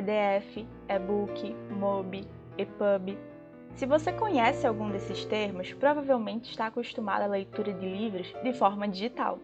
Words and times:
PDF, 0.00 0.66
e-book, 0.88 1.54
MOBI, 1.70 2.26
EPUB. 2.56 3.18
Se 3.74 3.84
você 3.84 4.12
conhece 4.12 4.66
algum 4.66 4.90
desses 4.90 5.24
termos, 5.26 5.72
provavelmente 5.74 6.50
está 6.50 6.66
acostumado 6.66 7.22
à 7.22 7.26
leitura 7.26 7.72
de 7.72 7.86
livros 7.86 8.32
de 8.42 8.52
forma 8.54 8.88
digital. 8.88 9.38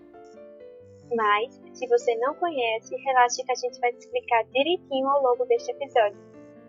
Mas, 1.14 1.60
se 1.72 1.86
você 1.86 2.16
não 2.16 2.34
conhece, 2.34 2.96
relaxe 2.96 3.44
que 3.44 3.52
a 3.52 3.54
gente 3.54 3.78
vai 3.80 3.92
te 3.92 3.98
explicar 3.98 4.44
direitinho 4.44 5.06
ao 5.08 5.22
longo 5.22 5.44
deste 5.44 5.70
episódio. 5.70 6.18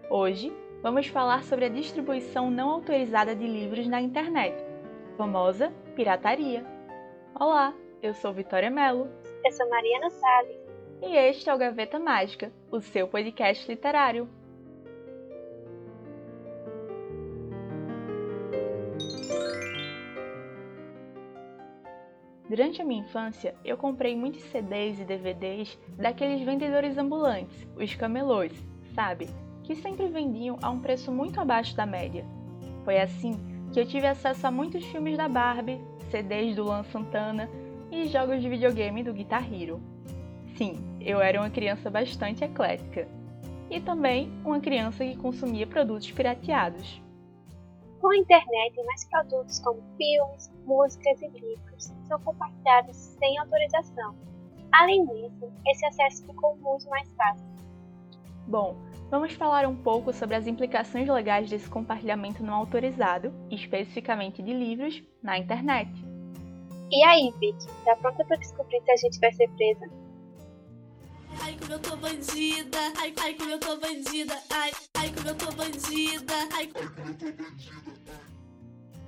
Hoje, 0.10 0.54
vamos 0.84 1.08
falar 1.08 1.44
sobre 1.44 1.66
a 1.66 1.70
distribuição 1.70 2.52
não 2.52 2.70
autorizada 2.70 3.34
de 3.34 3.48
livros 3.48 3.88
na 3.88 4.02
internet, 4.02 4.56
famosa 5.18 5.74
pirataria. 5.96 6.64
Olá, 7.40 7.74
eu 8.02 8.14
sou 8.14 8.34
Vitória 8.34 8.70
Mello. 8.70 9.10
Eu 9.44 9.52
sou 9.52 9.68
Mariana 9.70 10.10
Salles. 10.10 10.67
E 11.02 11.16
este 11.16 11.50
é 11.50 11.54
o 11.54 11.58
Gaveta 11.58 12.00
Mágica, 12.00 12.52
o 12.72 12.82
seu 12.82 13.08
podcast 13.08 13.70
literário. 13.70 14.28
Durante 22.50 22.82
a 22.82 22.86
minha 22.86 23.02
infância, 23.02 23.54
eu 23.64 23.78
comprei 23.78 24.16
muitos 24.16 24.42
CDs 24.44 25.00
e 25.00 25.06
DVDs 25.06 25.78
daqueles 25.98 26.42
vendedores 26.42 26.98
ambulantes, 26.98 27.68
os 27.76 27.94
camelôs, 27.94 28.54
sabe? 28.96 29.28
Que 29.64 29.76
sempre 29.76 30.08
vendiam 30.08 30.58
a 30.64 30.70
um 30.72 30.80
preço 30.80 31.12
muito 31.12 31.40
abaixo 31.40 31.76
da 31.76 31.86
média. 31.86 32.26
Foi 32.84 33.00
assim 33.00 33.38
que 33.72 33.80
eu 33.80 33.86
tive 33.86 34.08
acesso 34.08 34.48
a 34.48 34.52
muitos 34.52 34.84
filmes 34.86 35.16
da 35.16 35.28
Barbie, 35.28 35.80
CDs 36.10 36.56
do 36.56 36.64
Luan 36.64 36.84
Santana 36.84 37.48
e 37.92 38.08
jogos 38.08 38.42
de 38.42 38.50
videogame 38.50 39.04
do 39.04 39.14
Guitar 39.14 39.54
Hero. 39.54 39.97
Sim, 40.58 40.76
eu 41.00 41.22
era 41.22 41.40
uma 41.40 41.52
criança 41.52 41.88
bastante 41.88 42.44
eclética. 42.44 43.08
E 43.70 43.80
também 43.80 44.32
uma 44.44 44.60
criança 44.60 45.06
que 45.06 45.16
consumia 45.16 45.68
produtos 45.68 46.10
pirateados. 46.12 47.00
Com 48.02 48.10
a 48.10 48.18
internet, 48.18 48.84
mais 48.84 49.06
produtos 49.06 49.60
como 49.60 49.84
filmes, 49.98 50.52
músicas 50.66 51.22
e 51.22 51.28
livros 51.28 51.94
são 52.08 52.20
compartilhados 52.22 52.96
sem 52.96 53.38
autorização. 53.38 54.16
Além 54.72 55.06
disso, 55.06 55.52
esse 55.68 55.86
acesso 55.86 56.26
ficou 56.26 56.56
muito 56.58 56.90
mais 56.90 57.08
fácil. 57.14 57.46
Bom, 58.48 58.76
vamos 59.12 59.34
falar 59.34 59.68
um 59.68 59.76
pouco 59.76 60.12
sobre 60.12 60.36
as 60.36 60.48
implicações 60.48 61.08
legais 61.08 61.50
desse 61.50 61.70
compartilhamento 61.70 62.44
não 62.44 62.56
autorizado, 62.56 63.32
especificamente 63.52 64.42
de 64.42 64.54
livros, 64.54 65.04
na 65.22 65.38
internet. 65.38 65.92
E 66.90 67.04
aí, 67.04 67.32
Vicky, 67.40 67.68
tá 67.84 67.96
pronta 67.98 68.24
para 68.26 68.38
descobrir 68.38 68.82
se 68.82 68.92
a 68.92 68.96
gente 68.96 69.20
vai 69.20 69.32
ser 69.34 69.50
presa? 69.50 70.07
Ai, 71.42 71.58
como 71.60 71.74
eu 71.74 71.80
tô 71.80 71.96
bandida, 71.96 72.78
ai, 73.00 73.14
ai, 73.22 73.34
como 73.34 73.52
eu 73.52 73.60
tô 73.60 73.78
bandida, 73.78 74.34
ai, 74.50 74.72
ai, 74.96 75.12
como 75.14 75.28
eu 75.30 75.36
tô 75.36 75.52
bandida, 75.52 76.34
ai, 76.56 76.68
como 76.68 76.86
eu 76.86 76.96
tô 76.96 77.04
bandida. 77.04 77.78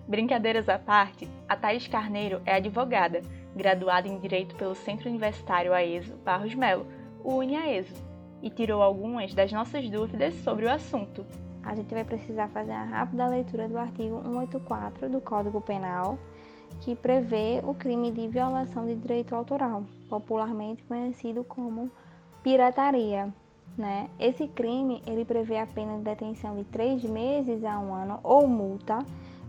Brincadeiras 0.08 0.68
à 0.68 0.80
parte, 0.80 1.30
a 1.48 1.56
Thaís 1.56 1.88
Carneiro 1.88 2.42
é 2.46 2.56
advogada, 2.56 3.22
graduada 3.56 4.08
em 4.08 4.20
Direito 4.20 4.56
pelo 4.56 4.74
Centro 4.74 5.10
Universitário 5.10 5.74
AESO 5.74 6.16
Barros 6.26 6.56
Melo, 6.56 6.88
o 7.24 7.36
UniAESO, 7.36 7.94
e 8.42 8.50
tirou 8.50 8.82
algumas 8.82 9.34
das 9.34 9.52
nossas 9.52 9.90
dúvidas 9.90 10.34
sobre 10.44 10.66
o 10.66 10.72
assunto. 10.72 11.26
A 11.64 11.76
gente 11.76 11.94
vai 11.94 12.04
precisar 12.04 12.48
fazer 12.50 12.72
uma 12.72 12.86
rápida 12.86 13.28
leitura 13.28 13.68
do 13.68 13.78
artigo 13.78 14.22
184 14.24 15.10
do 15.10 15.22
Código 15.22 15.62
Penal, 15.62 16.18
que 16.82 16.96
prevê 16.96 17.62
o 17.64 17.74
crime 17.74 18.12
de 18.12 18.28
violação 18.28 18.86
de 18.86 18.96
direito 18.96 19.36
autoral, 19.36 19.84
popularmente 20.10 20.84
conhecido 20.84 21.44
como 21.44 21.92
pirataria. 22.44 23.34
Né? 23.78 24.10
Esse 24.20 24.48
crime 24.48 25.02
ele 25.06 25.24
prevê 25.24 25.58
a 25.58 25.66
pena 25.66 25.98
de 25.98 26.04
detenção 26.04 26.56
de 26.56 26.64
três 26.66 27.04
meses 27.04 27.64
a 27.64 27.80
um 27.80 27.94
ano 27.94 28.20
ou 28.24 28.48
multa 28.48 29.00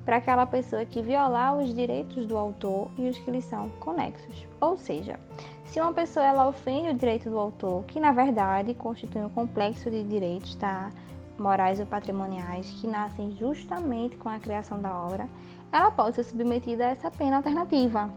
para 0.05 0.17
aquela 0.17 0.47
pessoa 0.47 0.85
que 0.85 1.03
violar 1.03 1.57
os 1.57 1.75
direitos 1.75 2.27
do 2.27 2.37
autor 2.37 2.91
e 2.97 3.09
os 3.09 3.19
que 3.19 3.31
lhes 3.31 3.45
são 3.45 3.69
conexos. 3.81 4.47
Ou 4.61 4.79
seja, 4.79 5.19
se 5.65 5.81
uma 5.81 5.93
pessoa 5.93 6.25
ela 6.25 6.49
ofende 6.49 6.91
o 6.91 6.95
direito 6.95 7.29
do 7.29 7.39
autor, 7.39 7.85
que 7.85 8.01
na 8.01 8.13
verdade 8.13 8.75
constitui 8.75 9.23
um 9.23 9.29
complexo 9.29 9.91
de 9.91 10.03
direitos 10.05 10.55
tá? 10.55 10.91
morais 11.39 11.81
ou 11.81 11.87
patrimoniais 11.87 12.71
que 12.81 12.87
nascem 12.87 13.33
justamente 13.37 14.17
com 14.17 14.29
a 14.29 14.39
criação 14.39 14.81
da 14.81 14.93
obra, 14.95 15.29
ela 15.73 15.91
pode 15.91 16.17
ser 16.17 16.25
submetida 16.25 16.87
a 16.87 16.91
essa 16.91 17.11
pena 17.11 17.37
alternativa. 17.37 18.11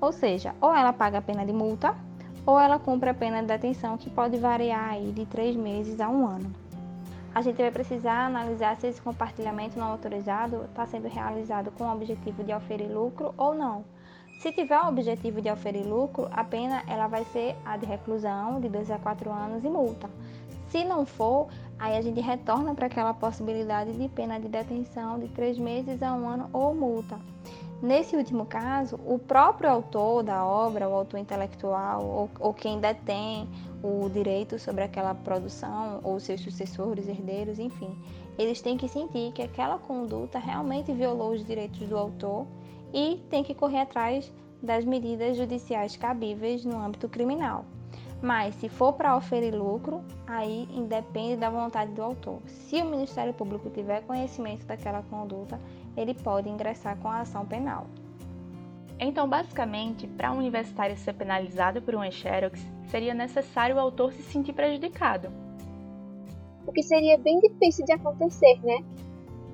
Ou 0.00 0.12
seja, 0.12 0.54
ou 0.60 0.74
ela 0.74 0.92
paga 0.92 1.18
a 1.18 1.22
pena 1.22 1.44
de 1.44 1.52
multa, 1.52 1.94
ou 2.48 2.58
ela 2.58 2.78
cumpre 2.78 3.10
a 3.10 3.14
pena 3.14 3.42
de 3.42 3.46
detenção, 3.46 3.98
que 3.98 4.08
pode 4.08 4.38
variar 4.38 4.88
aí 4.88 5.12
de 5.12 5.26
três 5.26 5.54
meses 5.54 6.00
a 6.00 6.08
um 6.08 6.26
ano. 6.26 6.50
A 7.34 7.42
gente 7.42 7.58
vai 7.58 7.70
precisar 7.70 8.24
analisar 8.24 8.74
se 8.76 8.86
esse 8.86 9.02
compartilhamento 9.02 9.78
não 9.78 9.88
autorizado 9.88 10.64
está 10.64 10.86
sendo 10.86 11.08
realizado 11.08 11.70
com 11.72 11.84
o 11.84 11.92
objetivo 11.92 12.42
de 12.42 12.54
oferir 12.54 12.90
lucro 12.90 13.34
ou 13.36 13.54
não. 13.54 13.84
Se 14.40 14.50
tiver 14.50 14.80
o 14.80 14.88
objetivo 14.88 15.42
de 15.42 15.50
oferir 15.50 15.86
lucro, 15.86 16.26
a 16.32 16.42
pena 16.42 16.82
ela 16.86 17.06
vai 17.06 17.22
ser 17.26 17.54
a 17.66 17.76
de 17.76 17.84
reclusão 17.84 18.58
de 18.62 18.70
2 18.70 18.92
a 18.92 18.98
4 18.98 19.30
anos 19.30 19.62
e 19.62 19.68
multa. 19.68 20.08
Se 20.70 20.84
não 20.84 21.04
for, 21.04 21.48
aí 21.78 21.98
a 21.98 22.00
gente 22.00 22.22
retorna 22.22 22.74
para 22.74 22.86
aquela 22.86 23.12
possibilidade 23.12 23.92
de 23.92 24.08
pena 24.08 24.40
de 24.40 24.48
detenção 24.48 25.18
de 25.18 25.28
3 25.28 25.58
meses 25.58 26.02
a 26.02 26.14
um 26.14 26.26
ano 26.26 26.48
ou 26.54 26.74
multa. 26.74 27.18
Nesse 27.80 28.16
último 28.16 28.44
caso, 28.44 28.98
o 29.06 29.20
próprio 29.20 29.70
autor 29.70 30.24
da 30.24 30.44
obra, 30.44 30.88
o 30.88 30.94
autor 30.94 31.20
intelectual, 31.20 32.04
ou, 32.04 32.30
ou, 32.40 32.52
quem 32.52 32.80
detém 32.80 33.48
o 33.80 34.08
direito 34.10 34.58
sobre 34.58 34.82
aquela 34.82 35.14
produção, 35.14 36.00
ou 36.02 36.18
seus 36.18 36.40
sucessores, 36.40 37.06
herdeiros, 37.06 37.60
enfim, 37.60 37.96
eles 38.36 38.60
têm 38.60 38.76
que 38.76 38.88
sentir 38.88 39.32
que 39.32 39.42
aquela 39.42 39.78
conduta 39.78 40.40
realmente 40.40 40.92
violou 40.92 41.30
os 41.30 41.44
direitos 41.44 41.86
do 41.86 41.96
autor 41.96 42.46
e 42.92 43.22
tem 43.30 43.44
que 43.44 43.54
correr 43.54 43.82
atrás 43.82 44.32
das 44.60 44.84
medidas 44.84 45.36
judiciais 45.36 45.96
cabíveis 45.96 46.64
no 46.64 46.80
âmbito 46.80 47.08
criminal. 47.08 47.64
Mas 48.20 48.56
se 48.56 48.68
for 48.68 48.94
para 48.94 49.16
oferir 49.16 49.54
lucro, 49.54 50.02
aí 50.26 50.68
independe 50.72 51.36
da 51.36 51.48
vontade 51.48 51.92
do 51.92 52.02
autor. 52.02 52.40
Se 52.46 52.82
o 52.82 52.84
Ministério 52.84 53.32
Público 53.32 53.70
tiver 53.70 54.02
conhecimento 54.02 54.66
daquela 54.66 55.02
conduta, 55.02 55.60
ele 55.98 56.14
pode 56.14 56.48
ingressar 56.48 56.96
com 56.98 57.08
a 57.08 57.20
ação 57.20 57.44
penal. 57.44 57.86
Então, 59.00 59.28
basicamente, 59.28 60.06
para 60.06 60.32
um 60.32 60.38
universitário 60.38 60.96
ser 60.96 61.12
penalizado 61.12 61.82
por 61.82 61.94
um 61.94 62.10
Xerox, 62.10 62.60
seria 62.88 63.14
necessário 63.14 63.76
o 63.76 63.80
autor 63.80 64.12
se 64.12 64.22
sentir 64.22 64.52
prejudicado. 64.52 65.28
O 66.66 66.72
que 66.72 66.82
seria 66.82 67.18
bem 67.18 67.38
difícil 67.40 67.84
de 67.84 67.92
acontecer, 67.92 68.60
né? 68.62 68.84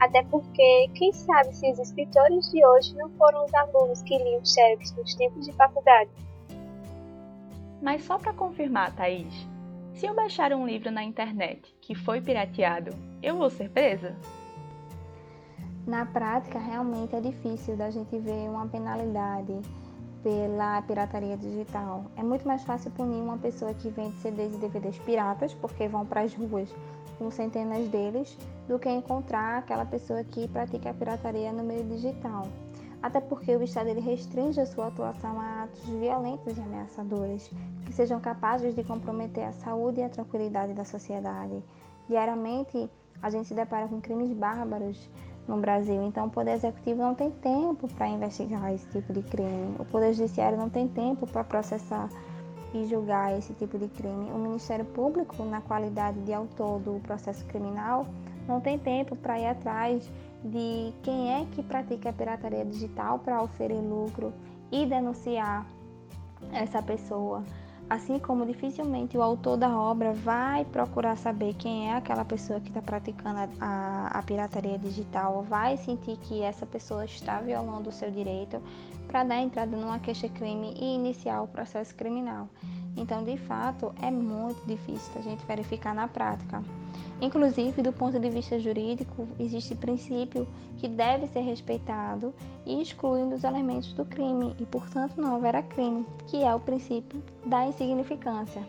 Até 0.00 0.22
porque, 0.24 0.90
quem 0.94 1.12
sabe 1.12 1.54
se 1.54 1.70
os 1.70 1.78
escritores 1.78 2.50
de 2.50 2.64
hoje 2.66 2.94
não 2.96 3.08
foram 3.10 3.44
os 3.44 3.54
alunos 3.54 4.02
que 4.02 4.16
liam 4.18 4.44
Xerox 4.44 4.94
nos 4.96 5.14
tempos 5.14 5.46
de 5.46 5.52
faculdade. 5.52 6.10
Mas 7.80 8.04
só 8.04 8.18
para 8.18 8.32
confirmar, 8.32 8.94
Thaís, 8.96 9.46
se 9.92 10.06
eu 10.06 10.14
baixar 10.14 10.52
um 10.52 10.66
livro 10.66 10.90
na 10.90 11.04
internet 11.04 11.74
que 11.80 11.94
foi 11.94 12.20
pirateado, 12.20 12.90
eu 13.22 13.36
vou 13.36 13.48
ser 13.48 13.70
presa? 13.70 14.16
Na 15.86 16.06
prática, 16.06 16.58
realmente 16.58 17.14
é 17.14 17.20
difícil 17.20 17.76
da 17.76 17.90
gente 17.90 18.18
ver 18.18 18.48
uma 18.48 18.66
penalidade 18.66 19.60
pela 20.22 20.80
pirataria 20.82 21.36
digital. 21.36 22.06
É 22.16 22.22
muito 22.22 22.48
mais 22.48 22.62
fácil 22.62 22.90
punir 22.92 23.20
uma 23.20 23.36
pessoa 23.36 23.74
que 23.74 23.90
vende 23.90 24.16
CDs 24.20 24.54
e 24.54 24.58
DVDs 24.58 24.98
piratas, 24.98 25.52
porque 25.54 25.86
vão 25.86 26.06
para 26.06 26.22
as 26.22 26.34
ruas 26.34 26.74
com 27.18 27.30
centenas 27.30 27.86
deles, 27.88 28.36
do 28.66 28.78
que 28.78 28.88
encontrar 28.88 29.58
aquela 29.58 29.84
pessoa 29.84 30.24
que 30.24 30.48
pratica 30.48 30.90
a 30.90 30.94
pirataria 30.94 31.52
no 31.52 31.62
meio 31.62 31.84
digital 31.84 32.48
até 33.04 33.20
porque 33.20 33.54
o 33.54 33.62
Estado 33.62 33.90
ele 33.90 34.00
restringe 34.00 34.58
a 34.58 34.64
sua 34.64 34.86
atuação 34.86 35.38
a 35.38 35.64
atos 35.64 35.84
violentos 35.84 36.56
e 36.56 36.60
ameaçadores, 36.62 37.50
que 37.84 37.92
sejam 37.92 38.18
capazes 38.18 38.74
de 38.74 38.82
comprometer 38.82 39.44
a 39.44 39.52
saúde 39.52 40.00
e 40.00 40.02
a 40.02 40.08
tranquilidade 40.08 40.72
da 40.72 40.86
sociedade. 40.86 41.62
Diariamente, 42.08 42.88
a 43.20 43.28
gente 43.28 43.46
se 43.46 43.52
depara 43.52 43.86
com 43.88 44.00
crimes 44.00 44.32
bárbaros 44.32 45.10
no 45.46 45.58
Brasil, 45.58 46.02
então 46.02 46.26
o 46.26 46.30
Poder 46.30 46.52
Executivo 46.52 47.02
não 47.02 47.14
tem 47.14 47.30
tempo 47.30 47.86
para 47.88 48.08
investigar 48.08 48.72
esse 48.72 48.86
tipo 48.88 49.12
de 49.12 49.22
crime, 49.22 49.76
o 49.78 49.84
Poder 49.84 50.12
Judiciário 50.14 50.56
não 50.56 50.70
tem 50.70 50.88
tempo 50.88 51.26
para 51.26 51.44
processar 51.44 52.08
e 52.72 52.86
julgar 52.86 53.36
esse 53.38 53.52
tipo 53.54 53.78
de 53.78 53.88
crime, 53.88 54.30
o 54.32 54.38
Ministério 54.38 54.84
Público, 54.84 55.44
na 55.44 55.60
qualidade 55.60 56.18
de 56.20 56.32
autor 56.32 56.80
do 56.80 57.00
processo 57.00 57.44
criminal, 57.46 58.06
não 58.48 58.60
tem 58.60 58.78
tempo 58.78 59.14
para 59.14 59.38
ir 59.38 59.46
atrás 59.46 60.10
de 60.44 60.92
quem 61.02 61.32
é 61.32 61.46
que 61.52 61.62
pratica 61.62 62.10
a 62.10 62.12
pirataria 62.12 62.64
digital 62.64 63.18
para 63.18 63.42
oferecer 63.42 63.80
lucro 63.80 64.32
e 64.70 64.84
denunciar 64.84 65.66
essa 66.52 66.82
pessoa. 66.82 67.42
Assim 67.88 68.18
como 68.18 68.46
dificilmente 68.46 69.16
o 69.16 69.22
autor 69.22 69.58
da 69.58 69.78
obra 69.78 70.12
vai 70.12 70.64
procurar 70.64 71.16
saber 71.16 71.54
quem 71.54 71.90
é 71.90 71.94
aquela 71.94 72.24
pessoa 72.24 72.58
que 72.58 72.68
está 72.68 72.80
praticando 72.80 73.40
a, 73.60 74.08
a, 74.08 74.22
pirataria 74.22 74.78
digital, 74.78 75.42
vai 75.42 75.76
sentir 75.76 76.16
que 76.16 76.40
essa 76.40 76.64
pessoa 76.64 77.04
está 77.04 77.40
violando 77.40 77.90
o 77.90 77.92
seu 77.92 78.10
direito 78.10 78.60
para 79.06 79.22
dar 79.22 79.40
entrada 79.40 79.76
numa 79.76 79.98
queixa-crime 79.98 80.74
e 80.80 80.94
iniciar 80.94 81.42
o 81.42 81.48
processo 81.48 81.94
criminal. 81.94 82.48
Então, 82.96 83.22
de 83.22 83.36
fato, 83.36 83.94
é 84.00 84.10
muito 84.10 84.66
difícil 84.66 85.12
a 85.16 85.20
gente 85.20 85.44
verificar 85.44 85.94
na 85.94 86.08
prática. 86.08 86.62
Inclusive, 87.20 87.80
do 87.80 87.92
ponto 87.92 88.18
de 88.18 88.28
vista 88.28 88.58
jurídico, 88.58 89.26
existe 89.38 89.74
princípio 89.74 90.46
que 90.78 90.88
deve 90.88 91.26
ser 91.28 91.40
respeitado 91.40 92.34
e 92.66 92.82
exclui 92.82 93.22
um 93.22 93.30
dos 93.30 93.44
elementos 93.44 93.92
do 93.92 94.04
crime 94.04 94.54
e, 94.58 94.66
portanto, 94.66 95.20
não 95.20 95.36
haverá 95.36 95.62
crime, 95.62 96.04
que 96.26 96.42
é 96.42 96.54
o 96.54 96.60
princípio 96.60 97.22
da 97.46 97.66
insignificância. 97.66 98.62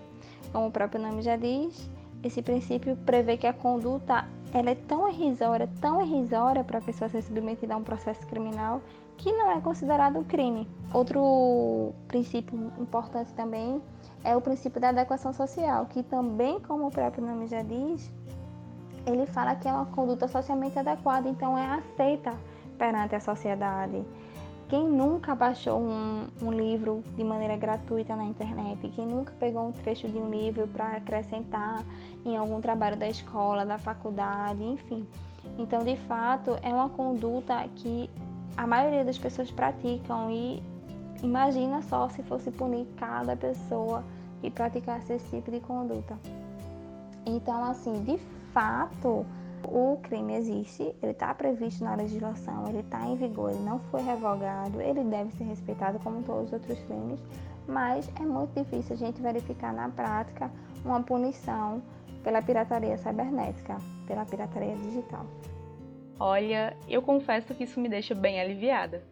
Como 0.51 0.67
o 0.67 0.71
próprio 0.71 1.01
nome 1.01 1.21
já 1.21 1.35
diz, 1.35 1.89
esse 2.23 2.41
princípio 2.41 2.95
prevê 3.05 3.35
que 3.35 3.47
a 3.47 3.53
conduta 3.53 4.25
ela 4.53 4.69
é 4.69 4.75
tão 4.75 5.09
irrisória, 5.09 5.69
tão 5.81 6.01
irrisória 6.01 6.63
para 6.63 6.77
a 6.77 6.81
pessoa 6.81 7.09
ser 7.09 7.21
submetida 7.21 7.73
a 7.73 7.77
um 7.77 7.83
processo 7.83 8.25
criminal 8.27 8.81
que 9.17 9.31
não 9.31 9.51
é 9.51 9.59
considerado 9.59 10.17
um 10.17 10.23
crime. 10.23 10.67
Outro 10.93 11.93
princípio 12.07 12.71
importante 12.79 13.33
também 13.33 13.81
é 14.23 14.35
o 14.35 14.41
princípio 14.41 14.79
da 14.79 14.89
adequação 14.89 15.33
social, 15.33 15.85
que 15.87 16.01
também, 16.03 16.59
como 16.61 16.87
o 16.87 16.91
próprio 16.91 17.25
nome 17.25 17.47
já 17.47 17.61
diz, 17.61 18.11
ele 19.05 19.25
fala 19.25 19.55
que 19.55 19.67
é 19.67 19.71
uma 19.71 19.85
conduta 19.85 20.27
socialmente 20.27 20.77
adequada, 20.77 21.29
então 21.29 21.57
é 21.57 21.65
aceita 21.65 22.33
perante 22.77 23.15
a 23.15 23.19
sociedade. 23.19 24.03
Quem 24.67 24.83
nunca 24.83 25.35
baixou 25.35 25.79
um, 25.79 26.25
um, 26.41 26.51
livro 26.51 27.03
de 27.15 27.23
maneira 27.23 27.55
gratuita 27.55 28.15
na 28.15 28.25
internet? 28.25 28.89
Quem 28.95 29.05
nunca 29.05 29.31
pegou 29.39 29.67
um 29.67 29.71
trecho 29.71 30.09
de 30.09 30.17
um 30.17 30.29
livro 30.29 30.67
para 30.67 30.97
acrescentar 30.97 31.83
em 32.25 32.35
algum 32.35 32.59
trabalho 32.59 32.97
da 32.97 33.07
escola, 33.07 33.63
da 33.63 33.77
faculdade, 33.77 34.63
enfim. 34.63 35.05
Então, 35.59 35.83
de 35.83 35.95
fato, 35.95 36.57
é 36.63 36.69
uma 36.69 36.89
conduta 36.89 37.63
que 37.75 38.09
a 38.57 38.65
maioria 38.65 39.05
das 39.05 39.19
pessoas 39.19 39.51
praticam 39.51 40.31
e 40.31 40.63
imagina 41.21 41.83
só 41.83 42.09
se 42.09 42.23
fosse 42.23 42.49
punir 42.49 42.87
cada 42.97 43.35
pessoa 43.35 44.03
que 44.41 44.49
praticasse 44.49 45.13
esse 45.13 45.29
tipo 45.29 45.51
de 45.51 45.59
conduta. 45.59 46.17
Então, 47.23 47.63
assim, 47.63 48.03
de 48.03 48.17
fato, 48.55 49.25
o 49.65 49.99
crime 50.01 50.33
existe, 50.35 50.95
ele 51.03 51.11
está 51.11 51.33
previsto 51.33 51.83
na 51.83 51.93
legislação, 51.93 52.69
ele 52.69 52.79
está 52.79 53.05
em 53.05 53.17
vigor, 53.17 53.51
ele 53.51 53.59
não 53.59 53.79
foi 53.91 54.01
revogado, 54.01 54.79
ele 54.79 55.03
deve 55.03 55.31
ser 55.33 55.43
respeitado 55.43 55.99
como 55.99 56.23
todos 56.23 56.45
os 56.47 56.53
outros 56.53 56.79
crimes, 56.83 57.19
mas 57.67 58.09
é 58.15 58.21
muito 58.21 58.57
difícil 58.57 58.95
a 58.95 58.97
gente 58.97 59.21
verificar 59.21 59.73
na 59.73 59.89
prática 59.89 60.49
uma 60.85 61.03
punição 61.03 61.81
pela 62.23 62.41
pirataria 62.41 62.97
cibernética, 62.97 63.75
pela 64.07 64.25
pirataria 64.25 64.75
digital. 64.77 65.25
Olha, 66.17 66.77
eu 66.87 67.01
confesso 67.01 67.53
que 67.53 67.65
isso 67.65 67.77
me 67.77 67.89
deixa 67.89 68.15
bem 68.15 68.39
aliviada. 68.39 69.03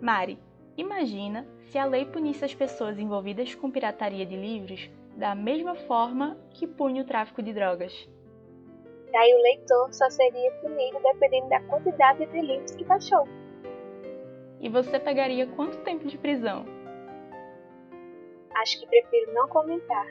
Mari, 0.00 0.38
imagina 0.76 1.46
se 1.70 1.78
a 1.78 1.84
lei 1.84 2.04
punisse 2.04 2.44
as 2.44 2.54
pessoas 2.54 2.98
envolvidas 2.98 3.54
com 3.54 3.70
pirataria 3.70 4.26
de 4.26 4.36
livros 4.36 4.90
da 5.16 5.34
mesma 5.34 5.74
forma 5.74 6.36
que 6.50 6.66
pune 6.66 7.00
o 7.00 7.04
tráfico 7.04 7.42
de 7.42 7.52
drogas. 7.52 8.08
Daí 9.12 9.34
o 9.34 9.42
leitor 9.42 9.92
só 9.92 10.08
seria 10.08 10.52
punido 10.52 10.98
dependendo 11.02 11.48
da 11.48 11.60
quantidade 11.62 12.26
de 12.26 12.40
livros 12.40 12.70
que 12.72 12.84
baixou. 12.84 13.26
E 14.60 14.68
você 14.68 15.00
pegaria 15.00 15.46
quanto 15.46 15.78
tempo 15.78 16.06
de 16.06 16.16
prisão? 16.16 16.64
Acho 18.54 18.78
que 18.78 18.86
prefiro 18.86 19.32
não 19.32 19.48
comentar. 19.48 20.06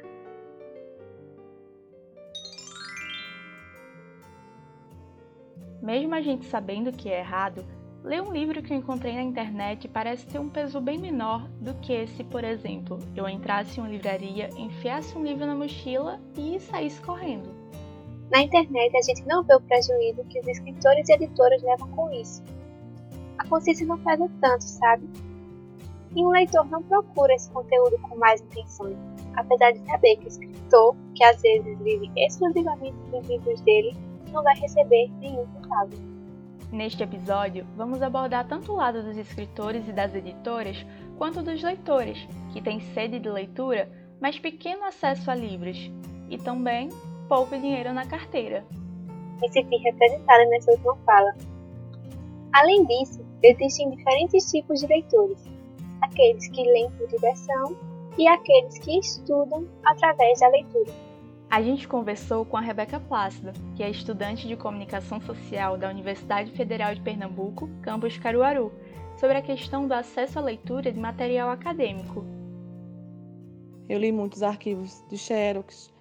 Mesmo 5.82 6.14
a 6.14 6.22
gente 6.22 6.46
sabendo 6.46 6.92
que 6.92 7.10
é 7.10 7.20
errado, 7.20 7.66
Ler 8.04 8.22
um 8.22 8.32
livro 8.32 8.62
que 8.64 8.74
eu 8.74 8.78
encontrei 8.78 9.14
na 9.14 9.22
internet 9.22 9.88
parece 9.90 10.26
ter 10.26 10.40
um 10.40 10.48
peso 10.48 10.80
bem 10.80 10.98
menor 10.98 11.46
do 11.60 11.74
que 11.76 12.08
se, 12.08 12.24
por 12.24 12.46
exemplo, 12.46 12.98
eu 13.14 13.28
entrasse 13.28 13.78
em 13.78 13.84
uma 13.84 13.90
livraria, 13.90 14.50
enfiasse 14.58 15.18
um 15.18 15.24
livro 15.24 15.46
na 15.46 15.54
mochila 15.54 16.20
e 16.38 16.60
saísse 16.62 17.02
correndo. 17.02 17.50
Na 18.32 18.42
internet 18.42 18.96
a 18.96 19.02
gente 19.02 19.28
não 19.28 19.44
vê 19.44 19.54
o 19.54 19.62
prejuízo 19.62 20.24
que 20.26 20.40
os 20.40 20.48
escritores 20.48 21.10
e 21.10 21.14
editoras 21.14 21.62
levam 21.62 21.90
com 21.90 22.10
isso. 22.12 22.42
A 23.38 23.46
consciência 23.48 23.86
não 23.86 24.00
pesa 24.00 24.30
tanto, 24.40 24.64
sabe? 24.64 25.10
E 26.16 26.24
um 26.24 26.30
leitor 26.30 26.66
não 26.70 26.82
procura 26.82 27.34
esse 27.34 27.52
conteúdo 27.52 28.00
com 28.00 28.16
mais 28.18 28.42
intenções, 28.42 28.98
apesar 29.36 29.72
de 29.72 29.80
saber 29.86 30.16
que 30.18 30.26
o 30.26 30.28
escritor, 30.28 30.96
que 31.16 31.24
às 31.24 31.42
vezes 31.42 31.78
vive 31.80 32.10
exclusivamente 32.16 32.98
dos 33.12 33.28
livros 33.28 33.60
dele, 33.62 33.94
não 34.32 34.42
vai 34.42 34.56
receber 34.56 35.12
nenhum 35.20 35.46
centavo. 35.54 36.19
Neste 36.72 37.02
episódio, 37.02 37.66
vamos 37.76 38.02
abordar 38.02 38.48
tanto 38.48 38.72
o 38.72 38.76
lado 38.76 39.02
dos 39.02 39.18
escritores 39.18 39.88
e 39.88 39.92
das 39.92 40.14
editoras, 40.14 40.86
quanto 41.18 41.42
dos 41.42 41.64
leitores, 41.64 42.18
que 42.54 42.62
têm 42.62 42.80
sede 42.80 43.20
de 43.20 43.30
leitura, 43.30 43.90
mas 44.22 44.38
pequeno 44.38 44.84
acesso 44.84 45.32
a 45.32 45.36
livros, 45.36 45.92
e 46.30 46.38
também 46.38 46.90
pouco 47.28 47.58
dinheiro 47.58 47.92
na 47.92 48.06
carteira. 48.06 48.64
Me 49.42 49.50
senti 49.50 49.78
representada 49.78 50.46
nessa 50.46 50.72
última 50.72 50.96
fala. 51.06 51.36
Além 52.54 52.86
disso, 52.86 53.26
existem 53.42 53.90
diferentes 53.90 54.52
tipos 54.52 54.80
de 54.80 54.88
leitores: 54.88 55.44
aqueles 56.02 56.48
que 56.50 56.64
leem 56.64 56.92
por 56.92 57.08
diversão 57.08 57.76
e 58.18 58.28
aqueles 58.28 58.78
que 58.80 59.00
estudam 59.00 59.66
através 59.86 60.40
da 60.40 60.50
leitura. 60.50 61.09
A 61.50 61.64
gente 61.64 61.88
conversou 61.88 62.46
com 62.46 62.58
a 62.58 62.62
Rebeca 62.62 63.00
Plácido, 63.00 63.52
que 63.76 63.82
é 63.82 63.90
estudante 63.90 64.48
de 64.48 64.56
comunicação 64.56 65.20
social 65.20 65.80
da 65.80 65.90
Universidade 65.90 66.52
Federal 66.52 66.94
de 66.94 67.02
Pernambuco, 67.02 67.68
campus 67.82 68.20
Caruaru, 68.20 68.72
sobre 69.18 69.36
a 69.36 69.42
questão 69.42 69.88
do 69.88 69.94
acesso 69.96 70.38
à 70.38 70.44
leitura 70.44 70.92
de 70.92 71.00
material 71.00 71.50
acadêmico. 71.50 72.24
Eu 73.90 73.98
li 73.98 74.12
muitos 74.12 74.44
arquivos 74.44 75.04
de 75.10 75.18
Xerox. 75.18 75.92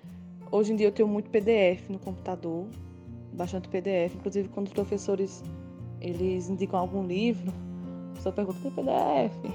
Hoje 0.52 0.74
em 0.74 0.76
dia 0.76 0.88
eu 0.88 0.92
tenho 0.92 1.08
muito 1.08 1.30
PDF 1.30 1.88
no 1.88 1.98
computador, 1.98 2.66
bastante 3.32 3.70
PDF. 3.70 4.16
Inclusive 4.16 4.50
quando 4.50 4.66
os 4.66 4.72
professores 4.74 5.42
eles 5.98 6.50
indicam 6.50 6.78
algum 6.78 7.06
livro, 7.06 7.54
pessoa 8.14 8.34
pergunta 8.34 8.58
tem 8.60 8.70
PDF, 8.70 9.54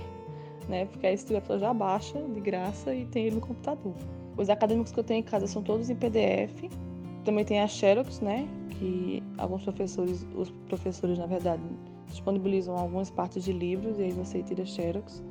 né? 0.68 0.86
Porque 0.86 1.06
aí 1.06 1.16
se 1.16 1.36
a 1.36 1.40
pessoa 1.40 1.60
já 1.60 1.72
baixa 1.72 2.20
de 2.20 2.40
graça 2.40 2.96
e 2.96 3.06
tem 3.06 3.28
ele 3.28 3.36
no 3.36 3.42
computador. 3.42 3.94
Os 4.38 4.50
acadêmicos 4.50 4.92
que 4.92 5.00
eu 5.00 5.04
tenho 5.04 5.20
em 5.20 5.24
casa 5.24 5.48
são 5.48 5.62
todos 5.62 5.90
em 5.90 5.96
PDF. 5.96 6.70
Também 7.24 7.46
tem 7.46 7.62
a 7.62 7.68
Xerox, 7.68 8.20
né? 8.20 8.48
Que 8.72 9.24
alguns 9.38 9.64
professores, 9.64 10.26
os 10.36 10.50
professores, 10.68 11.18
na 11.18 11.26
verdade, 11.26 11.62
disponibilizam 12.08 12.76
algumas 12.76 13.10
partes 13.10 13.44
de 13.44 13.54
livros 13.54 14.00
e 14.00 14.04
aí 14.04 14.12
você 14.12 14.42
tira 14.42 14.66
Xerox. 14.66 15.24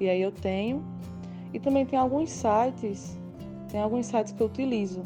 E 0.00 0.08
aí 0.08 0.20
eu 0.20 0.32
tenho. 0.32 0.82
E 1.52 1.60
também 1.60 1.84
tem 1.86 1.98
alguns 1.98 2.30
sites, 2.30 3.16
tem 3.70 3.80
alguns 3.80 4.06
sites 4.06 4.32
que 4.32 4.42
eu 4.42 4.46
utilizo. 4.46 5.02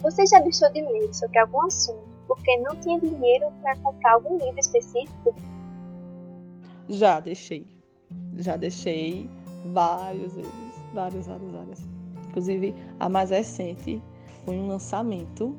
Você 0.00 0.26
já 0.26 0.40
deixou 0.40 0.70
de 0.72 0.80
ler 0.82 1.12
sobre 1.12 1.38
algum 1.38 1.62
assunto 1.62 2.08
porque 2.28 2.56
não 2.58 2.76
tinha 2.76 3.00
dinheiro 3.00 3.46
para 3.62 3.74
comprar 3.76 4.12
algum 4.12 4.36
livro 4.36 4.60
específico? 4.60 5.34
Já 6.88 7.18
deixei. 7.20 7.66
Já 8.36 8.56
deixei 8.56 9.28
várias 9.72 10.34
vezes. 10.34 10.52
Várias, 10.92 11.26
várias, 11.26 11.50
várias. 11.50 11.97
Inclusive, 12.28 12.74
a 13.00 13.08
mais 13.08 13.30
recente 13.30 14.02
foi 14.44 14.56
um 14.56 14.68
lançamento 14.68 15.56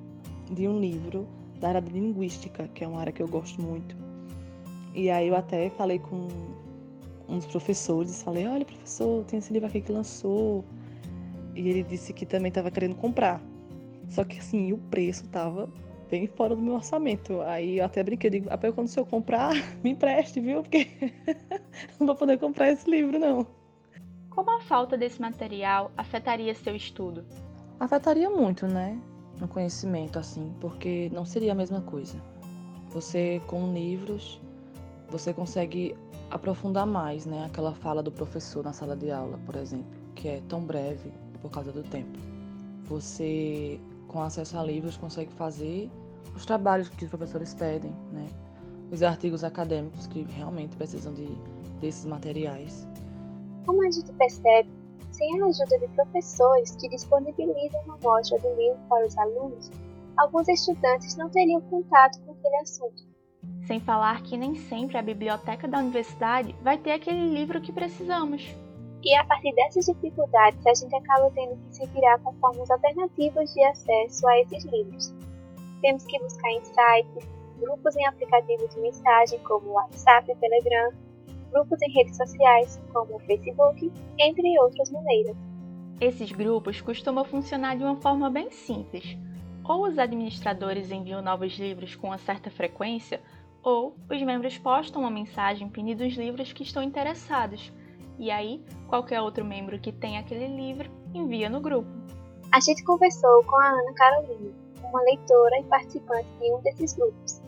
de 0.52 0.68
um 0.68 0.80
livro 0.80 1.28
da 1.60 1.70
área 1.70 1.82
de 1.82 1.92
linguística, 1.92 2.68
que 2.74 2.84
é 2.84 2.88
uma 2.88 3.00
área 3.00 3.12
que 3.12 3.22
eu 3.22 3.28
gosto 3.28 3.62
muito. 3.62 3.96
E 4.94 5.10
aí 5.10 5.28
eu 5.28 5.36
até 5.36 5.70
falei 5.72 6.00
com 6.00 6.28
um 7.28 7.38
dos 7.38 7.46
professores, 7.46 8.24
falei, 8.24 8.48
olha 8.48 8.66
professor, 8.66 9.24
tem 9.26 9.40
esse 9.40 9.54
livro 9.54 9.68
aqui 9.68 9.82
que 9.82 9.92
lançou. 9.92 10.64
E 11.56 11.68
ele 11.68 11.84
disse 11.84 12.14
que 12.14 12.26
também 12.26 12.50
estava 12.50 12.72
querendo 12.72 12.96
comprar. 12.96 13.42
Só 14.08 14.24
que 14.24 14.40
assim, 14.40 14.74
o 14.74 14.78
preço 14.78 15.26
estava 15.26 15.70
bem 16.10 16.26
fora 16.28 16.56
do 16.56 16.62
meu 16.62 16.76
orçamento. 16.76 17.42
Aí 17.42 17.78
eu 17.80 17.86
até 17.86 18.04
brinquei, 18.04 18.30
digo, 18.30 18.50
quando 18.74 18.88
o 18.88 18.90
senhor 18.90 19.06
comprar, 19.06 19.54
me 19.84 19.92
empreste, 19.92 20.40
viu? 20.40 20.64
Porque 20.64 20.88
não 22.00 22.08
vou 22.08 22.16
poder 22.16 22.40
comprar 22.40 22.72
esse 22.72 22.90
livro, 22.90 23.20
não. 23.20 23.59
Como 24.40 24.52
a 24.52 24.62
falta 24.62 24.98
desse 24.98 25.20
material 25.20 25.92
afetaria 25.98 26.56
seu 26.56 26.74
estudo? 26.74 27.26
Afetaria 27.78 28.30
muito, 28.30 28.66
né? 28.68 28.98
No 29.38 29.50
conhecimento, 29.50 30.18
assim, 30.18 30.56
porque 30.62 31.12
não 31.12 31.26
seria 31.26 31.52
a 31.52 31.56
mesma 31.56 31.82
coisa. 31.82 32.16
Você, 32.92 33.42
com 33.48 33.74
livros, 33.74 34.40
você 35.10 35.34
consegue 35.34 35.94
aprofundar 36.32 36.88
mais, 36.88 37.26
né? 37.26 37.48
Aquela 37.48 37.74
fala 37.74 38.02
do 38.02 38.14
professor 38.14 38.64
na 38.64 38.72
sala 38.72 38.96
de 38.96 39.12
aula, 39.12 39.38
por 39.46 39.58
exemplo, 39.58 39.92
que 40.16 40.30
é 40.30 40.42
tão 40.48 40.62
breve 40.62 41.12
por 41.42 41.52
causa 41.52 41.74
do 41.74 41.84
tempo. 41.84 42.18
Você, 42.86 43.78
com 44.08 44.22
acesso 44.22 44.58
a 44.58 44.64
livros, 44.64 44.96
consegue 44.96 45.34
fazer 45.34 45.92
os 46.34 46.46
trabalhos 46.46 46.88
que 46.88 47.04
os 47.04 47.10
professores 47.10 47.54
pedem, 47.54 47.92
né? 48.14 48.26
Os 48.90 49.04
artigos 49.04 49.44
acadêmicos 49.44 50.08
que 50.08 50.22
realmente 50.22 50.78
precisam 50.78 51.14
de, 51.14 51.28
desses 51.82 52.06
materiais. 52.06 52.88
Como 53.66 53.82
a 53.84 53.92
gente 53.92 54.12
percebe, 54.14 54.70
sem 55.12 55.42
a 55.42 55.46
ajuda 55.46 55.80
de 55.80 55.88
professores 55.90 56.76
que 56.76 56.90
disponibilizam 56.90 57.82
uma 57.86 57.96
amostra 57.96 58.40
do 58.40 58.56
livro 58.56 58.80
para 58.88 59.06
os 59.06 59.18
alunos, 59.18 59.72
alguns 60.18 60.48
estudantes 60.48 61.16
não 61.16 61.30
teriam 61.30 61.62
contato 61.62 62.20
com 62.26 62.32
aquele 62.32 62.56
assunto. 62.58 63.10
Sem 63.66 63.80
falar 63.80 64.24
que 64.24 64.38
nem 64.38 64.56
sempre 64.56 64.98
a 64.98 65.02
biblioteca 65.02 65.68
da 65.68 65.80
universidade 65.80 66.56
vai 66.62 66.78
ter 66.78 66.92
aquele 66.92 67.30
livro 67.30 67.62
que 67.62 67.72
precisamos. 67.72 68.44
E 69.04 69.16
a 69.16 69.24
partir 69.24 69.54
dessas 69.56 69.86
dificuldades, 69.86 70.66
a 70.66 70.74
gente 70.74 70.94
acaba 70.94 71.32
tendo 71.32 71.56
que 71.56 71.76
se 71.76 71.86
virar 71.88 72.20
com 72.20 72.34
formas 72.34 72.70
alternativas 72.70 73.54
de 73.54 73.64
acesso 73.64 74.28
a 74.28 74.40
esses 74.40 74.66
livros. 74.66 75.14
Temos 75.82 76.06
que 76.06 76.20
buscar 76.20 76.50
em 76.50 76.64
sites, 76.66 77.30
grupos 77.60 77.96
em 77.96 78.06
aplicativos 78.06 78.74
de 78.74 78.82
mensagem 78.82 79.40
como 79.40 79.72
WhatsApp 79.72 80.30
e 80.32 80.36
Telegram, 80.36 80.92
grupos 81.50 81.82
em 81.82 81.92
redes 81.92 82.16
sociais 82.18 82.82
como 82.94 83.16
o 83.16 83.20
Facebook, 83.20 83.92
entre 84.20 84.60
outras 84.60 84.90
maneiras. 84.92 85.36
Esses 86.00 86.32
grupos 86.32 86.80
costumam 86.80 87.26
funcionar 87.26 87.76
de 87.76 87.84
uma 87.84 87.98
forma 87.98 88.30
bem 88.30 88.50
simples. 88.52 89.18
Ou 89.68 89.88
os 89.88 90.00
administradores 90.00 90.92
enviam 90.92 91.22
novos 91.22 91.58
livros 91.60 91.96
com 91.96 92.08
uma 92.08 92.18
certa 92.18 92.50
frequência, 92.50 93.22
ou 93.62 93.96
os 94.10 94.22
membros 94.22 94.58
postam 94.58 95.02
uma 95.02 95.12
mensagem 95.12 95.70
pedindo 95.70 96.04
os 96.06 96.14
livros 96.14 96.54
que 96.54 96.64
estão 96.64 96.82
interessados. 96.82 97.72
E 98.18 98.32
aí, 98.32 98.64
qualquer 98.88 99.22
outro 99.22 99.46
membro 99.46 99.80
que 99.80 99.92
tenha 99.92 100.22
aquele 100.22 100.48
livro 100.48 100.90
envia 101.14 101.50
no 101.50 101.62
grupo. 101.62 101.90
A 102.52 102.60
gente 102.60 102.84
conversou 102.84 103.44
com 103.44 103.56
a 103.58 103.70
Ana 103.70 103.94
Carolina, 103.94 104.54
uma 104.84 105.02
leitora 105.04 105.60
e 105.60 105.64
participante 105.66 106.28
de 106.40 106.52
um 106.52 106.62
desses 106.62 106.94
grupos. 106.94 107.42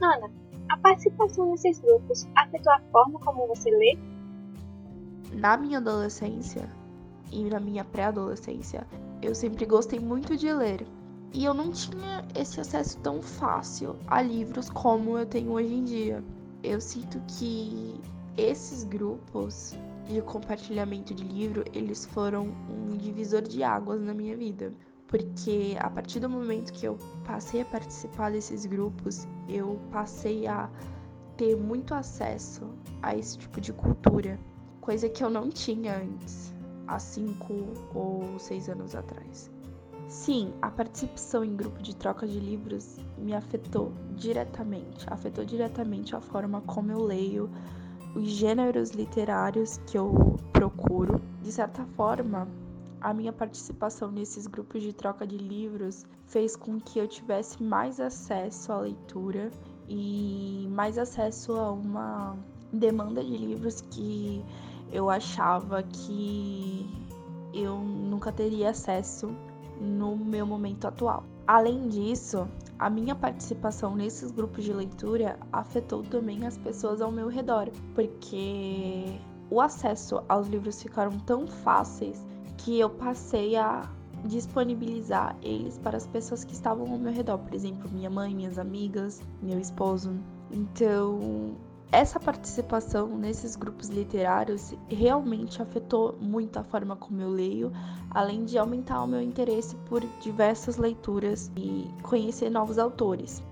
Ana, 0.00 0.30
a 0.68 0.76
participação 0.76 1.50
nesses 1.50 1.78
grupos 1.80 2.26
afetou 2.34 2.72
a 2.72 2.80
forma 2.92 3.18
como 3.20 3.46
você 3.46 3.70
lê? 3.70 3.98
Na 5.32 5.56
minha 5.56 5.78
adolescência 5.78 6.68
e 7.30 7.44
na 7.44 7.60
minha 7.60 7.84
pré-adolescência, 7.84 8.86
eu 9.22 9.34
sempre 9.34 9.66
gostei 9.66 9.98
muito 9.98 10.36
de 10.36 10.52
ler. 10.52 10.86
E 11.32 11.44
eu 11.44 11.52
não 11.52 11.70
tinha 11.70 12.24
esse 12.34 12.60
acesso 12.60 12.98
tão 13.00 13.20
fácil 13.20 13.96
a 14.06 14.22
livros 14.22 14.70
como 14.70 15.18
eu 15.18 15.26
tenho 15.26 15.52
hoje 15.52 15.74
em 15.74 15.84
dia. 15.84 16.24
Eu 16.62 16.80
sinto 16.80 17.20
que 17.28 18.00
esses 18.36 18.84
grupos 18.84 19.74
de 20.06 20.22
compartilhamento 20.22 21.14
de 21.14 21.22
livro, 21.24 21.64
eles 21.74 22.06
foram 22.06 22.48
um 22.70 22.96
divisor 22.96 23.42
de 23.42 23.62
águas 23.62 24.00
na 24.00 24.14
minha 24.14 24.36
vida. 24.36 24.72
Porque 25.08 25.76
a 25.80 25.88
partir 25.88 26.20
do 26.20 26.28
momento 26.28 26.72
que 26.72 26.86
eu 26.86 26.98
passei 27.24 27.62
a 27.62 27.64
participar 27.64 28.30
desses 28.30 28.66
grupos, 28.66 29.26
eu 29.48 29.80
passei 29.90 30.46
a 30.46 30.70
ter 31.36 31.56
muito 31.56 31.94
acesso 31.94 32.68
a 33.02 33.16
esse 33.16 33.38
tipo 33.38 33.60
de 33.60 33.72
cultura, 33.72 34.38
coisa 34.80 35.08
que 35.08 35.24
eu 35.24 35.30
não 35.30 35.48
tinha 35.48 35.96
antes, 35.96 36.52
há 36.86 36.98
cinco 36.98 37.68
ou 37.94 38.38
seis 38.38 38.68
anos 38.68 38.94
atrás. 38.94 39.50
Sim, 40.08 40.52
a 40.60 40.70
participação 40.70 41.44
em 41.44 41.54
grupo 41.54 41.82
de 41.82 41.94
troca 41.94 42.26
de 42.26 42.40
livros 42.40 42.98
me 43.16 43.34
afetou 43.34 43.92
diretamente, 44.16 45.06
afetou 45.06 45.44
diretamente 45.44 46.16
a 46.16 46.20
forma 46.20 46.60
como 46.62 46.90
eu 46.90 47.02
leio, 47.02 47.50
os 48.14 48.24
gêneros 48.24 48.90
literários 48.90 49.78
que 49.86 49.96
eu 49.96 50.36
procuro. 50.52 51.20
De 51.42 51.52
certa 51.52 51.84
forma, 51.94 52.48
a 53.00 53.14
minha 53.14 53.32
participação 53.32 54.10
nesses 54.10 54.46
grupos 54.46 54.82
de 54.82 54.92
troca 54.92 55.26
de 55.26 55.36
livros 55.36 56.04
fez 56.26 56.56
com 56.56 56.80
que 56.80 56.98
eu 56.98 57.06
tivesse 57.06 57.62
mais 57.62 58.00
acesso 58.00 58.72
à 58.72 58.80
leitura 58.80 59.50
e 59.88 60.66
mais 60.70 60.98
acesso 60.98 61.52
a 61.52 61.72
uma 61.72 62.36
demanda 62.72 63.22
de 63.22 63.36
livros 63.36 63.80
que 63.82 64.44
eu 64.92 65.08
achava 65.08 65.82
que 65.82 66.86
eu 67.54 67.78
nunca 67.78 68.32
teria 68.32 68.70
acesso 68.70 69.34
no 69.80 70.16
meu 70.16 70.46
momento 70.46 70.86
atual. 70.86 71.24
Além 71.46 71.88
disso, 71.88 72.46
a 72.78 72.90
minha 72.90 73.14
participação 73.14 73.94
nesses 73.94 74.30
grupos 74.30 74.64
de 74.64 74.72
leitura 74.72 75.38
afetou 75.52 76.02
também 76.02 76.46
as 76.46 76.58
pessoas 76.58 77.00
ao 77.00 77.10
meu 77.10 77.28
redor, 77.28 77.70
porque 77.94 79.18
o 79.50 79.60
acesso 79.60 80.22
aos 80.28 80.46
livros 80.48 80.82
ficaram 80.82 81.18
tão 81.20 81.46
fáceis 81.46 82.27
que 82.58 82.78
eu 82.78 82.90
passei 82.90 83.56
a 83.56 83.88
disponibilizar 84.24 85.36
eles 85.42 85.78
para 85.78 85.96
as 85.96 86.06
pessoas 86.06 86.44
que 86.44 86.52
estavam 86.52 86.90
ao 86.92 86.98
meu 86.98 87.12
redor, 87.12 87.38
por 87.38 87.54
exemplo, 87.54 87.90
minha 87.90 88.10
mãe, 88.10 88.34
minhas 88.34 88.58
amigas, 88.58 89.22
meu 89.40 89.58
esposo. 89.58 90.12
Então, 90.50 91.56
essa 91.92 92.18
participação 92.18 93.08
nesses 93.08 93.56
grupos 93.56 93.88
literários 93.88 94.74
realmente 94.88 95.62
afetou 95.62 96.16
muito 96.20 96.58
a 96.58 96.64
forma 96.64 96.96
como 96.96 97.20
eu 97.20 97.30
leio, 97.30 97.72
além 98.10 98.44
de 98.44 98.58
aumentar 98.58 99.02
o 99.02 99.06
meu 99.06 99.22
interesse 99.22 99.76
por 99.88 100.02
diversas 100.20 100.76
leituras 100.76 101.50
e 101.56 101.88
conhecer 102.02 102.50
novos 102.50 102.78
autores. 102.78 103.42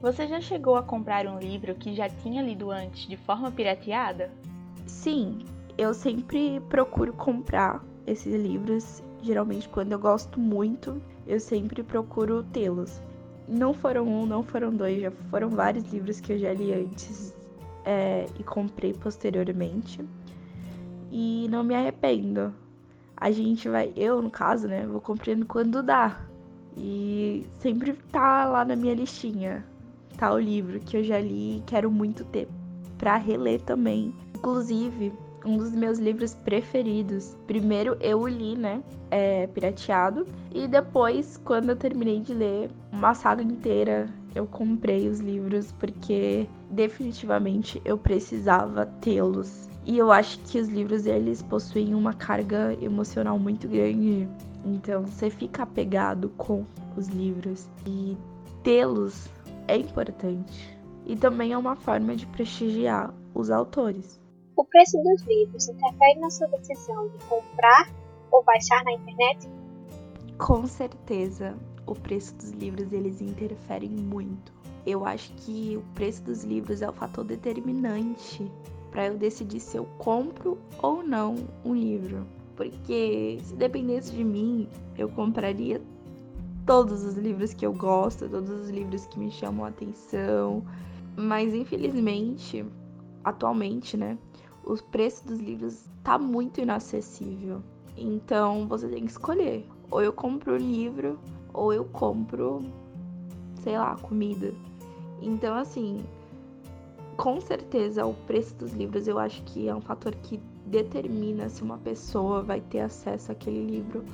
Você 0.00 0.26
já 0.26 0.40
chegou 0.40 0.76
a 0.76 0.82
comprar 0.82 1.26
um 1.26 1.38
livro 1.38 1.74
que 1.74 1.94
já 1.94 2.08
tinha 2.08 2.42
lido 2.42 2.70
antes 2.70 3.06
de 3.06 3.16
forma 3.16 3.50
pirateada? 3.50 4.30
Sim, 4.86 5.38
eu 5.78 5.94
sempre 5.94 6.60
procuro 6.68 7.12
comprar 7.12 7.82
esses 8.06 8.34
livros, 8.34 9.02
geralmente 9.22 9.68
quando 9.68 9.92
eu 9.92 9.98
gosto 9.98 10.38
muito, 10.38 11.00
eu 11.26 11.40
sempre 11.40 11.82
procuro 11.82 12.42
tê-los. 12.52 13.00
Não 13.48 13.74
foram 13.74 14.06
um, 14.06 14.26
não 14.26 14.42
foram 14.42 14.74
dois, 14.74 15.00
já 15.00 15.10
foram 15.30 15.50
vários 15.50 15.84
livros 15.92 16.20
que 16.20 16.32
eu 16.32 16.38
já 16.38 16.52
li 16.52 16.72
antes 16.72 17.34
é, 17.84 18.26
e 18.38 18.42
comprei 18.42 18.92
posteriormente. 18.94 20.00
E 21.10 21.46
não 21.50 21.62
me 21.62 21.74
arrependo. 21.74 22.52
A 23.16 23.30
gente 23.30 23.68
vai, 23.68 23.92
eu 23.96 24.20
no 24.20 24.30
caso, 24.30 24.66
né, 24.66 24.86
vou 24.86 25.00
comprando 25.00 25.46
quando 25.46 25.82
dá. 25.82 26.20
E 26.76 27.46
sempre 27.60 27.92
tá 28.10 28.44
lá 28.46 28.64
na 28.64 28.74
minha 28.74 28.94
listinha. 28.94 29.64
Tá 30.16 30.32
o 30.32 30.38
livro 30.38 30.80
que 30.80 30.96
eu 30.96 31.04
já 31.04 31.20
li 31.20 31.58
e 31.58 31.62
quero 31.66 31.90
muito 31.90 32.24
ter 32.24 32.48
para 32.98 33.16
reler 33.16 33.60
também. 33.60 34.14
Inclusive, 34.34 35.12
um 35.44 35.56
dos 35.56 35.72
meus 35.72 35.98
livros 35.98 36.34
preferidos. 36.34 37.36
Primeiro 37.46 37.96
eu 38.00 38.20
o 38.20 38.28
li, 38.28 38.56
né? 38.56 38.82
É, 39.10 39.46
pirateado. 39.46 40.26
E 40.52 40.66
depois, 40.66 41.40
quando 41.44 41.70
eu 41.70 41.76
terminei 41.76 42.20
de 42.20 42.34
ler 42.34 42.70
uma 42.92 43.14
saga 43.14 43.42
inteira, 43.42 44.08
eu 44.34 44.46
comprei 44.46 45.08
os 45.08 45.20
livros 45.20 45.72
porque 45.72 46.48
definitivamente 46.70 47.80
eu 47.84 47.96
precisava 47.96 48.86
tê-los. 49.00 49.68
E 49.86 49.98
eu 49.98 50.10
acho 50.10 50.38
que 50.40 50.58
os 50.58 50.68
livros 50.68 51.06
eles 51.06 51.42
possuem 51.42 51.94
uma 51.94 52.14
carga 52.14 52.76
emocional 52.80 53.38
muito 53.38 53.68
grande. 53.68 54.28
Então 54.64 55.02
você 55.02 55.28
fica 55.28 55.62
apegado 55.62 56.30
com 56.30 56.64
os 56.96 57.08
livros 57.08 57.68
e 57.86 58.16
tê-los 58.62 59.28
é 59.68 59.76
importante. 59.76 60.78
E 61.06 61.14
também 61.16 61.52
é 61.52 61.58
uma 61.58 61.76
forma 61.76 62.16
de 62.16 62.26
prestigiar 62.26 63.12
os 63.34 63.50
autores. 63.50 64.23
O 64.56 64.64
preço 64.64 64.96
dos 65.02 65.22
livros 65.22 65.68
interfere 65.68 66.20
na 66.20 66.30
sua 66.30 66.46
decisão 66.48 67.08
de 67.08 67.24
comprar 67.24 67.92
ou 68.30 68.44
baixar 68.44 68.84
na 68.84 68.92
internet? 68.92 69.48
Com 70.38 70.66
certeza, 70.66 71.56
o 71.86 71.94
preço 71.94 72.34
dos 72.36 72.50
livros 72.50 72.92
eles 72.92 73.20
interferem 73.20 73.90
muito. 73.90 74.52
Eu 74.86 75.04
acho 75.04 75.32
que 75.34 75.76
o 75.76 75.82
preço 75.94 76.22
dos 76.22 76.44
livros 76.44 76.82
é 76.82 76.88
o 76.88 76.92
fator 76.92 77.24
determinante 77.24 78.50
para 78.90 79.06
eu 79.08 79.16
decidir 79.16 79.58
se 79.58 79.76
eu 79.76 79.86
compro 79.98 80.56
ou 80.80 81.02
não 81.02 81.34
um 81.64 81.74
livro. 81.74 82.24
Porque 82.54 83.38
se 83.42 83.56
dependesse 83.56 84.12
de 84.12 84.22
mim, 84.22 84.68
eu 84.96 85.08
compraria 85.08 85.82
todos 86.64 87.02
os 87.02 87.14
livros 87.16 87.52
que 87.52 87.66
eu 87.66 87.72
gosto, 87.72 88.28
todos 88.28 88.50
os 88.50 88.70
livros 88.70 89.04
que 89.06 89.18
me 89.18 89.32
chamam 89.32 89.64
a 89.64 89.68
atenção. 89.68 90.64
Mas 91.16 91.52
infelizmente, 91.54 92.64
atualmente, 93.24 93.96
né, 93.96 94.16
o 94.66 94.76
preço 94.82 95.26
dos 95.26 95.38
livros 95.38 95.84
tá 96.02 96.18
muito 96.18 96.60
inacessível. 96.60 97.62
Então 97.96 98.66
você 98.66 98.88
tem 98.88 99.04
que 99.04 99.10
escolher. 99.10 99.66
Ou 99.90 100.02
eu 100.02 100.12
compro 100.12 100.54
o 100.54 100.56
livro, 100.56 101.18
ou 101.52 101.72
eu 101.72 101.84
compro, 101.84 102.64
sei 103.62 103.78
lá, 103.78 103.96
comida. 103.96 104.52
Então, 105.22 105.54
assim, 105.54 106.04
com 107.16 107.40
certeza 107.40 108.04
o 108.04 108.14
preço 108.26 108.54
dos 108.56 108.72
livros 108.72 109.06
eu 109.06 109.18
acho 109.18 109.42
que 109.44 109.68
é 109.68 109.74
um 109.74 109.80
fator 109.80 110.14
que 110.16 110.40
determina 110.66 111.48
se 111.48 111.62
uma 111.62 111.78
pessoa 111.78 112.42
vai 112.42 112.60
ter 112.60 112.80
acesso 112.80 113.30
àquele 113.30 113.64
livro 113.64 114.04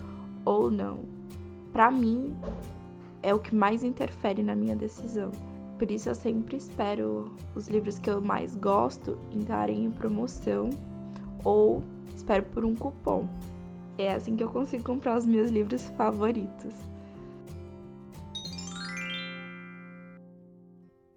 ou 0.44 0.70
não. 0.70 1.00
Para 1.72 1.90
mim, 1.90 2.36
é 3.22 3.34
o 3.34 3.38
que 3.38 3.54
mais 3.54 3.84
interfere 3.84 4.42
na 4.42 4.54
minha 4.54 4.76
decisão. 4.76 5.30
Por 5.80 5.90
isso 5.90 6.10
eu 6.10 6.14
sempre 6.14 6.58
espero 6.58 7.34
os 7.54 7.66
livros 7.68 7.98
que 7.98 8.10
eu 8.10 8.20
mais 8.20 8.54
gosto 8.54 9.18
entrarem 9.32 9.86
em 9.86 9.90
promoção 9.90 10.68
ou 11.42 11.82
espero 12.14 12.42
por 12.42 12.66
um 12.66 12.76
cupom. 12.76 13.26
É 13.96 14.12
assim 14.12 14.36
que 14.36 14.44
eu 14.44 14.50
consigo 14.50 14.84
comprar 14.84 15.16
os 15.16 15.24
meus 15.24 15.50
livros 15.50 15.86
favoritos. 15.96 16.74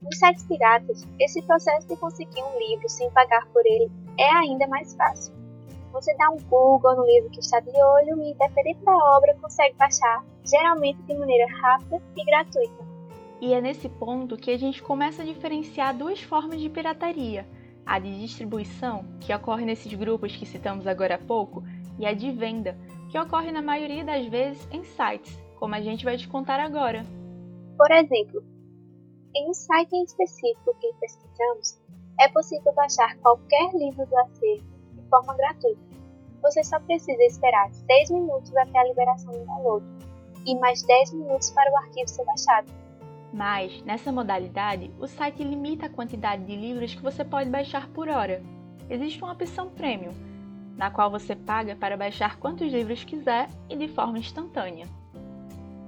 Nos 0.01 0.17
sites 0.17 0.45
piratas, 0.45 1.05
esse 1.19 1.41
processo 1.41 1.85
de 1.85 1.97
conseguir 1.97 2.41
um 2.41 2.57
livro 2.57 2.87
sem 2.87 3.11
pagar 3.11 3.45
por 3.47 3.65
ele 3.65 3.91
é 4.17 4.29
ainda 4.29 4.65
mais 4.67 4.93
fácil. 4.93 5.35
Você 5.91 6.15
dá 6.15 6.29
um 6.29 6.37
Google 6.47 6.95
no 6.95 7.05
livro 7.05 7.29
que 7.31 7.41
está 7.41 7.59
de 7.59 7.69
olho 7.69 8.23
e, 8.23 8.33
dependendo 8.35 8.85
da 8.85 8.95
obra, 9.17 9.35
consegue 9.41 9.75
baixar, 9.75 10.23
geralmente 10.45 11.01
de 11.01 11.17
maneira 11.17 11.51
rápida 11.51 12.01
e 12.15 12.23
gratuita. 12.23 12.92
E 13.43 13.53
é 13.53 13.59
nesse 13.59 13.89
ponto 13.89 14.37
que 14.37 14.49
a 14.51 14.57
gente 14.57 14.81
começa 14.81 15.21
a 15.21 15.25
diferenciar 15.25 15.93
duas 15.93 16.21
formas 16.21 16.61
de 16.61 16.69
pirataria: 16.69 17.45
a 17.85 17.99
de 17.99 18.21
distribuição, 18.21 19.03
que 19.19 19.33
ocorre 19.33 19.65
nesses 19.65 19.93
grupos 19.93 20.33
que 20.33 20.45
citamos 20.45 20.87
agora 20.87 21.15
há 21.15 21.17
pouco, 21.17 21.61
e 21.99 22.05
a 22.05 22.13
de 22.13 22.31
venda, 22.31 22.77
que 23.11 23.19
ocorre 23.19 23.51
na 23.51 23.61
maioria 23.61 24.05
das 24.05 24.25
vezes 24.27 24.65
em 24.71 24.81
sites, 24.85 25.37
como 25.59 25.75
a 25.75 25.81
gente 25.81 26.05
vai 26.05 26.15
te 26.15 26.25
contar 26.25 26.57
agora. 26.57 27.05
Por 27.77 27.91
exemplo, 27.91 28.41
em 29.35 29.49
um 29.49 29.53
site 29.53 29.91
em 29.91 30.05
específico 30.05 30.73
que 30.79 30.93
pesquisamos, 31.01 31.81
é 32.21 32.29
possível 32.29 32.73
baixar 32.73 33.13
qualquer 33.17 33.73
livro 33.73 34.05
do 34.05 34.19
acervo 34.19 34.63
de 34.93 35.09
forma 35.09 35.35
gratuita. 35.35 35.81
Você 36.43 36.63
só 36.63 36.79
precisa 36.79 37.21
esperar 37.23 37.69
6 37.73 38.09
minutos 38.09 38.55
até 38.55 38.79
a 38.79 38.87
liberação 38.87 39.33
do 39.33 39.45
download 39.45 39.85
e 40.45 40.57
mais 40.59 40.81
10 40.83 41.11
minutos 41.11 41.51
para 41.51 41.69
o 41.73 41.77
arquivo 41.79 42.07
ser 42.07 42.23
baixado. 42.23 42.82
Mas, 43.33 43.81
nessa 43.81 44.11
modalidade, 44.11 44.93
o 44.99 45.07
site 45.07 45.43
limita 45.43 45.87
a 45.87 45.89
quantidade 45.89 46.45
de 46.45 46.55
livros 46.55 46.93
que 46.93 47.01
você 47.01 47.25
pode 47.25 47.49
baixar 47.49 47.89
por 47.89 48.07
hora. 48.07 48.43
Existe 48.87 49.23
uma 49.23 49.33
opção 49.33 49.71
premium, 49.71 50.13
na 50.77 50.91
qual 50.91 51.09
você 51.09 51.35
paga 51.35 51.75
para 51.75 51.97
baixar 51.97 52.37
quantos 52.37 52.71
livros 52.71 53.03
quiser 53.03 53.47
e 53.67 53.75
de 53.75 53.87
forma 53.87 54.19
instantânea. 54.19 54.85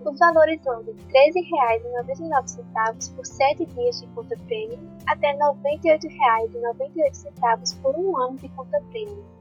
Os 0.03 0.17
valores 0.17 0.59
vão 0.63 0.81
de 0.83 0.89
R$ 0.91 0.97
13,99 1.33 3.15
por 3.15 3.25
7 3.25 3.65
dias 3.65 4.01
de 4.01 4.07
conta 4.07 4.35
premium 4.47 4.79
até 5.05 5.33
R$ 5.33 5.37
98,98 5.37 7.79
por 7.79 7.95
um 7.95 8.17
ano 8.17 8.37
de 8.37 8.49
conta 8.49 8.81
premium. 8.89 9.35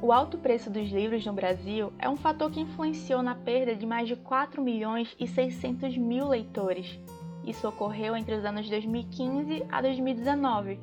O 0.00 0.12
alto 0.12 0.38
preço 0.38 0.70
dos 0.70 0.88
livros 0.90 1.26
no 1.26 1.32
Brasil 1.32 1.92
é 1.98 2.08
um 2.08 2.16
fator 2.16 2.52
que 2.52 2.60
influenciou 2.60 3.20
na 3.20 3.34
perda 3.34 3.74
de 3.74 3.84
mais 3.84 4.06
de 4.06 4.14
4 4.14 4.62
milhões 4.62 5.12
e 5.18 5.26
600 5.26 5.96
mil 5.98 6.28
leitores. 6.28 7.00
Isso 7.44 7.66
ocorreu 7.68 8.16
entre 8.16 8.36
os 8.36 8.44
anos 8.44 8.70
2015 8.70 9.66
a 9.68 9.82
2019. 9.82 10.78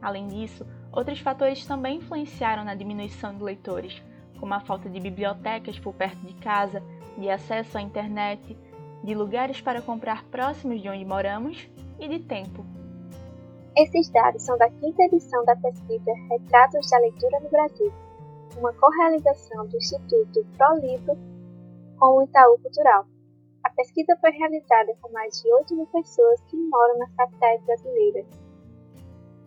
Além 0.00 0.28
disso, 0.28 0.64
outros 0.92 1.18
fatores 1.18 1.66
também 1.66 1.96
influenciaram 1.96 2.62
na 2.62 2.76
diminuição 2.76 3.34
de 3.34 3.42
leitores, 3.42 4.00
como 4.38 4.54
a 4.54 4.60
falta 4.60 4.88
de 4.88 5.00
bibliotecas 5.00 5.76
por 5.76 5.92
perto 5.92 6.24
de 6.24 6.34
casa, 6.34 6.80
de 7.18 7.28
acesso 7.28 7.76
à 7.76 7.82
internet, 7.82 8.56
de 9.02 9.14
lugares 9.16 9.60
para 9.60 9.82
comprar 9.82 10.22
próximos 10.26 10.80
de 10.80 10.88
onde 10.88 11.04
moramos 11.04 11.68
e 11.98 12.06
de 12.06 12.20
tempo. 12.20 12.64
Esses 13.76 14.08
dados 14.10 14.42
são 14.44 14.56
da 14.56 14.70
quinta 14.70 15.02
edição 15.02 15.44
da 15.44 15.56
pesquisa 15.56 16.12
Retratos 16.30 16.88
da 16.88 16.98
Leitura 16.98 17.40
no 17.40 17.50
Brasil, 17.50 17.92
uma 18.58 18.72
correalização 18.74 19.66
do 19.66 19.76
Instituto 19.76 20.46
ProLivro 20.56 21.16
com 21.98 22.16
o 22.16 22.22
Itaú 22.22 22.58
Cultural. 22.58 23.06
A 23.64 23.70
pesquisa 23.70 24.16
foi 24.20 24.30
realizada 24.30 24.94
com 25.00 25.12
mais 25.12 25.40
de 25.40 25.52
8 25.52 25.76
mil 25.76 25.86
pessoas 25.86 26.40
que 26.42 26.56
moram 26.56 26.98
nas 26.98 27.12
capitais 27.14 27.62
brasileiras. 27.64 28.26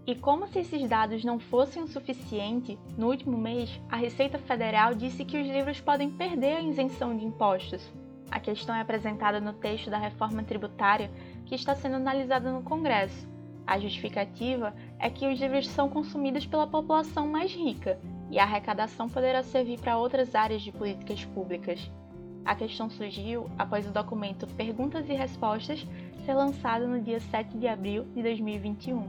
E 0.06 0.16
como 0.16 0.48
se 0.48 0.60
esses 0.60 0.88
dados 0.88 1.24
não 1.24 1.40
fossem 1.40 1.82
o 1.82 1.88
suficiente, 1.88 2.78
no 2.98 3.08
último 3.08 3.38
mês, 3.38 3.70
a 3.90 3.96
Receita 3.96 4.38
Federal 4.38 4.94
disse 4.94 5.24
que 5.24 5.42
os 5.42 5.48
livros 5.48 5.80
podem 5.80 6.12
perder 6.12 6.58
a 6.58 6.62
isenção 6.62 7.16
de 7.16 7.26
impostos. 7.26 7.90
A 8.30 8.40
questão 8.40 8.76
é 8.76 8.82
apresentada 8.82 9.40
no 9.40 9.54
texto 9.54 9.90
da 9.90 9.98
reforma 9.98 10.44
tributária 10.44 11.10
que 11.46 11.56
está 11.56 11.74
sendo 11.74 11.96
analisada 11.96 12.52
no 12.52 12.64
Congresso. 12.64 13.28
A 13.66 13.80
justificativa 13.80 14.74
é 15.00 15.10
que 15.10 15.26
os 15.26 15.40
livros 15.40 15.70
são 15.70 15.90
consumidos 15.90 16.46
pela 16.46 16.68
população 16.68 17.28
mais 17.28 17.54
rica 17.54 17.98
e 18.30 18.40
a 18.40 18.44
arrecadação 18.44 19.10
poderá 19.10 19.44
servir 19.44 19.80
para 19.80 19.98
outras 19.98 20.34
áreas 20.36 20.62
de 20.62 20.72
políticas 20.72 21.24
públicas. 21.26 21.90
A 22.46 22.56
questão 22.56 22.90
surgiu 22.90 23.50
após 23.58 23.88
o 23.88 23.92
documento 23.92 24.48
Perguntas 24.56 25.08
e 25.08 25.14
Respostas 25.14 25.86
ser 26.26 26.34
lançado 26.34 26.88
no 26.88 27.02
dia 27.02 27.20
7 27.20 27.58
de 27.58 27.68
abril 27.68 28.06
de 28.14 28.22
2021. 28.22 29.08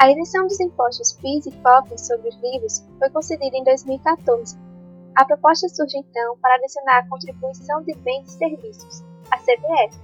A 0.00 0.10
isenção 0.10 0.46
dos 0.46 0.58
impostos 0.60 1.12
PIS 1.12 1.46
e 1.46 1.52
COFINS 1.52 2.06
sobre 2.06 2.28
os 2.30 2.36
livros 2.40 2.86
foi 2.98 3.10
concedida 3.10 3.54
em 3.54 3.64
2014. 3.64 4.56
A 5.14 5.24
proposta 5.26 5.68
surge 5.68 5.98
então 5.98 6.38
para 6.38 6.54
adicionar 6.54 7.00
a 7.00 7.08
Contribuição 7.08 7.82
de 7.82 7.94
Bens 7.96 8.28
e 8.28 8.38
Serviços, 8.38 9.04
a 9.30 9.36
CBS, 9.36 10.00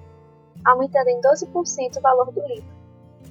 aumentando 0.67 1.09
em 1.09 1.21
12% 1.23 1.97
o 1.97 2.01
valor 2.03 2.31
do 2.33 2.47
livro. 2.47 2.76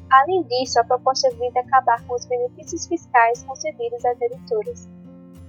Além 0.09 0.43
disso, 0.43 0.79
a 0.79 0.83
proposta 0.83 1.29
visa 1.31 1.59
acabar 1.59 2.01
com 2.05 2.15
os 2.15 2.25
benefícios 2.25 2.87
fiscais 2.87 3.43
concedidos 3.43 4.05
às 4.05 4.21
editoras. 4.21 4.89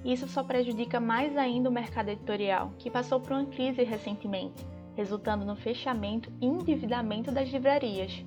Isso 0.04 0.26
só 0.28 0.42
prejudica 0.42 1.00
mais 1.00 1.36
ainda 1.36 1.68
o 1.68 1.72
mercado 1.72 2.08
editorial, 2.08 2.70
que 2.78 2.90
passou 2.90 3.20
por 3.20 3.32
uma 3.32 3.46
crise 3.46 3.82
recentemente, 3.82 4.64
resultando 4.94 5.44
no 5.44 5.56
fechamento 5.56 6.32
e 6.40 6.46
endividamento 6.46 7.30
das 7.30 7.48
livrarias. 7.48 8.24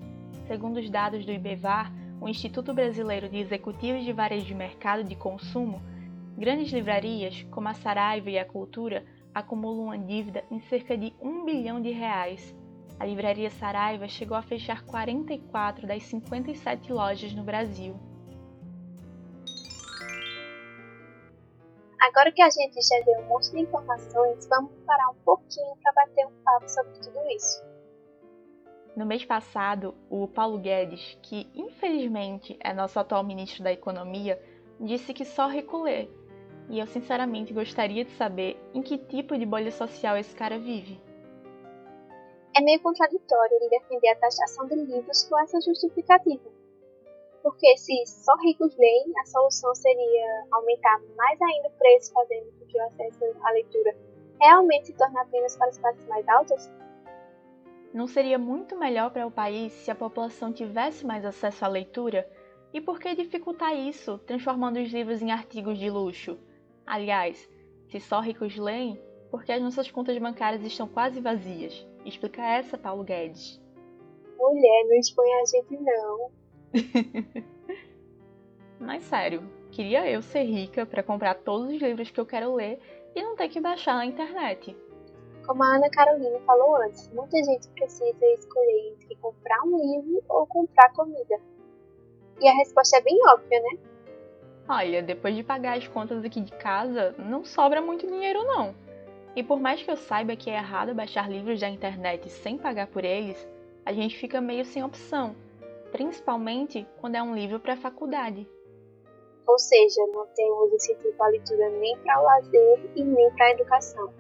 Segundo 0.48 0.78
os 0.78 0.90
dados 0.90 1.26
do 1.26 1.32
IBEVAR, 1.32 1.92
o 2.22 2.28
Instituto 2.28 2.74
Brasileiro 2.74 3.30
de 3.30 3.38
Executivos 3.38 4.04
de 4.04 4.12
Varejo 4.12 4.46
de 4.46 4.54
Mercado 4.54 5.04
de 5.04 5.16
Consumo, 5.16 5.82
grandes 6.38 6.72
livrarias, 6.72 7.46
como 7.50 7.70
a 7.70 7.74
Saraiva 7.74 8.30
e 8.30 8.38
a 8.38 8.46
Cultura, 8.46 9.06
acumulam 9.34 9.86
uma 9.86 9.98
dívida 9.98 10.44
em 10.52 10.60
cerca 10.60 10.98
de 10.98 11.14
1 11.22 11.46
bilhão 11.46 11.82
de 11.82 11.92
reais. 11.92 12.54
A 13.00 13.06
livraria 13.06 13.50
Saraiva 13.50 14.10
chegou 14.10 14.36
a 14.36 14.42
fechar 14.42 14.84
44 14.84 15.88
das 15.88 16.04
57 16.04 16.92
lojas 16.92 17.34
no 17.34 17.44
Brasil. 17.44 17.96
Agora 22.02 22.32
que 22.34 22.42
a 22.42 22.50
gente 22.50 22.76
já 22.82 23.06
deu 23.06 23.20
um 23.24 23.28
monte 23.28 23.52
de 23.52 23.62
informações, 23.62 24.46
vamos 24.48 24.72
parar 24.86 25.12
um 25.12 25.16
pouquinho 25.24 25.78
para 25.82 25.94
bater 25.94 26.26
um 26.26 26.44
papo 26.44 26.70
sobre 26.70 26.92
tudo 27.00 27.20
isso. 27.30 27.64
No 28.98 29.06
mês 29.06 29.24
passado, 29.24 29.96
o 30.10 30.28
Paulo 30.28 30.58
Guedes, 30.60 31.18
que 31.22 31.50
infelizmente 31.56 32.58
é 32.60 32.74
nosso 32.74 33.00
atual 33.00 33.24
ministro 33.24 33.64
da 33.64 33.72
Economia, 33.72 34.42
disse 34.78 35.14
que 35.14 35.24
só 35.24 35.48
recolher. 35.48 36.12
E 36.70 36.80
eu 36.80 36.88
sinceramente 36.88 37.54
gostaria 37.54 38.04
de 38.04 38.12
saber 38.12 38.60
em 38.74 38.82
que 38.82 38.98
tipo 38.98 39.38
de 39.38 39.46
bolha 39.46 39.72
social 39.72 40.18
esse 40.18 40.36
cara 40.36 40.60
vive. 40.60 41.02
É 42.60 42.62
meio 42.62 42.82
contraditório 42.82 43.56
ele 43.56 43.70
defender 43.70 44.10
a 44.10 44.16
taxação 44.18 44.68
de 44.68 44.76
livros 44.76 45.24
com 45.24 45.40
essa 45.40 45.62
justificativa. 45.62 46.44
Porque 47.42 47.78
se 47.78 48.06
só 48.06 48.36
ricos 48.44 48.76
leem, 48.78 49.14
a 49.18 49.26
solução 49.28 49.74
seria 49.74 50.46
aumentar 50.52 51.00
mais 51.16 51.42
ainda 51.42 51.70
o 51.70 51.72
preço, 51.72 52.12
fazendo 52.12 52.52
com 52.60 52.66
que 52.66 52.78
o 52.78 52.86
acesso 52.86 53.24
à 53.44 53.52
leitura 53.52 53.96
realmente 54.42 54.88
se 54.88 54.94
torne 54.98 55.18
apenas 55.20 55.56
para 55.56 55.70
as 55.70 55.78
classes 55.78 56.06
mais 56.10 56.28
altas? 56.28 56.70
Não 57.94 58.08
seria 58.08 58.38
muito 58.38 58.78
melhor 58.78 59.10
para 59.12 59.26
o 59.26 59.32
país 59.32 59.72
se 59.72 59.90
a 59.90 59.96
população 59.96 60.52
tivesse 60.52 61.06
mais 61.06 61.24
acesso 61.24 61.64
à 61.64 61.70
leitura? 61.70 62.30
E 62.74 62.82
por 62.82 63.00
que 63.00 63.16
dificultar 63.16 63.74
isso, 63.74 64.18
transformando 64.28 64.82
os 64.82 64.92
livros 64.92 65.22
em 65.22 65.32
artigos 65.32 65.80
de 65.80 65.90
luxo? 65.90 66.38
Aliás, 66.86 67.50
se 67.88 68.02
só 68.02 68.20
ricos 68.20 68.58
leem, 68.58 69.02
por 69.32 69.46
que 69.46 69.54
as 69.54 69.62
nossas 69.62 69.90
contas 69.90 70.18
bancárias 70.18 70.62
estão 70.66 70.90
quase 70.90 71.22
vazias? 71.22 71.88
Explica 72.10 72.42
essa, 72.42 72.78
Paulo 72.78 73.04
Guedes. 73.04 73.62
Mulher, 74.38 74.86
não 74.88 74.96
expõe 74.96 75.32
a 75.32 75.46
gente 75.46 75.78
não. 75.78 76.32
Mas 78.80 79.04
sério, 79.04 79.44
queria 79.72 80.10
eu 80.10 80.22
ser 80.22 80.44
rica 80.44 80.86
para 80.86 81.04
comprar 81.04 81.36
todos 81.36 81.70
os 81.70 81.82
livros 81.82 82.10
que 82.10 82.20
eu 82.20 82.26
quero 82.26 82.56
ler 82.56 82.80
e 83.16 83.22
não 83.22 83.36
ter 83.36 83.50
que 83.50 83.62
baixar 83.62 83.96
na 83.96 84.06
internet. 84.06 84.76
Como 85.46 85.64
a 85.64 85.76
Ana 85.76 85.90
Carolina 85.90 86.40
falou 86.46 86.78
antes, 86.78 87.08
muita 87.14 87.38
gente 87.44 87.68
precisa 87.70 88.26
escolher 88.38 88.94
entre 88.94 89.16
comprar 89.18 89.62
um 89.66 89.78
livro 89.78 90.24
ou 90.30 90.48
comprar 90.48 90.92
comida. 90.94 91.40
E 92.40 92.48
a 92.48 92.54
resposta 92.54 92.98
é 92.98 93.02
bem 93.02 93.20
óbvia, 93.28 93.60
né? 93.60 93.78
Olha, 94.68 95.04
depois 95.04 95.36
de 95.36 95.44
pagar 95.44 95.78
as 95.78 95.88
contas 95.88 96.24
aqui 96.24 96.42
de 96.42 96.54
casa, 96.54 97.14
não 97.20 97.44
sobra 97.44 97.82
muito 97.82 98.08
dinheiro 98.08 98.44
não. 98.44 98.74
E 99.40 99.44
por 99.44 99.58
mais 99.58 99.82
que 99.82 99.90
eu 99.90 99.96
saiba 99.96 100.36
que 100.36 100.50
é 100.50 100.56
errado 100.56 100.94
baixar 100.94 101.32
livros 101.32 101.62
da 101.62 101.70
internet 101.70 102.30
sem 102.30 102.58
pagar 102.58 102.88
por 102.88 103.06
eles, 103.06 103.48
a 103.86 103.94
gente 103.94 104.18
fica 104.18 104.42
meio 104.42 104.66
sem 104.66 104.84
opção, 104.84 105.34
principalmente 105.94 106.86
quando 107.00 107.16
é 107.16 107.24
um 107.24 107.34
livro 107.34 107.58
para 107.58 107.78
faculdade. 107.78 108.46
Ou 109.48 109.58
seja, 109.58 110.06
não 110.08 110.28
temos 110.36 110.74
incentivo 110.74 111.24
à 111.24 111.28
leitura 111.30 111.70
nem 111.70 111.98
para 112.00 112.20
o 112.20 112.24
lazer 112.26 112.92
e 112.98 113.02
nem 113.02 113.32
para 113.32 113.46
a 113.46 113.52
educação. 113.52 114.14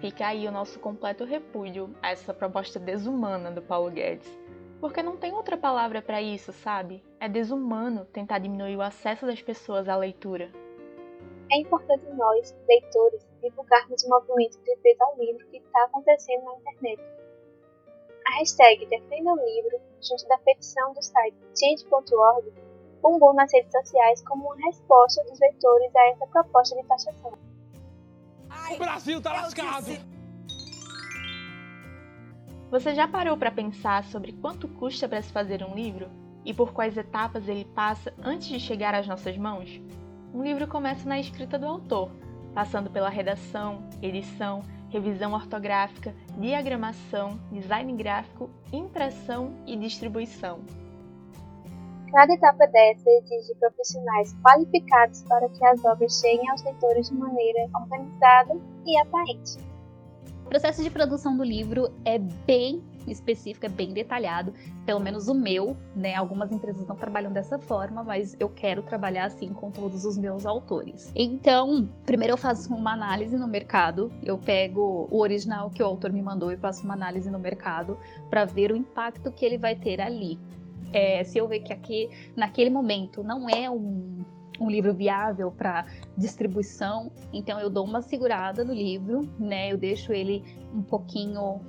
Fica 0.00 0.26
aí 0.26 0.48
o 0.48 0.50
nosso 0.50 0.80
completo 0.80 1.24
repúdio 1.24 1.94
a 2.02 2.10
essa 2.10 2.34
proposta 2.34 2.80
desumana 2.80 3.52
do 3.52 3.62
Paulo 3.62 3.88
Guedes. 3.88 4.36
Porque 4.80 5.00
não 5.00 5.16
tem 5.16 5.32
outra 5.32 5.56
palavra 5.56 6.02
para 6.02 6.20
isso, 6.20 6.52
sabe? 6.52 7.04
É 7.20 7.28
desumano 7.28 8.04
tentar 8.06 8.40
diminuir 8.40 8.74
o 8.74 8.82
acesso 8.82 9.26
das 9.26 9.40
pessoas 9.40 9.88
à 9.88 9.96
leitura. 9.96 10.50
É 11.52 11.60
importante 11.60 12.04
nós, 12.16 12.56
leitores, 12.68 13.29
divulgarmos 13.40 14.02
o 14.04 14.08
movimento 14.08 14.58
de 14.58 14.64
defesa 14.64 15.04
ao 15.04 15.16
livro 15.16 15.46
que 15.48 15.58
está 15.58 15.84
acontecendo 15.84 16.44
na 16.44 16.54
internet. 16.56 17.02
A 18.26 18.38
hashtag 18.38 18.86
Defenda 18.86 19.32
o 19.32 19.36
Livro, 19.36 19.80
junto 20.00 20.28
da 20.28 20.38
petição 20.38 20.92
do 20.92 21.02
site 21.02 21.36
change.org, 21.58 22.52
bombou 23.00 23.32
nas 23.34 23.52
redes 23.52 23.72
sociais 23.72 24.22
como 24.22 24.44
uma 24.44 24.66
resposta 24.66 25.24
dos 25.24 25.38
leitores 25.40 25.94
a 25.96 26.06
essa 26.10 26.26
proposta 26.26 26.76
de 26.76 26.86
taxação. 26.86 27.32
O 28.72 28.78
Brasil 28.78 29.20
tá 29.22 29.32
lascado. 29.32 29.86
Você 32.70 32.94
já 32.94 33.08
parou 33.08 33.36
para 33.36 33.50
pensar 33.50 34.04
sobre 34.04 34.32
quanto 34.32 34.68
custa 34.68 35.08
para 35.08 35.20
se 35.22 35.32
fazer 35.32 35.64
um 35.64 35.74
livro 35.74 36.08
e 36.44 36.54
por 36.54 36.72
quais 36.72 36.96
etapas 36.96 37.48
ele 37.48 37.64
passa 37.64 38.14
antes 38.22 38.46
de 38.46 38.60
chegar 38.60 38.94
às 38.94 39.08
nossas 39.08 39.36
mãos? 39.36 39.80
Um 40.32 40.42
livro 40.44 40.68
começa 40.68 41.08
na 41.08 41.18
escrita 41.18 41.58
do 41.58 41.66
autor, 41.66 42.10
passando 42.54 42.90
pela 42.90 43.08
redação, 43.08 43.82
edição, 44.02 44.62
revisão 44.90 45.32
ortográfica, 45.32 46.14
diagramação, 46.38 47.38
design 47.50 47.92
gráfico, 47.94 48.50
impressão 48.72 49.54
e 49.66 49.76
distribuição. 49.76 50.60
Cada 52.12 52.32
etapa 52.34 52.66
dessa 52.66 53.08
exige 53.08 53.54
profissionais 53.60 54.36
qualificados 54.42 55.22
para 55.22 55.48
que 55.48 55.64
as 55.64 55.84
obras 55.84 56.20
cheguem 56.20 56.48
aos 56.50 56.62
leitores 56.64 57.08
de 57.08 57.14
maneira 57.14 57.68
organizada 57.72 58.60
e 58.84 58.98
atraente. 58.98 59.58
O 60.44 60.48
processo 60.48 60.82
de 60.82 60.90
produção 60.90 61.36
do 61.36 61.44
livro 61.44 61.88
é 62.04 62.18
bem 62.18 62.82
específico, 63.06 63.66
é 63.66 63.68
bem 63.68 63.92
detalhado, 63.92 64.52
pelo 64.84 65.00
menos 65.00 65.28
o 65.28 65.34
meu, 65.34 65.76
né? 65.94 66.14
Algumas 66.14 66.52
empresas 66.52 66.86
não 66.86 66.96
trabalham 66.96 67.32
dessa 67.32 67.58
forma, 67.58 68.02
mas 68.02 68.36
eu 68.38 68.48
quero 68.48 68.82
trabalhar 68.82 69.26
assim 69.26 69.52
com 69.52 69.70
todos 69.70 70.04
os 70.04 70.16
meus 70.18 70.46
autores. 70.46 71.12
Então, 71.14 71.88
primeiro 72.04 72.34
eu 72.34 72.38
faço 72.38 72.72
uma 72.74 72.92
análise 72.92 73.36
no 73.36 73.46
mercado, 73.46 74.12
eu 74.22 74.38
pego 74.38 75.08
o 75.10 75.20
original 75.20 75.70
que 75.70 75.82
o 75.82 75.86
autor 75.86 76.12
me 76.12 76.22
mandou 76.22 76.50
e 76.52 76.56
faço 76.56 76.84
uma 76.84 76.94
análise 76.94 77.30
no 77.30 77.38
mercado 77.38 77.98
para 78.28 78.44
ver 78.44 78.72
o 78.72 78.76
impacto 78.76 79.30
que 79.32 79.44
ele 79.44 79.58
vai 79.58 79.74
ter 79.74 80.00
ali. 80.00 80.38
É, 80.92 81.22
se 81.22 81.38
eu 81.38 81.46
ver 81.46 81.60
que 81.60 81.72
aqui, 81.72 82.10
naquele 82.36 82.70
momento, 82.70 83.22
não 83.22 83.48
é 83.48 83.70
um 83.70 84.24
um 84.60 84.70
livro 84.70 84.92
viável 84.92 85.50
para 85.50 85.86
distribuição, 86.16 87.10
então 87.32 87.58
eu 87.58 87.70
dou 87.70 87.84
uma 87.84 88.02
segurada 88.02 88.62
no 88.62 88.74
livro, 88.74 89.26
né? 89.38 89.72
Eu 89.72 89.78
deixo 89.78 90.12
ele 90.12 90.44
um 90.74 90.82
pouquinho 90.82 91.60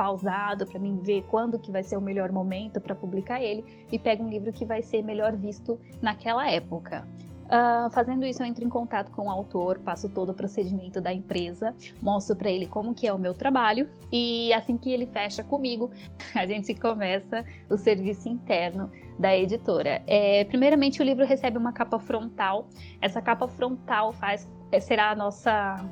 pausado 0.00 0.66
para 0.66 0.80
mim 0.80 0.98
ver 1.02 1.26
quando 1.28 1.58
que 1.58 1.70
vai 1.70 1.82
ser 1.82 1.98
o 1.98 2.00
melhor 2.00 2.32
momento 2.32 2.80
para 2.80 2.94
publicar 2.94 3.42
ele 3.42 3.62
e 3.92 3.98
pego 3.98 4.24
um 4.24 4.30
livro 4.30 4.50
que 4.50 4.64
vai 4.64 4.80
ser 4.80 5.02
melhor 5.02 5.36
visto 5.36 5.78
naquela 6.00 6.50
época. 6.50 7.06
Uh, 7.44 7.90
fazendo 7.90 8.24
isso, 8.24 8.42
eu 8.42 8.46
entro 8.46 8.64
em 8.64 8.68
contato 8.70 9.10
com 9.10 9.26
o 9.26 9.30
autor, 9.30 9.78
passo 9.80 10.08
todo 10.08 10.30
o 10.30 10.34
procedimento 10.34 11.02
da 11.02 11.12
empresa, 11.12 11.74
mostro 12.00 12.34
para 12.34 12.48
ele 12.48 12.66
como 12.66 12.94
que 12.94 13.06
é 13.06 13.12
o 13.12 13.18
meu 13.18 13.34
trabalho 13.34 13.90
e 14.10 14.50
assim 14.54 14.78
que 14.78 14.90
ele 14.90 15.04
fecha 15.04 15.44
comigo, 15.44 15.90
a 16.34 16.46
gente 16.46 16.74
começa 16.74 17.44
o 17.68 17.76
serviço 17.76 18.26
interno 18.26 18.90
da 19.18 19.36
editora. 19.36 20.00
É, 20.06 20.44
primeiramente, 20.44 21.02
o 21.02 21.04
livro 21.04 21.26
recebe 21.26 21.58
uma 21.58 21.74
capa 21.74 21.98
frontal. 21.98 22.68
Essa 23.02 23.20
capa 23.20 23.46
frontal 23.46 24.14
faz 24.14 24.48
é, 24.72 24.80
será 24.80 25.10
a 25.10 25.14
nossa 25.14 25.84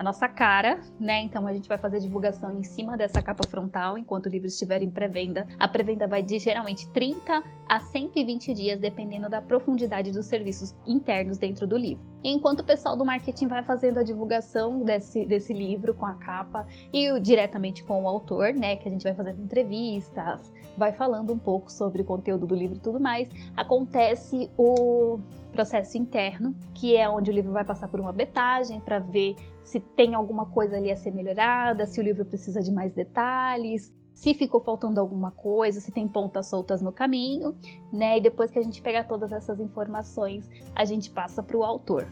a 0.00 0.02
nossa 0.02 0.26
cara, 0.26 0.80
né? 0.98 1.20
Então 1.20 1.46
a 1.46 1.52
gente 1.52 1.68
vai 1.68 1.76
fazer 1.76 2.00
divulgação 2.00 2.58
em 2.58 2.62
cima 2.62 2.96
dessa 2.96 3.20
capa 3.20 3.46
frontal 3.46 3.98
enquanto 3.98 4.26
o 4.26 4.28
livro 4.30 4.48
estiver 4.48 4.82
em 4.82 4.90
pré-venda. 4.90 5.46
A 5.58 5.68
pré-venda 5.68 6.06
vai 6.06 6.22
de 6.22 6.38
geralmente 6.38 6.88
30 6.88 7.44
a 7.68 7.80
120 7.80 8.54
dias, 8.54 8.80
dependendo 8.80 9.28
da 9.28 9.42
profundidade 9.42 10.10
dos 10.10 10.24
serviços 10.24 10.74
internos 10.86 11.36
dentro 11.36 11.66
do 11.66 11.76
livro. 11.76 12.02
enquanto 12.24 12.60
o 12.60 12.64
pessoal 12.64 12.96
do 12.96 13.04
marketing 13.04 13.46
vai 13.46 13.62
fazendo 13.62 13.98
a 13.98 14.02
divulgação 14.02 14.82
desse, 14.82 15.26
desse 15.26 15.52
livro 15.52 15.92
com 15.92 16.06
a 16.06 16.14
capa 16.14 16.66
e 16.94 17.20
diretamente 17.20 17.84
com 17.84 18.04
o 18.04 18.08
autor, 18.08 18.54
né? 18.54 18.76
Que 18.76 18.88
a 18.88 18.90
gente 18.90 19.02
vai 19.02 19.14
fazendo 19.14 19.42
entrevistas, 19.42 20.50
vai 20.78 20.92
falando 20.92 21.30
um 21.30 21.38
pouco 21.38 21.70
sobre 21.70 22.00
o 22.00 22.04
conteúdo 22.06 22.46
do 22.46 22.54
livro 22.54 22.76
e 22.76 22.80
tudo 22.80 22.98
mais, 22.98 23.28
acontece 23.54 24.50
o 24.56 25.20
processo 25.50 25.98
interno, 25.98 26.54
que 26.74 26.96
é 26.96 27.08
onde 27.08 27.30
o 27.30 27.34
livro 27.34 27.52
vai 27.52 27.64
passar 27.64 27.88
por 27.88 28.00
uma 28.00 28.12
betagem 28.12 28.80
para 28.80 28.98
ver 28.98 29.36
se 29.62 29.80
tem 29.80 30.14
alguma 30.14 30.46
coisa 30.46 30.76
ali 30.76 30.90
a 30.90 30.96
ser 30.96 31.12
melhorada, 31.12 31.86
se 31.86 32.00
o 32.00 32.02
livro 32.02 32.24
precisa 32.24 32.60
de 32.60 32.72
mais 32.72 32.92
detalhes, 32.92 33.92
se 34.12 34.34
ficou 34.34 34.60
faltando 34.60 35.00
alguma 35.00 35.30
coisa, 35.30 35.80
se 35.80 35.92
tem 35.92 36.06
pontas 36.08 36.46
soltas 36.48 36.82
no 36.82 36.92
caminho, 36.92 37.56
né? 37.92 38.18
E 38.18 38.20
depois 38.20 38.50
que 38.50 38.58
a 38.58 38.62
gente 38.62 38.82
pega 38.82 39.04
todas 39.04 39.32
essas 39.32 39.60
informações, 39.60 40.48
a 40.74 40.84
gente 40.84 41.10
passa 41.10 41.42
para 41.42 41.56
o 41.56 41.62
autor. 41.62 42.06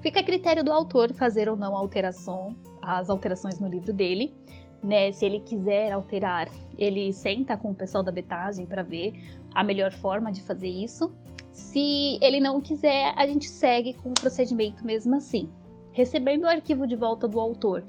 Fica 0.00 0.20
a 0.20 0.24
critério 0.24 0.62
do 0.62 0.72
autor 0.72 1.12
fazer 1.14 1.48
ou 1.48 1.56
não 1.56 1.76
alteração, 1.76 2.54
as 2.80 3.08
alterações 3.08 3.58
no 3.58 3.68
livro 3.68 3.92
dele 3.92 4.34
né? 4.84 5.10
Se 5.12 5.24
ele 5.24 5.40
quiser 5.40 5.90
alterar, 5.92 6.48
ele 6.76 7.12
senta 7.12 7.56
com 7.56 7.70
o 7.70 7.74
pessoal 7.74 8.04
da 8.04 8.12
betagem 8.12 8.66
para 8.66 8.82
ver 8.82 9.14
a 9.54 9.64
melhor 9.64 9.92
forma 9.92 10.30
de 10.30 10.42
fazer 10.42 10.68
isso. 10.68 11.10
Se 11.54 12.18
ele 12.20 12.40
não 12.40 12.60
quiser, 12.60 13.14
a 13.16 13.24
gente 13.28 13.48
segue 13.48 13.94
com 13.94 14.10
o 14.10 14.14
procedimento 14.14 14.84
mesmo 14.84 15.14
assim. 15.14 15.48
Recebendo 15.92 16.42
o 16.42 16.48
arquivo 16.48 16.84
de 16.84 16.96
volta 16.96 17.28
do 17.28 17.38
autor, 17.38 17.84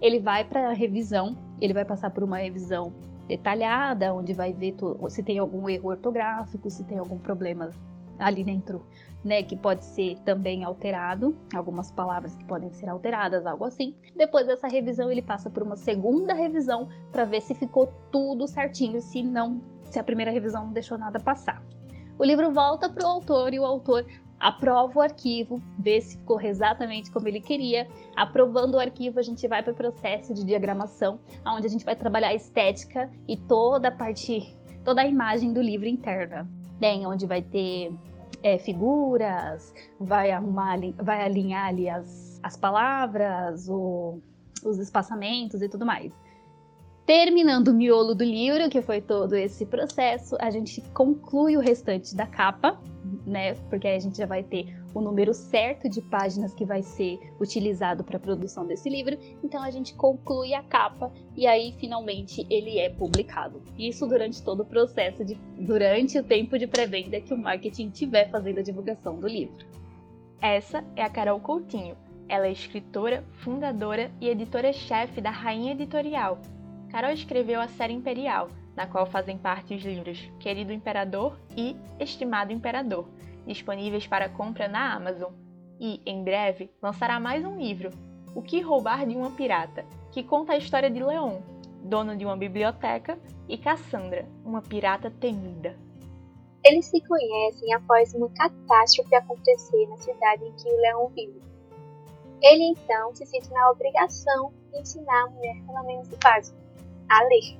ele 0.00 0.20
vai 0.20 0.44
para 0.44 0.70
a 0.70 0.72
revisão, 0.72 1.36
ele 1.60 1.74
vai 1.74 1.84
passar 1.84 2.10
por 2.10 2.22
uma 2.22 2.38
revisão 2.38 2.92
detalhada, 3.26 4.14
onde 4.14 4.32
vai 4.32 4.52
ver 4.52 4.76
se 5.08 5.22
tem 5.24 5.36
algum 5.36 5.68
erro 5.68 5.90
ortográfico, 5.90 6.70
se 6.70 6.84
tem 6.84 6.96
algum 6.96 7.18
problema 7.18 7.70
ali 8.20 8.44
dentro 8.44 8.86
né, 9.24 9.42
que 9.42 9.56
pode 9.56 9.84
ser 9.84 10.16
também 10.20 10.62
alterado, 10.62 11.36
algumas 11.52 11.90
palavras 11.90 12.36
que 12.36 12.44
podem 12.44 12.70
ser 12.70 12.88
alteradas, 12.88 13.44
algo 13.46 13.64
assim. 13.64 13.96
Depois 14.16 14.46
dessa 14.46 14.68
revisão, 14.68 15.10
ele 15.10 15.22
passa 15.22 15.50
por 15.50 15.64
uma 15.64 15.76
segunda 15.76 16.34
revisão 16.34 16.88
para 17.10 17.24
ver 17.24 17.42
se 17.42 17.52
ficou 17.52 17.92
tudo 18.12 18.46
certinho, 18.46 19.00
se 19.00 19.24
não, 19.24 19.60
se 19.82 19.98
a 19.98 20.04
primeira 20.04 20.30
revisão 20.30 20.66
não 20.66 20.72
deixou 20.72 20.96
nada 20.96 21.18
passar. 21.18 21.60
O 22.18 22.24
livro 22.24 22.52
volta 22.52 22.88
para 22.88 23.04
o 23.04 23.06
autor 23.06 23.54
e 23.54 23.60
o 23.60 23.64
autor 23.64 24.04
aprova 24.40 24.98
o 24.98 25.02
arquivo, 25.02 25.62
vê 25.78 26.00
se 26.00 26.16
ficou 26.16 26.40
exatamente 26.40 27.12
como 27.12 27.28
ele 27.28 27.40
queria. 27.40 27.86
Aprovando 28.16 28.74
o 28.74 28.80
arquivo, 28.80 29.20
a 29.20 29.22
gente 29.22 29.46
vai 29.46 29.62
para 29.62 29.72
o 29.72 29.76
processo 29.76 30.34
de 30.34 30.44
diagramação, 30.44 31.20
onde 31.46 31.66
a 31.66 31.70
gente 31.70 31.84
vai 31.84 31.94
trabalhar 31.94 32.28
a 32.28 32.34
estética 32.34 33.08
e 33.28 33.36
toda 33.36 33.86
a 33.86 33.92
parte, 33.92 34.52
toda 34.84 35.02
a 35.02 35.06
imagem 35.06 35.52
do 35.52 35.62
livro 35.62 35.86
interna. 35.86 36.48
Bem, 36.80 37.06
onde 37.06 37.24
vai 37.24 37.40
ter 37.40 37.92
é, 38.42 38.58
figuras, 38.58 39.72
vai 40.00 40.32
arrumar, 40.32 40.76
vai 40.96 41.22
alinhar 41.22 41.68
ali 41.68 41.88
as, 41.88 42.40
as 42.42 42.56
palavras, 42.56 43.68
o, 43.68 44.20
os 44.64 44.78
espaçamentos 44.78 45.62
e 45.62 45.68
tudo 45.68 45.86
mais. 45.86 46.12
Terminando 47.08 47.68
o 47.68 47.72
miolo 47.72 48.14
do 48.14 48.22
livro, 48.22 48.68
que 48.68 48.82
foi 48.82 49.00
todo 49.00 49.34
esse 49.34 49.64
processo, 49.64 50.36
a 50.38 50.50
gente 50.50 50.82
conclui 50.92 51.56
o 51.56 51.60
restante 51.60 52.14
da 52.14 52.26
capa, 52.26 52.78
né? 53.26 53.54
Porque 53.70 53.88
aí 53.88 53.96
a 53.96 53.98
gente 53.98 54.18
já 54.18 54.26
vai 54.26 54.42
ter 54.42 54.76
o 54.92 55.00
número 55.00 55.32
certo 55.32 55.88
de 55.88 56.02
páginas 56.02 56.52
que 56.52 56.66
vai 56.66 56.82
ser 56.82 57.18
utilizado 57.40 58.04
para 58.04 58.18
a 58.18 58.20
produção 58.20 58.66
desse 58.66 58.90
livro. 58.90 59.16
Então 59.42 59.62
a 59.62 59.70
gente 59.70 59.94
conclui 59.94 60.52
a 60.52 60.62
capa 60.62 61.10
e 61.34 61.46
aí 61.46 61.74
finalmente 61.80 62.46
ele 62.50 62.78
é 62.78 62.90
publicado. 62.90 63.62
Isso 63.78 64.06
durante 64.06 64.42
todo 64.42 64.60
o 64.60 64.66
processo 64.66 65.24
de 65.24 65.34
durante 65.58 66.18
o 66.18 66.22
tempo 66.22 66.58
de 66.58 66.66
pré-venda 66.66 67.22
que 67.22 67.32
o 67.32 67.38
marketing 67.38 67.88
tiver 67.88 68.28
fazendo 68.28 68.58
a 68.58 68.62
divulgação 68.62 69.18
do 69.18 69.26
livro. 69.26 69.64
Essa 70.42 70.84
é 70.94 71.02
a 71.02 71.08
Carol 71.08 71.40
Coutinho. 71.40 71.96
Ela 72.28 72.48
é 72.48 72.52
escritora, 72.52 73.24
fundadora 73.38 74.10
e 74.20 74.28
editora-chefe 74.28 75.22
da 75.22 75.30
Rainha 75.30 75.72
Editorial, 75.72 76.38
Carol 76.90 77.10
escreveu 77.10 77.60
a 77.60 77.68
série 77.68 77.92
Imperial, 77.92 78.48
na 78.74 78.86
qual 78.86 79.06
fazem 79.06 79.36
parte 79.36 79.74
os 79.74 79.82
livros 79.82 80.18
Querido 80.40 80.72
Imperador 80.72 81.38
e 81.56 81.76
Estimado 82.00 82.52
Imperador, 82.52 83.06
disponíveis 83.46 84.06
para 84.06 84.28
compra 84.28 84.68
na 84.68 84.94
Amazon. 84.94 85.32
E, 85.78 86.00
em 86.04 86.24
breve, 86.24 86.70
lançará 86.82 87.20
mais 87.20 87.44
um 87.44 87.58
livro, 87.58 87.90
O 88.34 88.42
que 88.42 88.60
Roubar 88.60 89.06
de 89.06 89.16
uma 89.16 89.30
Pirata, 89.30 89.84
que 90.10 90.22
conta 90.22 90.52
a 90.52 90.56
história 90.56 90.90
de 90.90 91.02
Leon, 91.02 91.40
dono 91.82 92.16
de 92.16 92.24
uma 92.24 92.36
biblioteca, 92.36 93.18
e 93.48 93.56
Cassandra, 93.56 94.26
uma 94.44 94.60
pirata 94.60 95.10
temida. 95.10 95.74
Eles 96.64 96.86
se 96.86 97.00
conhecem 97.00 97.72
após 97.72 98.12
uma 98.14 98.28
catástrofe 98.30 99.14
acontecer 99.14 99.86
na 99.88 99.96
cidade 99.96 100.44
em 100.44 100.52
que 100.52 100.68
o 100.68 100.80
Leão 100.80 101.08
vive. 101.08 101.40
Ele 102.42 102.64
então 102.64 103.14
se 103.14 103.24
sente 103.24 103.50
na 103.50 103.70
obrigação 103.70 104.52
de 104.70 104.80
ensinar 104.80 105.24
a 105.24 105.30
mulher 105.30 105.56
pelo 105.64 105.82
menos 105.84 106.12
o 106.12 106.16
básico 106.18 106.67
a 107.08 107.22
ler. 107.24 107.58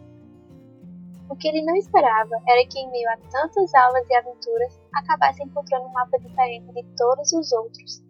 O 1.30 1.36
que 1.36 1.48
ele 1.48 1.62
não 1.62 1.76
esperava 1.76 2.36
era 2.48 2.66
que, 2.66 2.78
em 2.78 2.90
meio 2.90 3.08
a 3.10 3.16
tantas 3.30 3.74
aulas 3.74 4.08
e 4.08 4.14
aventuras, 4.14 4.80
acabasse 4.94 5.42
encontrando 5.42 5.86
um 5.86 5.92
mapa 5.92 6.18
diferente 6.18 6.72
de 6.72 6.82
todos 6.96 7.32
os 7.32 7.52
outros, 7.52 8.02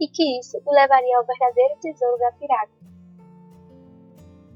e 0.00 0.06
que 0.08 0.38
isso 0.38 0.60
o 0.64 0.72
levaria 0.72 1.18
ao 1.18 1.26
verdadeiro 1.26 1.80
tesouro 1.80 2.18
da 2.18 2.32
pirata. 2.32 2.80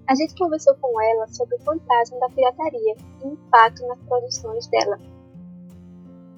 A 0.06 0.14
gente 0.14 0.34
conversou 0.36 0.74
com 0.76 1.00
ela 1.00 1.26
sobre 1.28 1.56
o 1.56 1.60
fantasma 1.60 2.18
da 2.20 2.28
pirataria 2.28 2.94
e 3.22 3.26
o 3.26 3.32
impacto 3.32 3.86
nas 3.86 3.98
produções 4.02 4.66
dela. 4.68 4.98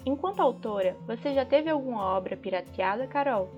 Enquanto 0.07 0.41
autora, 0.41 0.97
você 1.07 1.35
já 1.35 1.45
teve 1.45 1.69
alguma 1.69 2.17
obra 2.17 2.37
pirateada, 2.37 3.09
Carol? 3.09 3.51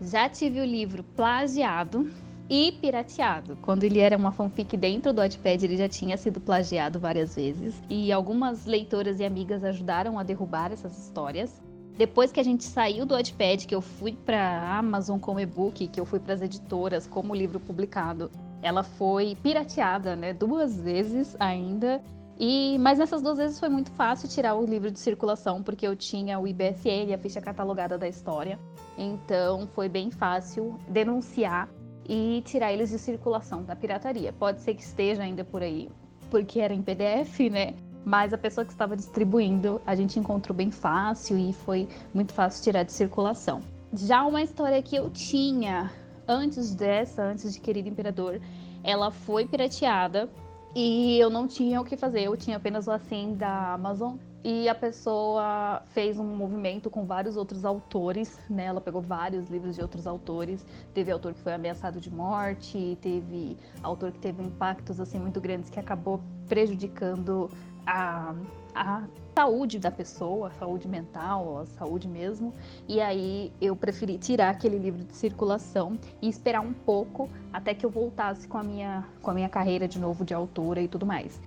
Já 0.00 0.28
tive 0.28 0.60
o 0.60 0.64
livro 0.64 1.02
plagiado 1.02 2.10
e 2.48 2.72
pirateado. 2.72 3.56
Quando 3.62 3.84
ele 3.84 3.98
era 3.98 4.16
uma 4.16 4.30
fanfic 4.30 4.76
dentro 4.76 5.12
do 5.12 5.20
Wattpad, 5.20 5.64
ele 5.64 5.76
já 5.76 5.88
tinha 5.88 6.16
sido 6.16 6.40
plagiado 6.40 6.98
várias 6.98 7.34
vezes. 7.34 7.74
E 7.90 8.12
algumas 8.12 8.66
leitoras 8.66 9.20
e 9.20 9.24
amigas 9.24 9.64
ajudaram 9.64 10.18
a 10.18 10.22
derrubar 10.22 10.72
essas 10.72 10.96
histórias. 10.98 11.60
Depois 11.96 12.30
que 12.30 12.38
a 12.38 12.44
gente 12.44 12.62
saiu 12.64 13.06
do 13.06 13.14
Wattpad, 13.14 13.66
que 13.66 13.74
eu 13.74 13.80
fui 13.80 14.12
para 14.12 14.78
Amazon 14.78 15.18
como 15.18 15.40
e-book, 15.40 15.88
que 15.88 16.00
eu 16.00 16.04
fui 16.04 16.20
para 16.20 16.34
as 16.34 16.42
editoras 16.42 17.06
como 17.06 17.34
livro 17.34 17.58
publicado, 17.58 18.30
ela 18.62 18.82
foi 18.82 19.36
pirateada, 19.42 20.14
né, 20.14 20.32
duas 20.32 20.78
vezes 20.78 21.34
ainda. 21.40 22.02
E, 22.38 22.76
mas 22.80 22.98
nessas 22.98 23.22
duas 23.22 23.38
vezes 23.38 23.58
foi 23.58 23.70
muito 23.70 23.90
fácil 23.92 24.28
tirar 24.28 24.54
o 24.54 24.66
livro 24.66 24.90
de 24.90 25.00
circulação, 25.00 25.62
porque 25.62 25.86
eu 25.86 25.96
tinha 25.96 26.38
o 26.38 26.46
IBSN, 26.46 27.14
a 27.14 27.18
ficha 27.18 27.40
catalogada 27.40 27.96
da 27.96 28.06
história. 28.06 28.58
Então 28.98 29.66
foi 29.74 29.88
bem 29.88 30.10
fácil 30.10 30.78
denunciar 30.86 31.66
e 32.08 32.42
tirar 32.44 32.72
eles 32.72 32.90
de 32.90 32.98
circulação 32.98 33.62
da 33.62 33.74
pirataria. 33.76 34.32
Pode 34.32 34.60
ser 34.60 34.74
que 34.74 34.82
esteja 34.82 35.22
ainda 35.22 35.44
por 35.44 35.62
aí, 35.62 35.88
porque 36.30 36.60
era 36.60 36.74
em 36.74 36.82
PDF, 36.82 37.40
né? 37.50 37.74
Mas 38.04 38.32
a 38.32 38.38
pessoa 38.38 38.64
que 38.64 38.72
estava 38.72 38.96
distribuindo 38.96 39.80
a 39.84 39.94
gente 39.94 40.18
encontrou 40.18 40.56
bem 40.56 40.70
fácil 40.70 41.36
e 41.36 41.52
foi 41.52 41.88
muito 42.14 42.32
fácil 42.32 42.62
tirar 42.62 42.84
de 42.84 42.92
circulação. 42.92 43.60
Já 43.92 44.24
uma 44.24 44.42
história 44.42 44.80
que 44.82 44.94
eu 44.94 45.10
tinha 45.10 45.90
antes 46.28 46.74
dessa, 46.74 47.22
antes 47.22 47.52
de 47.52 47.60
Querido 47.60 47.88
Imperador, 47.88 48.40
ela 48.82 49.10
foi 49.10 49.46
pirateada 49.46 50.28
e 50.74 51.18
eu 51.18 51.30
não 51.30 51.48
tinha 51.48 51.80
o 51.80 51.84
que 51.84 51.96
fazer, 51.96 52.22
eu 52.22 52.36
tinha 52.36 52.56
apenas 52.58 52.86
o 52.86 52.90
assim 52.90 53.34
da 53.34 53.72
Amazon. 53.72 54.16
E 54.48 54.68
a 54.68 54.76
pessoa 54.76 55.82
fez 55.88 56.20
um 56.20 56.36
movimento 56.36 56.88
com 56.88 57.04
vários 57.04 57.36
outros 57.36 57.64
autores, 57.64 58.38
né? 58.48 58.66
Ela 58.66 58.80
pegou 58.80 59.02
vários 59.02 59.48
livros 59.48 59.74
de 59.74 59.82
outros 59.82 60.06
autores. 60.06 60.64
Teve 60.94 61.10
autor 61.10 61.34
que 61.34 61.40
foi 61.40 61.52
ameaçado 61.52 62.00
de 62.00 62.08
morte, 62.08 62.96
teve 63.02 63.56
autor 63.82 64.12
que 64.12 64.20
teve 64.20 64.44
impactos 64.44 65.00
assim 65.00 65.18
muito 65.18 65.40
grandes 65.40 65.68
que 65.68 65.80
acabou 65.80 66.20
prejudicando 66.48 67.50
a, 67.84 68.36
a 68.72 69.02
saúde 69.34 69.80
da 69.80 69.90
pessoa, 69.90 70.46
a 70.46 70.50
saúde 70.52 70.86
mental, 70.86 71.62
a 71.62 71.66
saúde 71.66 72.06
mesmo. 72.06 72.54
E 72.86 73.00
aí 73.00 73.52
eu 73.60 73.74
preferi 73.74 74.16
tirar 74.16 74.50
aquele 74.50 74.78
livro 74.78 75.02
de 75.02 75.12
circulação 75.12 75.98
e 76.22 76.28
esperar 76.28 76.60
um 76.60 76.72
pouco 76.72 77.28
até 77.52 77.74
que 77.74 77.84
eu 77.84 77.90
voltasse 77.90 78.46
com 78.46 78.58
a 78.58 78.62
minha, 78.62 79.04
com 79.20 79.32
a 79.32 79.34
minha 79.34 79.48
carreira 79.48 79.88
de 79.88 79.98
novo 79.98 80.24
de 80.24 80.32
autora 80.32 80.80
e 80.80 80.86
tudo 80.86 81.04
mais. 81.04 81.40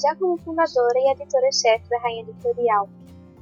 Já 0.00 0.14
como 0.16 0.38
fundadora 0.38 0.98
e 0.98 1.12
editora-chefe 1.12 1.86
da 1.90 1.98
Rainha 1.98 2.22
Editorial, 2.22 2.88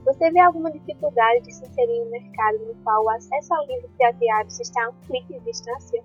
você 0.04 0.28
vê 0.30 0.40
alguma 0.40 0.72
dificuldade 0.72 1.42
de 1.42 1.54
se 1.54 1.64
inserir 1.64 1.92
em 1.92 2.02
um 2.02 2.10
mercado 2.10 2.58
no 2.66 2.74
qual 2.82 3.04
o 3.04 3.10
acesso 3.10 3.54
ao 3.54 3.64
livro 3.66 3.88
pirateado 3.96 4.48
está 4.48 4.86
a 4.86 4.88
um 4.88 4.94
clique 5.06 5.34
de 5.34 5.40
distância? 5.40 6.02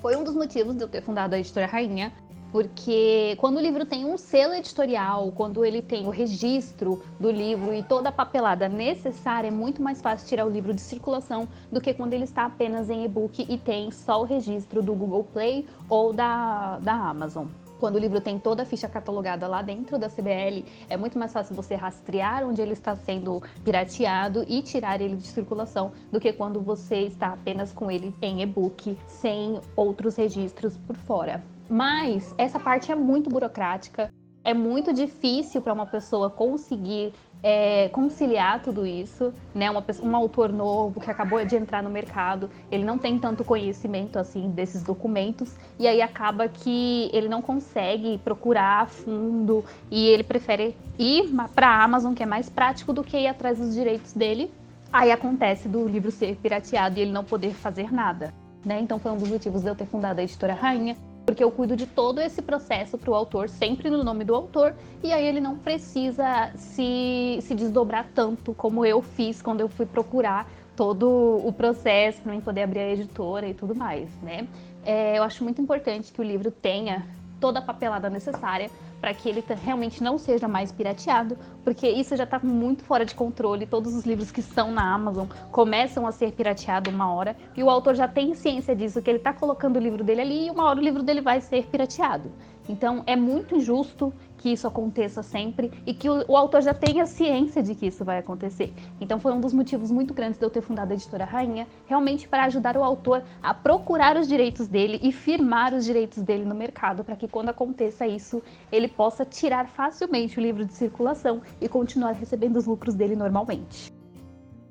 Foi 0.00 0.14
um 0.14 0.22
dos 0.22 0.36
motivos 0.36 0.76
de 0.76 0.84
eu 0.84 0.88
ter 0.88 1.02
fundado 1.02 1.34
a 1.34 1.38
Editora 1.38 1.66
Rainha, 1.66 2.12
porque 2.52 3.36
quando 3.40 3.56
o 3.56 3.60
livro 3.60 3.84
tem 3.84 4.04
um 4.04 4.16
selo 4.16 4.54
editorial, 4.54 5.32
quando 5.32 5.64
ele 5.64 5.82
tem 5.82 6.06
o 6.06 6.10
registro 6.10 7.02
do 7.18 7.30
livro 7.30 7.74
e 7.74 7.82
toda 7.82 8.10
a 8.10 8.12
papelada 8.12 8.68
necessária, 8.68 9.48
é 9.48 9.50
muito 9.50 9.82
mais 9.82 10.00
fácil 10.00 10.28
tirar 10.28 10.46
o 10.46 10.50
livro 10.50 10.72
de 10.72 10.80
circulação 10.80 11.48
do 11.72 11.80
que 11.80 11.92
quando 11.92 12.12
ele 12.12 12.24
está 12.24 12.44
apenas 12.44 12.88
em 12.88 13.04
e-book 13.04 13.44
e 13.48 13.58
tem 13.58 13.90
só 13.90 14.20
o 14.20 14.24
registro 14.24 14.80
do 14.80 14.94
Google 14.94 15.24
Play 15.24 15.66
ou 15.88 16.12
da, 16.12 16.78
da 16.78 16.94
Amazon. 16.94 17.46
Quando 17.80 17.96
o 17.96 17.98
livro 17.98 18.20
tem 18.20 18.38
toda 18.38 18.62
a 18.62 18.66
ficha 18.66 18.86
catalogada 18.86 19.48
lá 19.48 19.62
dentro 19.62 19.98
da 19.98 20.10
CBL, 20.10 20.66
é 20.90 20.98
muito 20.98 21.18
mais 21.18 21.32
fácil 21.32 21.56
você 21.56 21.74
rastrear 21.74 22.46
onde 22.46 22.60
ele 22.60 22.74
está 22.74 22.94
sendo 22.94 23.42
pirateado 23.64 24.44
e 24.46 24.60
tirar 24.60 25.00
ele 25.00 25.16
de 25.16 25.26
circulação 25.26 25.90
do 26.12 26.20
que 26.20 26.30
quando 26.30 26.60
você 26.60 27.06
está 27.06 27.28
apenas 27.28 27.72
com 27.72 27.90
ele 27.90 28.14
em 28.20 28.42
e-book, 28.42 28.98
sem 29.06 29.58
outros 29.74 30.16
registros 30.16 30.76
por 30.76 30.94
fora. 30.94 31.42
Mas 31.70 32.34
essa 32.36 32.60
parte 32.60 32.92
é 32.92 32.94
muito 32.94 33.30
burocrática, 33.30 34.12
é 34.44 34.52
muito 34.52 34.92
difícil 34.92 35.62
para 35.62 35.72
uma 35.72 35.86
pessoa 35.86 36.28
conseguir 36.28 37.14
é, 37.42 37.88
conciliar 37.88 38.62
tudo 38.62 38.86
isso, 38.86 39.32
né? 39.54 39.70
Uma 39.70 39.82
pessoa, 39.82 40.08
um 40.08 40.14
autor 40.14 40.52
novo 40.52 41.00
que 41.00 41.10
acabou 41.10 41.44
de 41.44 41.56
entrar 41.56 41.82
no 41.82 41.90
mercado, 41.90 42.50
ele 42.70 42.84
não 42.84 42.98
tem 42.98 43.18
tanto 43.18 43.44
conhecimento 43.44 44.18
assim 44.18 44.50
desses 44.50 44.82
documentos 44.82 45.54
e 45.78 45.86
aí 45.86 46.02
acaba 46.02 46.48
que 46.48 47.10
ele 47.12 47.28
não 47.28 47.40
consegue 47.40 48.18
procurar 48.18 48.82
a 48.82 48.86
fundo 48.86 49.64
e 49.90 50.08
ele 50.08 50.22
prefere 50.22 50.76
ir 50.98 51.30
para 51.54 51.68
a 51.68 51.84
Amazon, 51.84 52.14
que 52.14 52.22
é 52.22 52.26
mais 52.26 52.48
prático 52.48 52.92
do 52.92 53.02
que 53.02 53.16
ir 53.16 53.26
atrás 53.26 53.58
dos 53.58 53.74
direitos 53.74 54.12
dele. 54.12 54.50
Aí 54.92 55.12
acontece 55.12 55.68
do 55.68 55.86
livro 55.88 56.10
ser 56.10 56.36
pirateado 56.36 56.98
e 56.98 57.02
ele 57.02 57.12
não 57.12 57.24
poder 57.24 57.54
fazer 57.54 57.92
nada. 57.92 58.34
Né? 58.64 58.80
Então 58.80 58.98
foi 58.98 59.12
um 59.12 59.16
dos 59.16 59.28
motivos 59.28 59.62
de 59.62 59.68
eu 59.68 59.74
ter 59.74 59.86
fundado 59.86 60.20
a 60.20 60.22
editora 60.22 60.52
Rainha, 60.52 60.96
porque 61.30 61.44
eu 61.44 61.50
cuido 61.52 61.76
de 61.76 61.86
todo 61.86 62.20
esse 62.20 62.42
processo 62.42 62.98
para 62.98 63.08
o 63.08 63.14
autor, 63.14 63.48
sempre 63.48 63.88
no 63.88 64.02
nome 64.02 64.24
do 64.24 64.34
autor, 64.34 64.74
e 65.00 65.12
aí 65.12 65.24
ele 65.24 65.40
não 65.40 65.56
precisa 65.56 66.50
se, 66.56 67.38
se 67.40 67.54
desdobrar 67.54 68.08
tanto 68.12 68.52
como 68.52 68.84
eu 68.84 69.00
fiz 69.00 69.40
quando 69.40 69.60
eu 69.60 69.68
fui 69.68 69.86
procurar 69.86 70.50
todo 70.74 71.08
o 71.44 71.52
processo 71.52 72.20
para 72.22 72.36
poder 72.40 72.62
abrir 72.62 72.80
a 72.80 72.90
editora 72.90 73.46
e 73.46 73.54
tudo 73.54 73.76
mais, 73.76 74.10
né? 74.20 74.48
É, 74.84 75.18
eu 75.18 75.22
acho 75.22 75.44
muito 75.44 75.62
importante 75.62 76.10
que 76.12 76.20
o 76.20 76.24
livro 76.24 76.50
tenha 76.50 77.06
toda 77.38 77.60
a 77.60 77.62
papelada 77.62 78.10
necessária 78.10 78.68
para 79.00 79.14
que 79.14 79.28
ele 79.28 79.42
realmente 79.64 80.02
não 80.02 80.18
seja 80.18 80.46
mais 80.46 80.70
pirateado, 80.70 81.38
porque 81.64 81.88
isso 81.88 82.16
já 82.16 82.24
está 82.24 82.38
muito 82.38 82.84
fora 82.84 83.04
de 83.04 83.14
controle. 83.14 83.66
Todos 83.66 83.94
os 83.94 84.04
livros 84.04 84.30
que 84.30 84.40
estão 84.40 84.70
na 84.70 84.94
Amazon 84.94 85.26
começam 85.50 86.06
a 86.06 86.12
ser 86.12 86.32
pirateados 86.32 86.92
uma 86.92 87.12
hora, 87.12 87.36
e 87.56 87.62
o 87.62 87.70
autor 87.70 87.94
já 87.94 88.06
tem 88.06 88.34
ciência 88.34 88.76
disso, 88.76 89.00
que 89.00 89.10
ele 89.10 89.18
está 89.18 89.32
colocando 89.32 89.76
o 89.76 89.80
livro 89.80 90.04
dele 90.04 90.20
ali 90.20 90.46
e 90.46 90.50
uma 90.50 90.64
hora 90.64 90.78
o 90.78 90.82
livro 90.82 91.02
dele 91.02 91.20
vai 91.20 91.40
ser 91.40 91.66
pirateado. 91.66 92.30
Então 92.70 93.02
é 93.04 93.16
muito 93.16 93.56
injusto 93.56 94.14
que 94.38 94.52
isso 94.52 94.64
aconteça 94.66 95.24
sempre 95.24 95.72
e 95.84 95.92
que 95.92 96.08
o, 96.08 96.24
o, 96.28 96.36
autor 96.36 96.62
já 96.62 96.72
tenha 96.72 97.04
ciência 97.04 97.60
de 97.60 97.74
que 97.74 97.86
isso 97.88 98.04
vai 98.04 98.18
acontecer. 98.18 98.72
Então 99.00 99.18
foi 99.18 99.32
um 99.32 99.40
dos 99.40 99.52
motivos 99.52 99.90
muito 99.90 100.14
grandes 100.14 100.38
de 100.38 100.46
eu 100.46 100.50
ter 100.50 100.62
fundado 100.62 100.92
a 100.92 100.94
editora 100.94 101.24
Rainha, 101.24 101.66
realmente 101.86 102.28
para 102.28 102.44
ajudar 102.44 102.76
o 102.76 102.84
autor 102.84 103.24
a 103.42 103.52
procurar 103.52 104.16
os 104.16 104.28
direitos 104.28 104.68
dele 104.68 105.00
e 105.02 105.10
firmar 105.10 105.74
os 105.74 105.84
direitos 105.84 106.22
dele 106.22 106.44
no 106.44 106.54
mercado, 106.54 107.02
para 107.02 107.16
que 107.16 107.26
quando 107.26 107.48
aconteça 107.48 108.06
isso, 108.06 108.40
ele 108.70 108.86
possa 108.86 109.24
tirar 109.24 109.66
facilmente 109.66 110.38
o 110.38 110.42
livro 110.42 110.64
de 110.64 110.72
circulação 110.72 111.42
e 111.60 111.68
continuar 111.68 112.12
recebendo 112.12 112.56
os 112.56 112.66
lucros 112.66 112.94
dele 112.94 113.16
normalmente. 113.16 113.92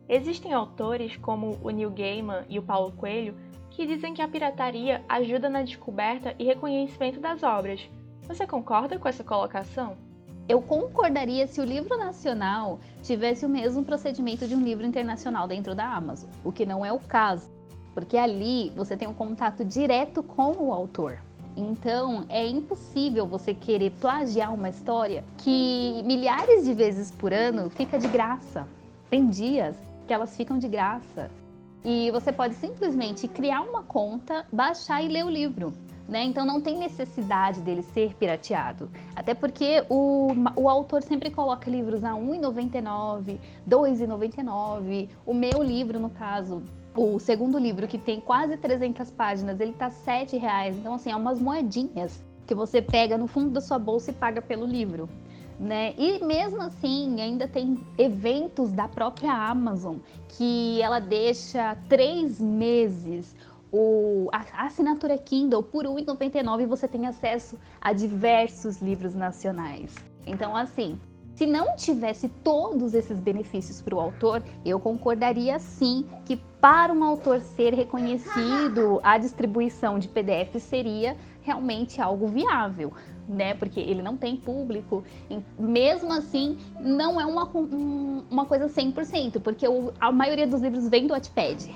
Existem 0.08 0.54
autores 0.54 1.18
como 1.18 1.60
o 1.62 1.70
Neil 1.70 1.92
Gaiman 1.92 2.44
e 2.50 2.58
o 2.58 2.64
Paulo 2.64 2.94
Coelho 2.94 3.36
que 3.80 3.86
dizem 3.86 4.14
que 4.14 4.22
a 4.22 4.28
pirataria 4.28 5.02
ajuda 5.08 5.48
na 5.48 5.62
descoberta 5.62 6.36
e 6.38 6.44
reconhecimento 6.44 7.18
das 7.18 7.44
obras, 7.44 7.90
você 8.28 8.46
concorda 8.46 9.00
com 9.00 9.08
essa 9.08 9.24
colocação? 9.24 9.96
Eu 10.50 10.62
concordaria 10.62 11.48
se 11.48 11.62
o 11.62 11.64
livro 11.64 11.98
nacional 11.98 12.82
tivesse 13.02 13.46
o 13.46 13.50
mesmo 13.50 13.86
procedimento 13.86 14.46
de 14.46 14.54
um 14.54 14.62
livro 14.62 14.86
internacional 14.86 15.48
dentro 15.48 15.74
da 15.74 15.86
Amazon, 15.86 16.30
o 16.44 16.52
que 16.52 16.66
não 16.66 16.86
é 16.86 16.92
o 16.92 17.00
caso, 17.00 17.50
porque 17.94 18.18
ali 18.18 18.70
você 18.76 18.98
tem 18.98 19.08
um 19.08 19.14
contato 19.14 19.64
direto 19.64 20.22
com 20.22 20.52
o 20.58 20.74
autor. 20.74 21.18
Então, 21.56 22.26
é 22.28 22.46
impossível 22.46 23.26
você 23.26 23.54
querer 23.54 23.92
plagiar 23.92 24.54
uma 24.54 24.68
história 24.68 25.24
que 25.38 26.04
milhares 26.04 26.66
de 26.66 26.74
vezes 26.74 27.12
por 27.12 27.32
ano 27.32 27.70
fica 27.70 27.98
de 27.98 28.10
graça. 28.10 28.68
Tem 29.10 29.26
dias 29.30 29.78
que 30.06 30.14
elas 30.14 30.36
ficam 30.36 30.60
de 30.60 30.68
graça. 30.68 31.32
E 31.84 32.12
você 32.12 32.32
pode 32.32 32.56
simplesmente 32.56 33.28
criar 33.28 33.62
uma 33.62 33.84
conta, 33.84 34.46
baixar 34.52 35.02
e 35.04 35.08
ler 35.08 35.26
o 35.26 35.30
livro. 35.30 35.74
Né? 36.08 36.24
Então 36.24 36.44
não 36.44 36.60
tem 36.60 36.78
necessidade 36.78 37.62
dele 37.62 37.84
ser 37.84 38.16
pirateado. 38.16 38.90
Até 39.16 39.36
porque 39.36 39.86
o, 39.90 40.30
o 40.56 40.68
autor 40.68 41.04
sempre 41.04 41.30
coloca 41.30 41.70
livros 41.70 42.04
a 42.04 42.14
R$ 42.14 42.20
1,99, 42.20 43.28
R$ 43.28 43.40
2,99. 43.70 45.10
O 45.24 45.34
meu 45.36 45.62
livro, 45.62 46.00
no 46.00 46.10
caso, 46.10 46.64
o 46.96 47.20
segundo 47.20 47.60
livro, 47.60 47.88
que 47.88 48.00
tem 48.00 48.20
quase 48.20 48.58
300 48.58 49.12
páginas, 49.12 49.60
ele 49.60 49.74
tá 49.74 49.86
R$ 49.86 50.26
7,00. 50.26 50.78
Então, 50.80 50.96
assim, 50.96 51.12
é 51.12 51.16
umas 51.16 51.40
moedinhas 51.40 52.24
que 52.48 52.56
você 52.56 52.82
pega 52.82 53.16
no 53.16 53.28
fundo 53.28 53.52
da 53.52 53.62
sua 53.62 53.78
bolsa 53.78 54.10
e 54.10 54.14
paga 54.14 54.42
pelo 54.42 54.66
livro. 54.66 55.08
Né? 55.60 55.94
E 55.98 56.24
mesmo 56.24 56.62
assim, 56.62 57.20
ainda 57.20 57.46
tem 57.46 57.86
eventos 57.98 58.72
da 58.72 58.88
própria 58.88 59.34
Amazon 59.34 59.98
que 60.30 60.82
ela 60.82 61.00
deixa 61.00 61.76
três 61.90 62.40
meses 62.40 63.36
o, 63.72 64.30
a, 64.32 64.66
assinatura 64.66 65.18
Kindle 65.18 65.62
por 65.62 65.86
R$ 65.86 65.92
1,99 66.04 66.66
você 66.66 66.88
tem 66.88 67.06
acesso 67.06 67.58
a 67.80 67.94
diversos 67.94 68.82
livros 68.82 69.14
nacionais. 69.14 69.94
Então, 70.26 70.56
assim, 70.56 71.00
se 71.36 71.46
não 71.46 71.76
tivesse 71.76 72.28
todos 72.28 72.94
esses 72.94 73.20
benefícios 73.20 73.82
para 73.82 73.96
o 73.96 74.00
autor, 74.00 74.44
eu 74.66 74.80
concordaria 74.80 75.58
sim 75.60 76.06
que 76.26 76.36
para 76.60 76.92
um 76.92 77.04
autor 77.04 77.40
ser 77.40 77.74
reconhecido, 77.74 79.00
a 79.04 79.18
distribuição 79.18 80.00
de 80.00 80.08
PDF 80.10 80.60
seria 80.60 81.16
realmente 81.42 82.02
algo 82.02 82.28
viável, 82.28 82.92
né? 83.30 83.54
Porque 83.54 83.80
ele 83.80 84.02
não 84.02 84.18
tem 84.18 84.36
público. 84.36 85.04
Mesmo 85.58 86.12
assim, 86.12 86.58
não 86.82 87.22
é 87.22 87.26
uma, 87.26 87.46
uma 88.30 88.46
coisa 88.46 88.68
100%, 88.68 89.40
porque 89.40 89.66
a 90.00 90.12
maioria 90.12 90.48
dos 90.48 90.62
livros 90.62 90.90
vem 90.90 91.06
do 91.06 91.14
Wattpad. 91.14 91.70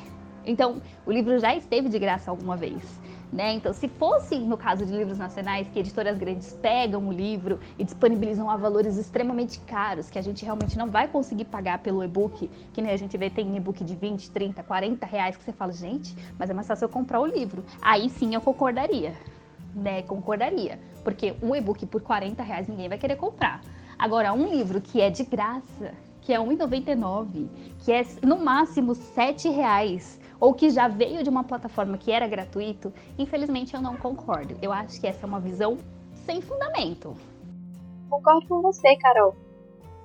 Então, 0.46 0.82
o 1.06 1.12
livro 1.12 1.40
já 1.40 1.56
esteve 1.56 1.88
de 1.88 2.00
graça 2.00 2.30
alguma 2.30 2.58
vez. 2.58 2.84
Né? 3.32 3.54
Então, 3.54 3.74
se 3.74 3.88
fosse 3.88 4.38
no 4.38 4.56
caso 4.56 4.86
de 4.86 4.92
livros 4.96 5.18
nacionais, 5.18 5.68
que 5.68 5.80
editoras 5.80 6.20
grandes 6.20 6.54
pegam 6.54 7.08
o 7.08 7.12
livro 7.12 7.60
e 7.80 7.84
disponibilizam 7.84 8.48
a 8.48 8.56
valores 8.56 8.96
extremamente 8.96 9.60
caros, 9.62 10.08
que 10.08 10.20
a 10.20 10.22
gente 10.22 10.46
realmente 10.46 10.78
não 10.78 10.88
vai 10.88 11.08
conseguir 11.08 11.46
pagar 11.46 11.80
pelo 11.80 12.04
e-book, 12.04 12.48
que 12.72 12.82
nem 12.82 12.92
a 12.92 12.98
gente 12.98 13.18
vê, 13.18 13.32
tem 13.32 13.56
e-book 13.58 13.84
de 13.84 13.96
20, 13.96 14.30
30, 14.30 14.62
40 14.62 15.06
reais, 15.08 15.36
que 15.36 15.44
você 15.44 15.52
fala, 15.52 15.72
gente, 15.72 16.16
mas 16.38 16.52
é 16.52 16.54
mais 16.54 16.68
fácil 16.68 16.86
eu 16.86 16.90
comprar 16.90 17.22
o 17.22 17.26
livro. 17.26 17.66
Aí 17.82 18.08
sim 18.08 18.36
eu 18.36 18.42
concordaria, 18.42 19.14
né? 19.76 20.02
Concordaria. 20.04 20.80
Porque 21.04 21.36
um 21.42 21.56
e-book 21.56 21.86
por 21.86 22.02
40 22.02 22.42
reais 22.44 22.68
ninguém 22.68 22.90
vai 22.90 22.98
querer 22.98 23.16
comprar. 23.16 23.62
Agora, 23.98 24.34
um 24.34 24.48
livro 24.48 24.82
que 24.82 25.02
é 25.02 25.10
de 25.10 25.24
graça, 25.24 25.94
que 26.22 26.34
é 26.34 26.38
R$1,99, 26.38 27.48
que 27.80 27.92
é 27.92 28.04
no 28.22 28.38
máximo 28.38 28.94
7,00 28.94 29.54
reais, 29.54 30.20
ou 30.40 30.54
que 30.54 30.70
já 30.70 30.88
veio 30.88 31.24
de 31.24 31.30
uma 31.30 31.44
plataforma 31.44 31.98
que 31.98 32.12
era 32.12 32.28
gratuito, 32.28 32.94
infelizmente 33.18 33.74
eu 33.74 33.82
não 33.82 33.96
concordo. 33.96 34.58
Eu 34.62 34.72
acho 34.74 35.00
que 35.00 35.08
essa 35.08 35.26
é 35.26 35.28
uma 35.28 35.40
visão 35.40 35.78
sem 36.26 36.42
fundamento. 36.42 37.16
Concordo 38.10 38.48
com 38.48 38.62
você, 38.62 38.96
Carol. 38.98 39.36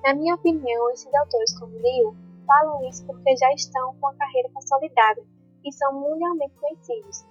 Na 0.03 0.13
minha 0.13 0.35
opinião, 0.35 0.91
esses 0.91 1.13
autores 1.13 1.57
como 1.59 1.73
Liu 1.77 2.15
falam 2.47 2.87
isso 2.89 3.05
porque 3.05 3.35
já 3.35 3.53
estão 3.53 3.93
com 3.99 4.07
a 4.07 4.13
carreira 4.15 4.49
consolidada 4.53 5.21
e 5.63 5.71
são 5.73 5.93
mundialmente 5.93 6.53
conhecidos. 6.59 7.25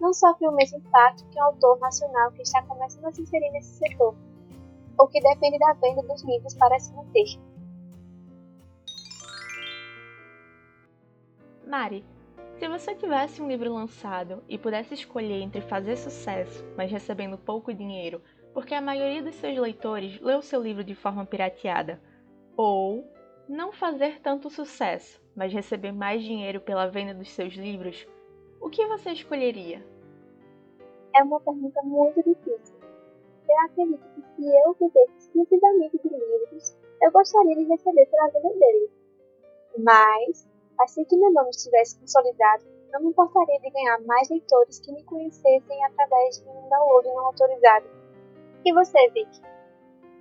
Não 0.00 0.14
sofrem 0.14 0.48
o 0.48 0.52
mesmo 0.52 0.78
impacto 0.78 1.28
que 1.28 1.38
um 1.38 1.44
autor 1.44 1.78
nacional 1.78 2.32
que 2.32 2.42
está 2.42 2.62
começando 2.62 3.04
a 3.04 3.12
se 3.12 3.20
inserir 3.20 3.50
nesse 3.50 3.74
setor, 3.74 4.16
ou 4.98 5.06
que 5.08 5.20
depende 5.20 5.58
da 5.58 5.74
venda 5.74 6.02
dos 6.02 6.24
livros 6.24 6.54
para 6.54 6.78
se 6.78 6.92
manter. 6.94 7.26
Mari, 11.66 12.04
se 12.58 12.66
você 12.66 12.94
tivesse 12.94 13.40
um 13.40 13.48
livro 13.48 13.72
lançado 13.72 14.42
e 14.48 14.58
pudesse 14.58 14.94
escolher 14.94 15.42
entre 15.42 15.60
fazer 15.60 15.96
sucesso, 15.96 16.64
mas 16.76 16.90
recebendo 16.90 17.38
pouco 17.38 17.72
dinheiro, 17.72 18.22
porque 18.52 18.74
a 18.74 18.80
maioria 18.80 19.22
dos 19.22 19.34
seus 19.36 19.56
leitores 19.56 20.20
leu 20.20 20.42
seu 20.42 20.62
livro 20.62 20.82
de 20.82 20.94
forma 20.94 21.24
pirateada, 21.24 22.00
ou 22.56 23.04
não 23.48 23.70
fazer 23.70 24.20
tanto 24.20 24.50
sucesso, 24.50 25.22
mas 25.36 25.52
receber 25.52 25.92
mais 25.92 26.22
dinheiro 26.22 26.60
pela 26.60 26.86
venda 26.86 27.14
dos 27.14 27.30
seus 27.30 27.54
livros, 27.54 28.06
o 28.60 28.70
que 28.70 28.86
você 28.86 29.10
escolheria? 29.10 29.84
É 31.14 31.22
uma 31.22 31.40
pergunta 31.40 31.82
muito 31.82 32.22
difícil. 32.22 32.76
Eu 33.48 33.58
acredito 33.64 34.04
que 34.14 34.22
se 34.22 34.56
eu 34.64 34.72
vivesse 34.74 35.18
exclusivamente 35.18 35.98
de 35.98 36.08
livros, 36.08 36.76
eu 37.02 37.10
gostaria 37.10 37.56
de 37.56 37.64
receber 37.64 38.06
pela 38.06 38.28
venda 38.28 38.54
deles. 38.54 38.90
Mas 39.78 40.50
Assim 40.80 41.04
que 41.04 41.16
meu 41.16 41.30
nome 41.30 41.50
estivesse 41.50 41.98
consolidado, 41.98 42.64
não 42.90 43.02
me 43.02 43.10
importaria 43.10 43.60
de 43.60 43.70
ganhar 43.70 44.00
mais 44.00 44.30
leitores 44.30 44.80
que 44.80 44.90
me 44.90 45.04
conhecessem 45.04 45.84
através 45.84 46.40
de 46.40 46.48
um 46.48 46.68
download 46.70 47.08
não 47.08 47.26
autorizado. 47.26 47.86
E 48.64 48.72
você, 48.72 49.10
Vic? 49.10 49.28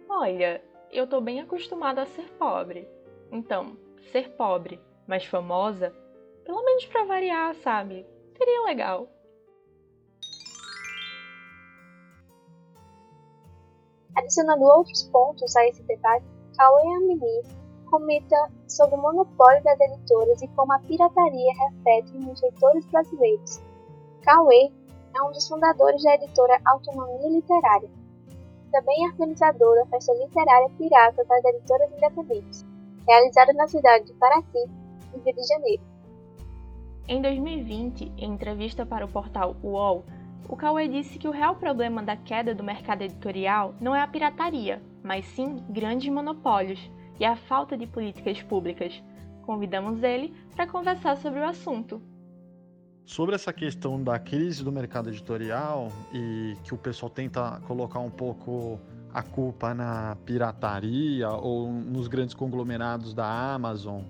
Olha, 0.10 0.62
eu 0.92 1.08
tô 1.08 1.22
bem 1.22 1.40
acostumada 1.40 2.02
a 2.02 2.06
ser 2.06 2.30
pobre. 2.34 2.90
Então, 3.32 3.78
ser 4.12 4.32
pobre, 4.32 4.82
mas 5.08 5.24
famosa, 5.24 5.96
pelo 6.44 6.62
menos 6.62 6.86
para 6.88 7.06
variar, 7.06 7.56
sabe? 7.56 8.06
Seria 8.40 8.64
legal. 8.64 9.06
Adicionando 14.16 14.64
outros 14.64 15.04
pontos 15.12 15.54
a 15.58 15.68
esse 15.68 15.84
debate, 15.84 16.26
Cauê 16.56 16.96
Amini 16.96 17.44
comenta 17.92 18.50
sobre 18.66 18.96
o 18.96 19.02
monopólio 19.02 19.62
das 19.62 19.78
editoras 19.78 20.42
e 20.42 20.48
como 20.50 20.72
a 20.72 20.80
pirataria 20.80 21.54
reflete 21.54 22.14
nos 22.14 22.42
leitores 22.42 22.86
brasileiros. 22.86 23.60
Cauê 24.22 24.72
é 25.14 25.22
um 25.22 25.32
dos 25.32 25.46
fundadores 25.46 26.02
da 26.02 26.16
editora 26.16 26.62
Autonomia 26.66 27.30
Literária. 27.30 27.90
Também 28.72 29.06
é 29.06 29.10
organizador 29.10 29.76
da 29.76 29.86
Festa 29.88 30.14
Literária 30.14 30.70
Pirata 30.78 31.26
das 31.26 31.44
Editoras 31.44 31.92
Independentes, 31.92 32.66
realizada 33.06 33.52
na 33.52 33.68
cidade 33.68 34.06
de 34.06 34.14
Paraty, 34.14 34.66
no 35.12 35.22
Rio 35.24 35.36
de 35.36 35.44
Janeiro. 35.44 35.89
Em 37.12 37.24
2020, 37.24 38.12
em 38.20 38.34
entrevista 38.34 38.86
para 38.86 39.04
o 39.04 39.10
portal 39.10 39.58
UOL, 39.64 40.06
o 40.48 40.56
Cauê 40.56 40.88
disse 40.88 41.18
que 41.18 41.28
o 41.28 41.32
real 41.32 41.56
problema 41.56 42.04
da 42.04 42.16
queda 42.16 42.54
do 42.54 42.64
mercado 42.64 43.02
editorial 43.02 43.74
não 43.82 43.96
é 43.96 44.02
a 44.04 44.08
pirataria, 44.08 44.80
mas 45.04 45.26
sim 45.26 45.58
grandes 45.72 46.08
monopólios, 46.14 46.80
e 47.20 47.26
a 47.26 47.36
falta 47.36 47.76
de 47.76 47.88
políticas 47.88 48.44
públicas. 48.44 49.02
Convidamos 49.42 50.04
ele 50.04 50.36
para 50.56 50.68
conversar 50.68 51.18
sobre 51.18 51.40
o 51.40 51.46
assunto. 51.46 52.00
Sobre 53.04 53.34
essa 53.34 53.52
questão 53.52 54.04
da 54.04 54.20
crise 54.20 54.64
do 54.64 54.72
mercado 54.72 55.10
editorial 55.10 55.92
e 56.14 56.56
que 56.64 56.76
o 56.76 56.78
pessoal 56.78 57.10
tenta 57.10 57.60
colocar 57.62 58.02
um 58.02 58.12
pouco 58.12 58.80
a 59.12 59.24
culpa 59.24 59.74
na 59.74 60.16
pirataria 60.28 61.28
ou 61.28 61.72
nos 61.72 62.08
grandes 62.08 62.36
conglomerados 62.36 63.16
da 63.16 63.26
Amazon, 63.56 64.04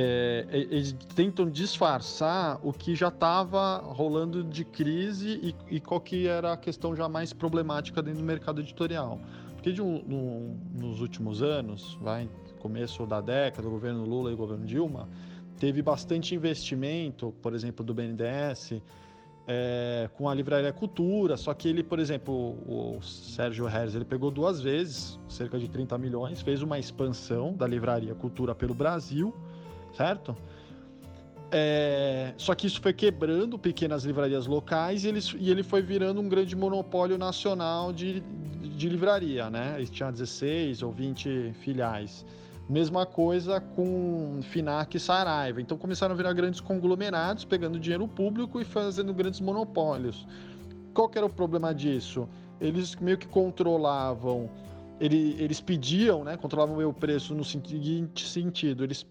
é, 0.00 0.46
eles 0.52 0.92
tentam 1.16 1.50
disfarçar 1.50 2.60
o 2.62 2.72
que 2.72 2.94
já 2.94 3.08
estava 3.08 3.78
rolando 3.78 4.44
de 4.44 4.64
crise 4.64 5.40
e, 5.42 5.74
e, 5.74 5.80
qual 5.80 6.00
que 6.00 6.28
era 6.28 6.52
a 6.52 6.56
questão 6.56 6.94
já 6.94 7.08
mais 7.08 7.32
problemática 7.32 8.00
dentro 8.00 8.20
do 8.20 8.24
mercado 8.24 8.60
editorial. 8.60 9.20
Porque 9.54 9.72
de 9.72 9.82
um, 9.82 10.00
no, 10.06 10.56
nos 10.80 11.00
últimos 11.00 11.42
anos, 11.42 11.98
vai, 12.00 12.30
começo 12.60 13.04
da 13.06 13.20
década, 13.20 13.66
o 13.66 13.70
governo 13.72 14.04
Lula 14.04 14.30
e 14.30 14.34
o 14.34 14.36
governo 14.36 14.64
Dilma, 14.64 15.08
teve 15.58 15.82
bastante 15.82 16.32
investimento, 16.32 17.34
por 17.42 17.52
exemplo, 17.52 17.84
do 17.84 17.92
BNDES, 17.92 18.80
é, 19.48 20.08
com 20.14 20.28
a 20.28 20.34
Livraria 20.34 20.72
Cultura, 20.72 21.36
só 21.36 21.52
que 21.54 21.68
ele, 21.68 21.82
por 21.82 21.98
exemplo, 21.98 22.32
o, 22.32 23.02
Sérgio 23.02 23.66
Reis, 23.66 23.96
ele 23.96 24.04
pegou 24.04 24.30
duas 24.30 24.60
vezes, 24.60 25.18
cerca 25.28 25.58
de 25.58 25.68
30 25.68 25.98
milhões, 25.98 26.40
fez 26.40 26.62
uma 26.62 26.78
expansão 26.78 27.52
da 27.52 27.66
Livraria 27.66 28.14
Cultura 28.14 28.54
pelo 28.54 28.74
Brasil, 28.74 29.34
certo? 29.98 30.36
É, 31.50 32.34
só 32.36 32.54
que 32.54 32.66
isso 32.66 32.80
foi 32.80 32.92
quebrando 32.92 33.58
pequenas 33.58 34.04
livrarias 34.04 34.46
locais 34.46 35.04
e 35.04 35.08
ele, 35.08 35.20
e 35.38 35.50
ele 35.50 35.62
foi 35.62 35.82
virando 35.82 36.20
um 36.20 36.28
grande 36.28 36.54
monopólio 36.54 37.18
nacional 37.18 37.92
de, 37.92 38.20
de 38.76 38.88
livraria, 38.88 39.50
né? 39.50 39.74
Ele 39.78 39.88
tinha 39.88 40.12
16 40.12 40.82
ou 40.82 40.92
20 40.92 41.54
filiais. 41.60 42.24
Mesma 42.68 43.06
coisa 43.06 43.60
com 43.60 44.40
Finac 44.42 44.94
e 44.94 45.00
Saraiva. 45.00 45.60
Então 45.60 45.78
começaram 45.78 46.12
a 46.12 46.16
virar 46.16 46.34
grandes 46.34 46.60
conglomerados, 46.60 47.44
pegando 47.44 47.80
dinheiro 47.80 48.06
público 48.06 48.60
e 48.60 48.64
fazendo 48.64 49.12
grandes 49.14 49.40
monopólios. 49.40 50.26
Qual 50.92 51.10
era 51.14 51.24
o 51.24 51.30
problema 51.30 51.74
disso? 51.74 52.28
Eles 52.60 52.94
meio 52.96 53.16
que 53.16 53.26
controlavam, 53.26 54.50
eles, 55.00 55.40
eles 55.40 55.60
pediam, 55.62 56.24
né, 56.24 56.36
controlavam 56.36 56.86
o 56.86 56.92
preço 56.92 57.34
no 57.34 57.44
seguinte 57.44 58.28
sentido: 58.28 58.84
eles 58.84 59.06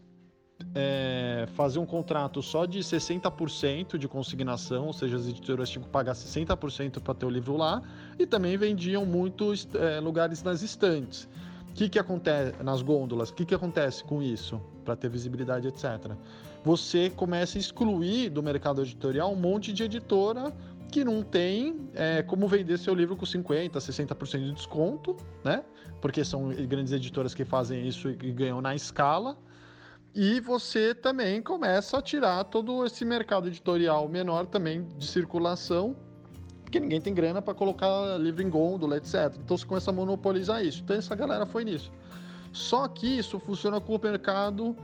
é, 0.76 1.48
faziam 1.54 1.84
um 1.84 1.86
contrato 1.86 2.41
só 2.41 2.65
de 2.65 2.80
60% 2.80 3.98
de 3.98 4.08
consignação, 4.08 4.88
ou 4.88 4.93
seja, 4.93 5.17
as 5.17 5.28
editoras 5.28 5.70
tinham 5.70 5.84
que 5.84 5.89
pagar 5.89 6.13
60% 6.13 7.00
para 7.00 7.13
ter 7.13 7.26
o 7.26 7.30
livro 7.30 7.58
lá, 7.58 7.82
e 8.17 8.26
também 8.26 8.58
vendiam 8.58 9.06
muitos 9.06 9.67
é, 9.74 10.00
lugares 10.00 10.43
nas 10.43 10.62
estantes 10.62 11.28
que, 11.78 11.88
que 11.88 12.00
acontece 12.00 12.63
nas 12.63 12.82
gôndolas? 12.82 13.30
O 13.30 13.34
que, 13.36 13.46
que 13.46 13.54
acontece 13.54 14.04
com 14.04 14.22
isso? 14.22 14.60
Para 14.84 14.96
ter 14.96 15.10
visibilidade, 15.10 15.67
etc. 15.67 16.12
Você 16.65 17.12
começa 17.12 17.58
a 17.58 17.62
excluir 17.62 18.30
do 18.30 18.41
mercado 18.41 18.82
editorial 18.82 19.32
um 19.32 19.36
monte 19.36 19.72
de 19.72 19.84
editora 19.84 20.52
que 20.91 21.04
não 21.04 21.22
tem 21.22 21.88
é, 21.93 22.24
como 22.24 22.48
vender 22.48 22.80
seu 22.80 22.96
livro 22.96 23.15
com 23.15 23.26
50%, 23.26 23.70
60% 23.70 24.39
de 24.39 24.52
desconto, 24.54 25.15
né? 25.43 25.63
Porque 26.02 26.26
são 26.26 26.50
grandes 26.50 26.91
editoras 26.93 27.36
que 27.36 27.46
fazem 27.46 27.88
isso 27.88 28.10
e 28.10 28.32
ganham 28.32 28.60
na 28.60 28.74
escala. 28.74 29.38
E 30.19 30.39
você 30.39 30.95
também 30.95 31.43
começa 31.43 31.99
a 31.99 32.01
tirar 32.01 32.43
todo 32.45 32.84
esse 32.84 33.06
mercado 33.06 33.47
editorial 33.47 34.10
menor 34.10 34.47
também 34.47 34.84
de 34.97 35.06
circulação 35.06 35.95
porque 36.63 36.80
ninguém 36.80 36.99
tem 36.99 37.13
grana 37.13 37.39
para 37.39 37.53
colocar 37.53 38.17
livro 38.17 38.41
em 38.41 38.49
gôndola, 38.49 38.97
etc. 38.97 39.32
Então 39.38 39.56
você 39.56 39.63
começa 39.63 39.91
a 39.91 39.93
monopolizar 39.93 40.65
isso. 40.65 40.82
Então 40.84 40.95
essa 40.97 41.15
galera 41.15 41.45
foi 41.45 41.63
nisso. 41.63 41.91
Só 42.51 42.88
que 42.88 43.19
isso 43.19 43.39
funciona 43.39 43.80
com 43.80 43.95
o 43.95 43.99
mercado 44.03 44.75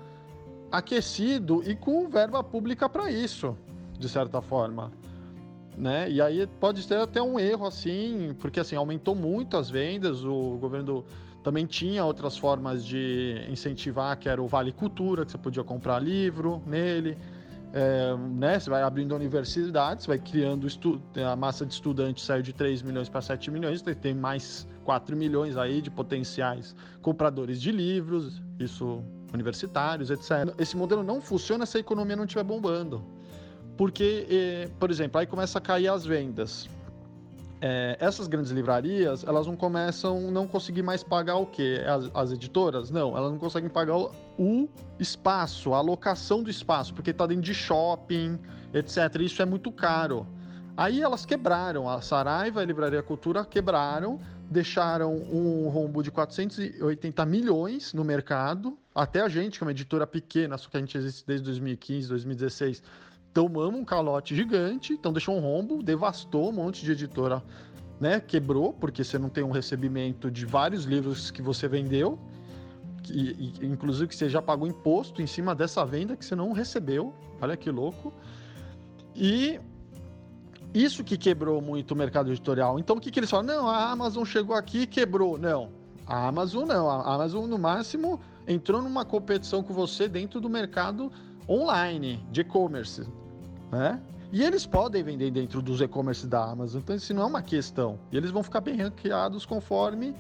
aquecido 0.72 1.64
e 1.68 1.76
com 1.76 2.08
verba 2.08 2.44
pública 2.44 2.88
para 2.88 3.10
isso, 3.10 3.58
de 4.00 4.08
certa 4.08 4.40
forma. 4.40 4.92
Né? 5.76 6.12
E 6.12 6.22
aí 6.22 6.48
pode 6.60 6.88
ter 6.88 7.00
até 7.00 7.24
um 7.24 7.40
erro 7.40 7.66
assim, 7.66 8.36
porque 8.40 8.60
assim 8.60 8.76
aumentou 8.76 9.16
muito 9.16 9.58
as 9.58 9.68
vendas, 9.68 10.24
o 10.24 10.60
governo 10.62 11.04
também 11.44 11.66
tinha 11.66 12.04
outras 12.06 12.38
formas 12.38 12.86
de 12.86 13.46
incentivar, 13.50 14.18
que 14.18 14.30
era 14.30 14.42
o 14.42 14.48
Vale 14.48 14.72
Cultura, 14.72 15.26
que 15.26 15.32
você 15.32 15.38
podia 15.38 15.64
comprar 15.64 16.00
livro 16.00 16.62
nele 16.66 17.18
é, 17.74 18.16
né, 18.16 18.60
você 18.60 18.70
vai 18.70 18.84
abrindo 18.84 19.16
universidades, 19.16 20.06
vai 20.06 20.20
criando 20.20 20.68
a 21.28 21.36
massa 21.36 21.66
de 21.66 21.74
estudantes 21.74 22.24
saiu 22.24 22.44
de 22.44 22.54
3 22.54 22.84
milhões 22.84 23.10
para 23.10 23.20
7 23.20 23.50
milhões, 23.50 23.82
tem 24.00 24.14
mais 24.14 24.68
4 24.86 25.18
milhões 25.18 25.58
aí 25.58 25.82
de 25.82 25.90
potenciais 25.90 26.76
compradores 27.02 27.60
de 27.60 27.72
livros, 27.72 28.44
isso 28.60 29.04
universitários, 29.34 30.12
etc. 30.12 30.54
Esse 30.60 30.78
modelo 30.78 31.02
não 31.02 31.20
funciona 31.20 31.66
se 31.66 31.78
a 31.78 31.80
economia 31.80 32.16
não 32.16 32.26
estiver 32.26 32.44
bombando. 32.44 33.04
Porque, 33.76 34.28
eh, 34.30 34.70
por 34.80 34.92
exemplo, 34.92 35.20
aí 35.20 35.26
começa 35.26 35.58
a 35.58 35.62
cair 35.62 35.88
as 35.88 36.06
vendas. 36.06 36.70
É, 37.66 37.96
essas 37.98 38.28
grandes 38.28 38.52
livrarias, 38.52 39.24
elas 39.24 39.48
não 39.48 39.56
começam 39.56 40.30
não 40.30 40.46
conseguir 40.46 40.82
mais 40.82 41.02
pagar 41.02 41.38
o 41.38 41.46
quê? 41.46 41.82
As, 41.88 42.12
as 42.14 42.32
editoras? 42.34 42.92
Não, 42.92 43.16
elas 43.16 43.32
não 43.32 43.40
conseguem 43.40 43.70
pagar 43.70 43.96
o, 43.96 44.12
o, 44.38 44.68
espaço, 45.00 45.74
a 45.74 45.78
alocação 45.78 46.44
do 46.44 46.50
espaço, 46.50 46.94
porque 46.94 47.12
está 47.12 47.26
dentro 47.26 47.44
de 47.44 47.54
shopping, 47.54 48.38
etc. 48.74 49.22
Isso 49.22 49.42
é 49.42 49.46
muito 49.46 49.72
caro. 49.72 50.28
Aí 50.76 51.02
elas 51.02 51.26
quebraram, 51.26 51.88
a 51.88 52.02
Saraiva 52.02 52.60
e 52.60 52.64
a 52.64 52.66
Livraria 52.66 53.02
Cultura 53.02 53.46
quebraram, 53.46 54.20
deixaram 54.50 55.16
um 55.16 55.70
rombo 55.70 56.04
de 56.04 56.12
480 56.12 57.26
milhões 57.26 57.94
no 57.94 58.04
mercado. 58.04 58.78
Até 58.94 59.22
a 59.22 59.30
gente, 59.30 59.58
que 59.58 59.64
é 59.64 59.66
uma 59.66 59.72
editora 59.72 60.06
pequena, 60.06 60.58
só 60.58 60.70
que 60.70 60.76
a 60.76 60.82
gente 60.82 60.98
existe 60.98 61.26
desde 61.26 61.46
2015, 61.46 62.10
2016, 62.10 62.84
tomamos 63.34 63.80
um 63.80 63.84
calote 63.84 64.36
gigante, 64.36 64.94
então 64.94 65.12
deixou 65.12 65.36
um 65.36 65.40
rombo, 65.40 65.82
devastou 65.82 66.50
um 66.50 66.52
monte 66.52 66.86
de 66.86 66.92
editora, 66.92 67.44
né? 68.00 68.20
Quebrou, 68.20 68.74
porque 68.74 69.04
você 69.04 69.18
não 69.18 69.28
tem 69.28 69.44
um 69.44 69.52
recebimento 69.52 70.30
de 70.30 70.46
vários 70.46 70.86
livros 70.86 71.32
que 71.32 71.42
você 71.42 71.68
vendeu, 71.68 72.20
que, 73.02 73.54
inclusive 73.62 74.08
que 74.08 74.16
você 74.16 74.30
já 74.30 74.42
pagou 74.42 74.68
imposto 74.68 75.22
em 75.22 75.28
cima 75.28 75.56
dessa 75.56 75.84
venda 75.84 76.16
que 76.16 76.24
você 76.24 76.36
não 76.36 76.54
recebeu. 76.54 77.14
Olha 77.42 77.58
que 77.58 77.72
louco. 77.72 78.14
E 79.16 79.60
isso 80.74 81.04
que 81.04 81.18
quebrou 81.18 81.62
muito 81.62 81.92
o 81.92 81.96
mercado 81.96 82.30
editorial. 82.30 82.80
Então 82.80 82.98
o 82.98 83.02
que, 83.02 83.10
que 83.10 83.20
eles 83.20 83.30
falam? 83.30 83.46
Não, 83.46 83.68
a 83.68 83.92
Amazon 83.92 84.24
chegou 84.24 84.56
aqui 84.56 84.82
e 84.82 84.88
quebrou. 84.88 85.38
Não, 85.38 85.70
a 86.06 86.28
Amazon 86.28 86.68
não. 86.68 86.90
A 86.90 87.16
Amazon, 87.16 87.48
no 87.48 87.58
máximo, 87.58 88.22
entrou 88.48 88.82
numa 88.82 89.04
competição 89.04 89.64
com 89.64 89.74
você 89.74 90.08
dentro 90.08 90.40
do 90.40 90.50
mercado 90.50 91.12
online, 91.50 92.26
de 92.32 92.42
e-commerce 92.42 93.06
né? 93.74 94.00
E 94.32 94.42
eles 94.42 94.66
podem 94.66 95.04
vender 95.04 95.30
dentro 95.32 95.62
dos 95.62 95.82
e-commerce 95.82 96.26
da 96.26 96.44
Amazon, 96.44 96.82
então 96.82 96.96
isso 96.96 97.14
não 97.14 97.24
é 97.24 97.26
uma 97.26 97.42
questão. 97.42 98.00
E 98.12 98.18
eles 98.18 98.32
vão 98.32 98.42
ficar 98.42 98.62
bem 98.62 98.78
ranqueados 98.78 99.46
conforme 99.46 100.16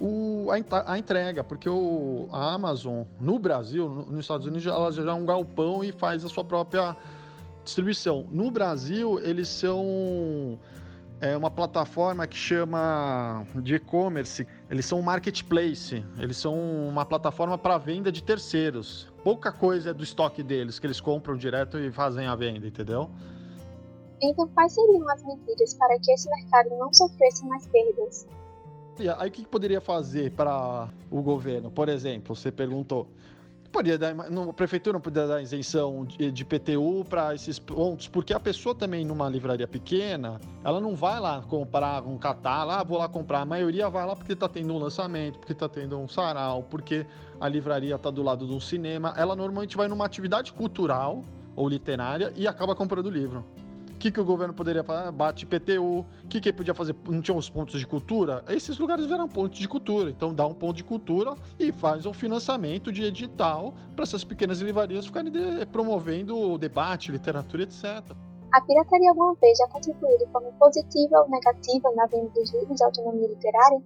o, 0.00 0.48
a, 0.50 0.92
a, 0.92 0.98
entrega, 0.98 1.42
porque 1.42 1.68
o, 1.68 2.28
a 2.32 2.54
Amazon 2.54 3.02
no 3.20 3.38
Brasil, 3.38 3.88
no, 3.88 4.06
nos 4.06 4.20
Estados 4.20 4.46
Unidos, 4.46 4.66
ela 4.66 4.90
já 4.92 5.02
é 5.02 5.14
um 5.14 5.26
galpão 5.26 5.82
e 5.82 5.92
faz 5.92 6.24
a 6.24 6.28
sua 6.28 6.44
própria 6.44 6.96
distribuição. 7.64 8.26
No 8.30 8.50
Brasil, 8.50 9.18
eles 9.20 9.48
são 9.48 10.58
é 11.20 11.36
uma 11.36 11.50
plataforma 11.50 12.26
que 12.26 12.36
chama 12.36 13.46
de 13.56 13.74
e-commerce. 13.74 14.46
Eles 14.70 14.86
são 14.86 14.98
um 14.98 15.02
marketplace. 15.02 16.04
Eles 16.18 16.36
são 16.38 16.54
uma 16.88 17.04
plataforma 17.04 17.58
para 17.58 17.76
venda 17.76 18.10
de 18.10 18.22
terceiros. 18.22 19.06
Pouca 19.22 19.52
coisa 19.52 19.90
é 19.90 19.94
do 19.94 20.02
estoque 20.02 20.42
deles 20.42 20.78
que 20.78 20.86
eles 20.86 21.00
compram 21.00 21.36
direto 21.36 21.78
e 21.78 21.92
fazem 21.92 22.26
a 22.26 22.34
venda, 22.34 22.66
entendeu? 22.66 23.10
Então, 24.22 24.48
quais 24.48 24.72
seriam 24.72 25.08
as 25.10 25.22
medidas 25.24 25.74
para 25.74 25.98
que 25.98 26.10
esse 26.12 26.28
mercado 26.28 26.70
não 26.78 26.92
sofresse 26.92 27.44
mais 27.46 27.66
perdas? 27.66 28.26
Aí 29.18 29.28
o 29.28 29.32
que 29.32 29.46
poderia 29.46 29.80
fazer 29.80 30.30
para 30.32 30.88
o 31.10 31.22
governo? 31.22 31.70
Por 31.70 31.88
exemplo, 31.88 32.34
você 32.34 32.50
perguntou, 32.50 33.08
Poderia 33.72 33.96
dar, 33.96 34.14
a 34.18 34.52
prefeitura 34.52 34.94
não 34.94 35.00
poderia 35.00 35.28
dar 35.28 35.42
isenção 35.42 36.04
de, 36.04 36.32
de 36.32 36.44
PTU 36.44 37.04
para 37.08 37.34
esses 37.36 37.58
pontos, 37.60 38.08
porque 38.08 38.34
a 38.34 38.40
pessoa 38.40 38.74
também 38.74 39.04
numa 39.04 39.28
livraria 39.28 39.66
pequena, 39.68 40.40
ela 40.64 40.80
não 40.80 40.96
vai 40.96 41.20
lá 41.20 41.40
comprar 41.42 42.02
um 42.02 42.18
catálogo, 42.18 42.80
ah, 42.80 42.82
vou 42.82 42.98
lá 42.98 43.08
comprar. 43.08 43.42
A 43.42 43.44
maioria 43.44 43.88
vai 43.88 44.04
lá 44.04 44.16
porque 44.16 44.32
está 44.32 44.48
tendo 44.48 44.74
um 44.74 44.78
lançamento, 44.78 45.38
porque 45.38 45.52
está 45.52 45.68
tendo 45.68 45.96
um 45.96 46.08
sarau, 46.08 46.64
porque 46.64 47.06
a 47.40 47.48
livraria 47.48 47.94
está 47.94 48.10
do 48.10 48.24
lado 48.24 48.44
de 48.44 48.52
um 48.52 48.60
cinema. 48.60 49.14
Ela 49.16 49.36
normalmente 49.36 49.76
vai 49.76 49.86
numa 49.86 50.04
atividade 50.04 50.52
cultural 50.52 51.22
ou 51.54 51.68
literária 51.68 52.32
e 52.36 52.48
acaba 52.48 52.74
comprando 52.74 53.06
o 53.06 53.10
livro 53.10 53.44
que, 54.00 54.10
que 54.10 54.18
o 54.18 54.24
governo 54.24 54.54
poderia 54.54 54.82
fazer? 54.82 55.12
Bate 55.12 55.44
PTU. 55.44 56.06
O 56.24 56.28
que, 56.28 56.40
que 56.40 56.48
ele 56.48 56.56
podia 56.56 56.74
fazer? 56.74 56.96
Não 57.06 57.20
tinha 57.20 57.36
os 57.36 57.50
pontos 57.50 57.78
de 57.78 57.86
cultura? 57.86 58.42
Esses 58.48 58.78
lugares 58.78 59.04
viram 59.04 59.28
pontos 59.28 59.58
de 59.58 59.68
cultura. 59.68 60.10
Então 60.10 60.34
dá 60.34 60.46
um 60.46 60.54
ponto 60.54 60.76
de 60.76 60.82
cultura 60.82 61.34
e 61.58 61.70
faz 61.70 62.06
um 62.06 62.12
financiamento 62.12 62.90
de 62.90 63.04
edital 63.04 63.74
para 63.94 64.02
essas 64.02 64.24
pequenas 64.24 64.60
livrarias 64.60 65.04
ficarem 65.04 65.30
de, 65.30 65.66
promovendo 65.66 66.36
o 66.36 66.56
debate, 66.56 67.12
literatura, 67.12 67.62
etc. 67.64 67.84
A 68.52 68.60
pirataria 68.62 69.10
alguma 69.10 69.34
vez 69.34 69.58
já 69.58 69.68
contribuiu 69.68 70.18
de 70.18 70.26
forma 70.32 70.50
positiva 70.58 71.20
ou 71.20 71.28
negativa 71.28 71.92
na 71.94 72.06
venda 72.06 72.30
dos 72.30 72.52
livros 72.54 72.76
de 72.76 72.84
autonomia 72.84 73.28
literária? 73.28 73.82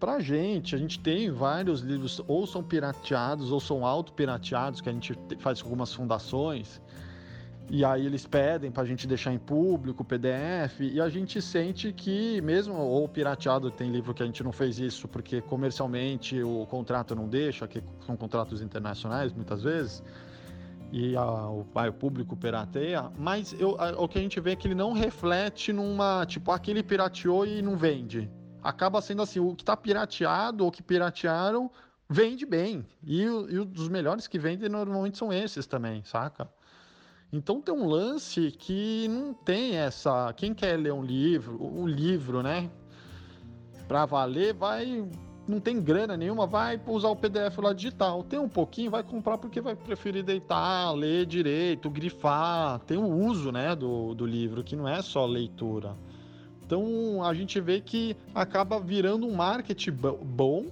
Pra 0.00 0.18
gente, 0.20 0.74
a 0.74 0.78
gente 0.78 0.98
tem 0.98 1.30
vários 1.30 1.80
livros, 1.80 2.20
ou 2.26 2.46
são 2.46 2.62
pirateados, 2.62 3.52
ou 3.52 3.60
são 3.60 3.86
auto-pirateados, 3.86 4.80
que 4.80 4.88
a 4.88 4.92
gente 4.92 5.16
faz 5.38 5.62
com 5.62 5.68
algumas 5.68 5.94
fundações. 5.94 6.80
E 7.70 7.84
aí 7.84 8.04
eles 8.04 8.26
pedem 8.26 8.70
para 8.70 8.82
a 8.82 8.86
gente 8.86 9.06
deixar 9.06 9.32
em 9.32 9.38
público 9.38 10.02
o 10.02 10.04
PDF 10.04 10.80
e 10.80 11.00
a 11.00 11.08
gente 11.08 11.40
sente 11.40 11.92
que 11.92 12.40
mesmo 12.42 12.74
ou 12.74 13.08
pirateado 13.08 13.70
tem 13.70 13.90
livro 13.90 14.12
que 14.12 14.22
a 14.22 14.26
gente 14.26 14.42
não 14.44 14.52
fez 14.52 14.78
isso 14.78 15.08
porque 15.08 15.40
comercialmente 15.40 16.42
o 16.42 16.66
contrato 16.66 17.14
não 17.14 17.26
deixa, 17.26 17.66
que 17.66 17.82
são 18.04 18.16
contratos 18.16 18.60
internacionais 18.60 19.32
muitas 19.32 19.62
vezes 19.62 20.02
e 20.92 21.16
a, 21.16 21.48
o, 21.48 21.66
o, 21.74 21.92
público 21.92 22.36
pirateia, 22.36 23.10
mas 23.18 23.52
eu, 23.58 23.76
a, 23.80 24.00
o 24.00 24.06
que 24.06 24.18
a 24.18 24.20
gente 24.20 24.38
vê 24.38 24.52
é 24.52 24.56
que 24.56 24.68
ele 24.68 24.76
não 24.76 24.92
reflete 24.92 25.72
numa 25.72 26.24
tipo 26.26 26.52
aquele 26.52 26.82
pirateou 26.82 27.44
e 27.44 27.60
não 27.60 27.76
vende. 27.76 28.30
Acaba 28.62 29.00
sendo 29.02 29.22
assim, 29.22 29.40
o 29.40 29.54
que 29.56 29.62
está 29.62 29.76
pirateado 29.76 30.64
ou 30.64 30.70
que 30.70 30.82
piratearam 30.82 31.70
vende 32.08 32.46
bem 32.46 32.86
e, 33.02 33.22
e 33.22 33.28
os 33.58 33.88
melhores 33.88 34.28
que 34.28 34.38
vendem 34.38 34.68
normalmente 34.68 35.18
são 35.18 35.32
esses 35.32 35.66
também, 35.66 36.04
saca? 36.04 36.48
Então 37.34 37.60
tem 37.60 37.74
um 37.74 37.88
lance 37.88 38.52
que 38.52 39.08
não 39.08 39.34
tem 39.34 39.74
essa. 39.74 40.32
Quem 40.34 40.54
quer 40.54 40.78
ler 40.78 40.92
um 40.92 41.02
livro, 41.02 41.60
o 41.60 41.84
livro, 41.84 42.44
né? 42.44 42.70
Para 43.88 44.06
valer, 44.06 44.54
vai. 44.54 45.04
Não 45.48 45.58
tem 45.58 45.82
grana 45.82 46.16
nenhuma, 46.16 46.46
vai 46.46 46.80
usar 46.86 47.08
o 47.08 47.16
PDF 47.16 47.58
lá 47.58 47.72
digital. 47.72 48.22
Tem 48.22 48.38
um 48.38 48.48
pouquinho, 48.48 48.88
vai 48.88 49.02
comprar 49.02 49.36
porque 49.36 49.60
vai 49.60 49.74
preferir 49.74 50.22
deitar, 50.22 50.92
ler 50.92 51.26
direito, 51.26 51.90
grifar. 51.90 52.78
Tem 52.86 52.96
o 52.96 53.12
uso, 53.12 53.50
né, 53.50 53.74
do, 53.74 54.14
do 54.14 54.24
livro, 54.24 54.62
que 54.62 54.76
não 54.76 54.88
é 54.88 55.02
só 55.02 55.26
leitura. 55.26 55.96
Então 56.64 57.20
a 57.24 57.34
gente 57.34 57.60
vê 57.60 57.80
que 57.80 58.16
acaba 58.32 58.78
virando 58.78 59.26
um 59.26 59.34
marketing 59.34 59.96
bom 60.22 60.66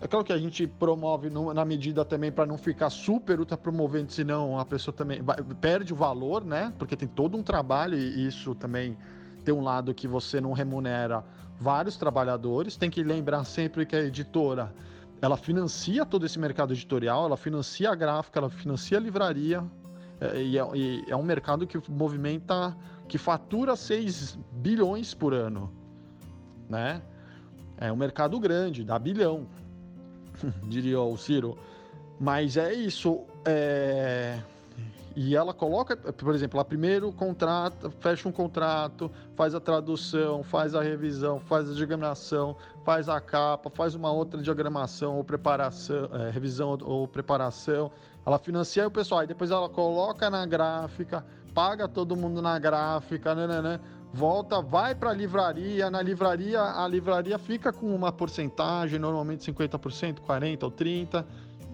é 0.00 0.06
claro 0.06 0.24
que 0.24 0.32
a 0.32 0.38
gente 0.38 0.66
promove 0.66 1.30
no, 1.30 1.54
na 1.54 1.64
medida 1.64 2.04
também 2.04 2.30
para 2.30 2.44
não 2.44 2.58
ficar 2.58 2.90
super 2.90 3.40
ultra 3.40 3.56
promovendo, 3.56 4.12
senão 4.12 4.58
a 4.58 4.64
pessoa 4.64 4.94
também 4.94 5.22
vai, 5.22 5.36
perde 5.60 5.92
o 5.92 5.96
valor, 5.96 6.44
né? 6.44 6.72
Porque 6.78 6.94
tem 6.94 7.08
todo 7.08 7.36
um 7.36 7.42
trabalho 7.42 7.96
e 7.96 8.26
isso 8.26 8.54
também 8.54 8.96
tem 9.44 9.54
um 9.54 9.62
lado 9.62 9.94
que 9.94 10.06
você 10.06 10.40
não 10.40 10.52
remunera 10.52 11.24
vários 11.58 11.96
trabalhadores. 11.96 12.76
Tem 12.76 12.90
que 12.90 13.02
lembrar 13.02 13.44
sempre 13.44 13.86
que 13.86 13.96
a 13.96 14.02
editora 14.02 14.74
ela 15.22 15.36
financia 15.36 16.04
todo 16.04 16.26
esse 16.26 16.38
mercado 16.38 16.74
editorial, 16.74 17.24
ela 17.24 17.36
financia 17.36 17.90
a 17.90 17.94
gráfica, 17.94 18.38
ela 18.38 18.50
financia 18.50 18.98
a 18.98 19.00
livraria. 19.00 19.64
É, 20.20 20.42
e, 20.42 20.58
é, 20.58 20.62
e 20.74 21.04
é 21.08 21.16
um 21.16 21.22
mercado 21.22 21.66
que 21.66 21.80
movimenta, 21.90 22.76
que 23.08 23.16
fatura 23.16 23.76
6 23.76 24.38
bilhões 24.52 25.14
por 25.14 25.32
ano, 25.32 25.72
né? 26.68 27.02
É 27.78 27.92
um 27.92 27.96
mercado 27.96 28.38
grande, 28.40 28.84
dá 28.84 28.98
bilhão. 28.98 29.46
diria 30.64 31.00
o 31.00 31.16
Ciro. 31.16 31.56
Mas 32.18 32.56
é 32.56 32.72
isso. 32.72 33.24
É... 33.44 34.38
E 35.14 35.34
ela 35.34 35.54
coloca, 35.54 35.96
por 35.96 36.34
exemplo, 36.34 36.58
ela 36.58 36.64
primeiro 36.64 37.10
contrata, 37.10 37.88
fecha 37.88 38.28
um 38.28 38.32
contrato, 38.32 39.10
faz 39.34 39.54
a 39.54 39.60
tradução, 39.60 40.44
faz 40.44 40.74
a 40.74 40.82
revisão, 40.82 41.40
faz 41.40 41.70
a 41.70 41.72
diagramação, 41.72 42.54
faz 42.84 43.08
a 43.08 43.18
capa, 43.18 43.70
faz 43.70 43.94
uma 43.94 44.12
outra 44.12 44.42
diagramação 44.42 45.16
ou 45.16 45.24
preparação, 45.24 46.10
é, 46.12 46.30
revisão 46.30 46.76
ou 46.82 47.08
preparação. 47.08 47.90
Ela 48.26 48.38
financia 48.38 48.86
o 48.86 48.90
pessoal, 48.90 49.24
e 49.24 49.26
depois 49.26 49.50
ela 49.50 49.70
coloca 49.70 50.28
na 50.28 50.44
gráfica, 50.44 51.24
paga 51.54 51.88
todo 51.88 52.14
mundo 52.14 52.42
na 52.42 52.58
gráfica, 52.58 53.34
né, 53.34 53.46
né, 53.46 53.62
né 53.62 53.80
volta, 54.16 54.62
vai 54.62 54.94
para 54.94 55.10
a 55.10 55.12
livraria, 55.12 55.90
na 55.90 56.00
livraria 56.00 56.62
a 56.62 56.88
livraria 56.88 57.38
fica 57.38 57.70
com 57.70 57.94
uma 57.94 58.10
porcentagem, 58.10 58.98
normalmente 58.98 59.52
50%, 59.52 60.20
40 60.20 60.64
ou 60.64 60.72
30, 60.72 61.26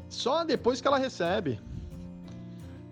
só 0.08 0.44
depois 0.44 0.80
que 0.80 0.88
ela 0.88 0.98
recebe. 0.98 1.60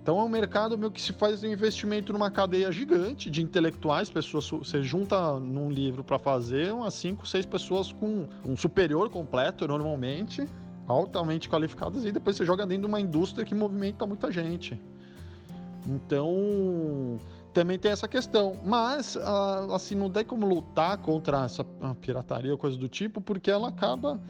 Então 0.01 0.19
é 0.21 0.23
um 0.23 0.29
mercado 0.29 0.79
meio 0.79 0.91
que 0.91 1.03
se 1.03 1.13
faz 1.13 1.43
um 1.43 1.49
investimento 1.49 2.13
numa 2.13 2.31
cadeia 2.31 2.71
gigante 2.71 3.29
de 3.29 3.43
intelectuais, 3.43 4.09
pessoas 4.09 4.49
você 4.49 4.83
junta 4.83 5.39
num 5.41 5.69
livro 5.69 6.05
para 6.05 6.19
fazer 6.19 6.73
umas 6.73 6.95
5, 6.95 7.27
6 7.27 7.47
pessoas 7.47 7.93
com 7.93 8.29
um 8.47 8.57
superior 8.57 9.11
completo 9.11 9.67
normalmente, 9.67 10.47
altamente 10.87 11.49
qualificadas 11.49 12.05
e 12.05 12.13
depois 12.13 12.37
você 12.37 12.45
joga 12.47 12.65
dentro 12.65 12.83
de 12.83 12.89
uma 12.89 13.01
indústria 13.01 13.45
que 13.45 13.55
movimenta 13.55 14.07
muita 14.07 14.31
gente. 14.31 14.81
Então, 15.87 17.19
também 17.53 17.79
tem 17.79 17.91
essa 17.91 18.09
questão. 18.09 18.57
Mas, 18.65 19.17
ah, 19.17 19.67
assim, 19.75 19.95
não 19.95 20.11
tem 20.11 20.25
como 20.25 20.47
lutar 20.47 20.99
contra 20.99 21.45
essa 21.45 21.65
pirataria 22.01 22.53
ou 22.53 22.59
coisa 22.59 22.77
do 22.77 22.89
tipo, 22.89 23.21
porque 23.21 23.51
ela 23.51 23.69
acaba 23.69 24.21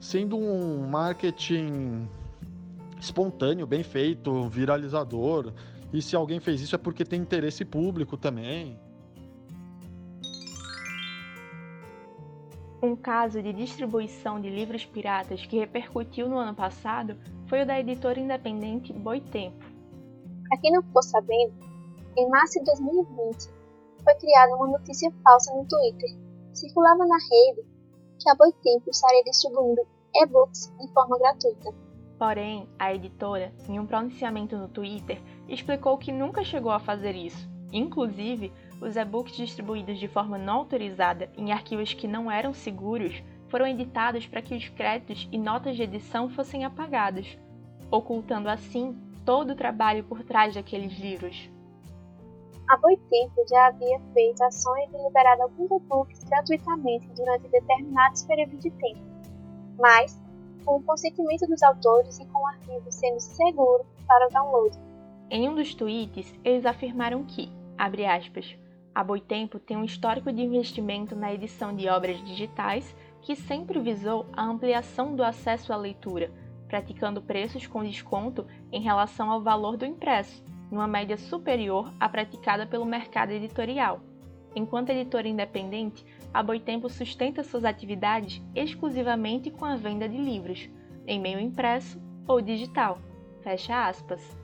sendo 0.00 0.36
um 0.36 0.86
marketing 0.86 2.08
espontâneo, 3.00 3.66
bem 3.66 3.82
feito, 3.82 4.48
viralizador. 4.48 5.52
E 5.92 6.02
se 6.02 6.16
alguém 6.16 6.40
fez 6.40 6.60
isso 6.60 6.74
é 6.74 6.78
porque 6.78 7.04
tem 7.04 7.20
interesse 7.20 7.64
público 7.64 8.16
também. 8.16 8.78
Um 12.82 12.94
caso 12.94 13.42
de 13.42 13.52
distribuição 13.52 14.38
de 14.38 14.50
livros 14.50 14.84
piratas 14.84 15.46
que 15.46 15.58
repercutiu 15.58 16.28
no 16.28 16.36
ano 16.36 16.54
passado 16.54 17.16
foi 17.46 17.62
o 17.62 17.66
da 17.66 17.80
editora 17.80 18.20
independente 18.20 18.92
Boitempo. 18.92 19.64
Para 20.48 20.60
quem 20.60 20.70
não 20.72 20.82
ficou 20.82 21.02
sabendo, 21.02 21.54
em 22.16 22.28
março 22.28 22.58
de 22.60 22.64
2020 22.66 23.50
foi 24.04 24.14
criada 24.14 24.54
uma 24.54 24.68
notícia 24.68 25.10
falsa 25.22 25.52
no 25.54 25.66
Twitter. 25.66 26.10
Circulava 26.52 27.04
na 27.06 27.16
rede 27.16 27.66
que 28.20 28.30
a 28.30 28.34
Boitempo 28.34 28.90
estaria 28.90 29.24
distribuindo 29.24 29.82
e-books 30.14 30.72
de 30.78 30.92
forma 30.92 31.18
gratuita. 31.18 31.74
Porém, 32.18 32.68
a 32.78 32.94
editora, 32.94 33.52
em 33.68 33.80
um 33.80 33.86
pronunciamento 33.86 34.56
no 34.56 34.68
Twitter, 34.68 35.20
explicou 35.48 35.98
que 35.98 36.12
nunca 36.12 36.44
chegou 36.44 36.70
a 36.70 36.78
fazer 36.78 37.16
isso. 37.16 37.48
Inclusive, 37.72 38.52
os 38.80 38.94
e-books 38.94 39.34
distribuídos 39.34 39.98
de 39.98 40.06
forma 40.06 40.38
não 40.38 40.58
autorizada 40.58 41.28
em 41.36 41.50
arquivos 41.50 41.92
que 41.92 42.06
não 42.06 42.30
eram 42.30 42.54
seguros 42.54 43.20
foram 43.48 43.66
editados 43.66 44.26
para 44.26 44.42
que 44.42 44.54
os 44.54 44.68
créditos 44.68 45.28
e 45.32 45.38
notas 45.38 45.74
de 45.74 45.82
edição 45.82 46.28
fossem 46.28 46.64
apagados, 46.64 47.36
ocultando 47.90 48.48
assim 48.48 48.96
todo 49.24 49.50
o 49.50 49.56
trabalho 49.56 50.04
por 50.04 50.22
trás 50.22 50.54
daqueles 50.54 50.96
livros. 50.98 51.53
Há 52.68 52.78
muito 52.78 53.02
tempo 53.10 53.44
já 53.48 53.66
havia 53.66 54.00
feito 54.14 54.42
ações 54.42 54.90
de 54.90 54.96
liberar 54.96 55.38
alguns 55.40 55.70
e-books 55.70 56.24
gratuitamente 56.24 57.06
durante 57.14 57.48
determinados 57.48 58.22
períodos 58.22 58.58
de 58.58 58.70
tempo, 58.70 59.00
mas 59.78 60.18
com 60.64 60.76
o 60.76 60.82
consentimento 60.82 61.46
dos 61.46 61.62
autores 61.62 62.18
e 62.18 62.26
com 62.26 62.42
o 62.42 62.46
arquivo 62.46 62.90
sendo 62.90 63.20
seguro 63.20 63.84
para 64.06 64.26
o 64.26 64.30
download. 64.30 64.78
Em 65.30 65.48
um 65.48 65.54
dos 65.54 65.74
tweets, 65.74 66.34
eles 66.42 66.64
afirmaram 66.64 67.22
que, 67.24 67.52
abre 67.76 68.06
aspas, 68.06 68.56
a 68.94 69.04
Boitempo 69.04 69.58
tem 69.58 69.76
um 69.76 69.84
histórico 69.84 70.32
de 70.32 70.40
investimento 70.40 71.14
na 71.14 71.34
edição 71.34 71.74
de 71.74 71.88
obras 71.88 72.16
digitais 72.24 72.94
que 73.20 73.36
sempre 73.36 73.78
visou 73.78 74.26
a 74.32 74.42
ampliação 74.42 75.14
do 75.14 75.22
acesso 75.22 75.72
à 75.72 75.76
leitura, 75.76 76.30
praticando 76.68 77.20
preços 77.20 77.66
com 77.66 77.84
desconto 77.84 78.46
em 78.72 78.80
relação 78.80 79.30
ao 79.30 79.42
valor 79.42 79.76
do 79.76 79.84
impresso, 79.84 80.44
numa 80.74 80.88
média 80.88 81.16
superior 81.16 81.92
à 82.00 82.08
praticada 82.08 82.66
pelo 82.66 82.84
mercado 82.84 83.30
editorial. 83.30 84.00
Enquanto 84.56 84.90
editora 84.90 85.28
independente, 85.28 86.04
a 86.32 86.42
Boitempo 86.42 86.88
sustenta 86.90 87.44
suas 87.44 87.64
atividades 87.64 88.42
exclusivamente 88.54 89.50
com 89.50 89.64
a 89.64 89.76
venda 89.76 90.08
de 90.08 90.16
livros, 90.16 90.68
em 91.06 91.20
meio 91.20 91.38
impresso 91.38 92.00
ou 92.26 92.40
digital. 92.40 92.98
Fecha 93.42 93.88
aspas. 93.88 94.36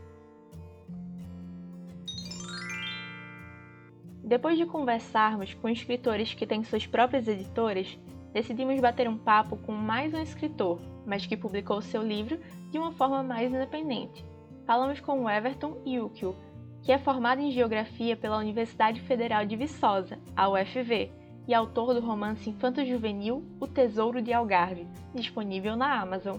Depois 4.22 4.56
de 4.56 4.66
conversarmos 4.66 5.54
com 5.54 5.68
escritores 5.68 6.32
que 6.32 6.46
têm 6.46 6.62
suas 6.62 6.86
próprias 6.86 7.26
editoras, 7.26 7.98
decidimos 8.32 8.78
bater 8.78 9.08
um 9.08 9.18
papo 9.18 9.56
com 9.56 9.72
mais 9.72 10.14
um 10.14 10.22
escritor, 10.22 10.80
mas 11.04 11.26
que 11.26 11.36
publicou 11.36 11.82
seu 11.82 12.02
livro 12.02 12.38
de 12.70 12.78
uma 12.78 12.92
forma 12.92 13.24
mais 13.24 13.52
independente. 13.52 14.29
Falamos 14.70 15.00
com 15.00 15.28
Everton 15.28 15.78
Yukio, 15.84 16.36
que 16.80 16.92
é 16.92 16.98
formado 17.00 17.40
em 17.40 17.50
Geografia 17.50 18.16
pela 18.16 18.38
Universidade 18.38 19.00
Federal 19.00 19.44
de 19.44 19.56
Viçosa, 19.56 20.16
a 20.36 20.48
UFV, 20.48 21.10
e 21.48 21.52
autor 21.52 21.92
do 21.92 22.00
romance 22.00 22.48
infanto-juvenil 22.48 23.42
O 23.58 23.66
Tesouro 23.66 24.22
de 24.22 24.32
Algarve, 24.32 24.86
disponível 25.12 25.74
na 25.74 26.00
Amazon. 26.00 26.36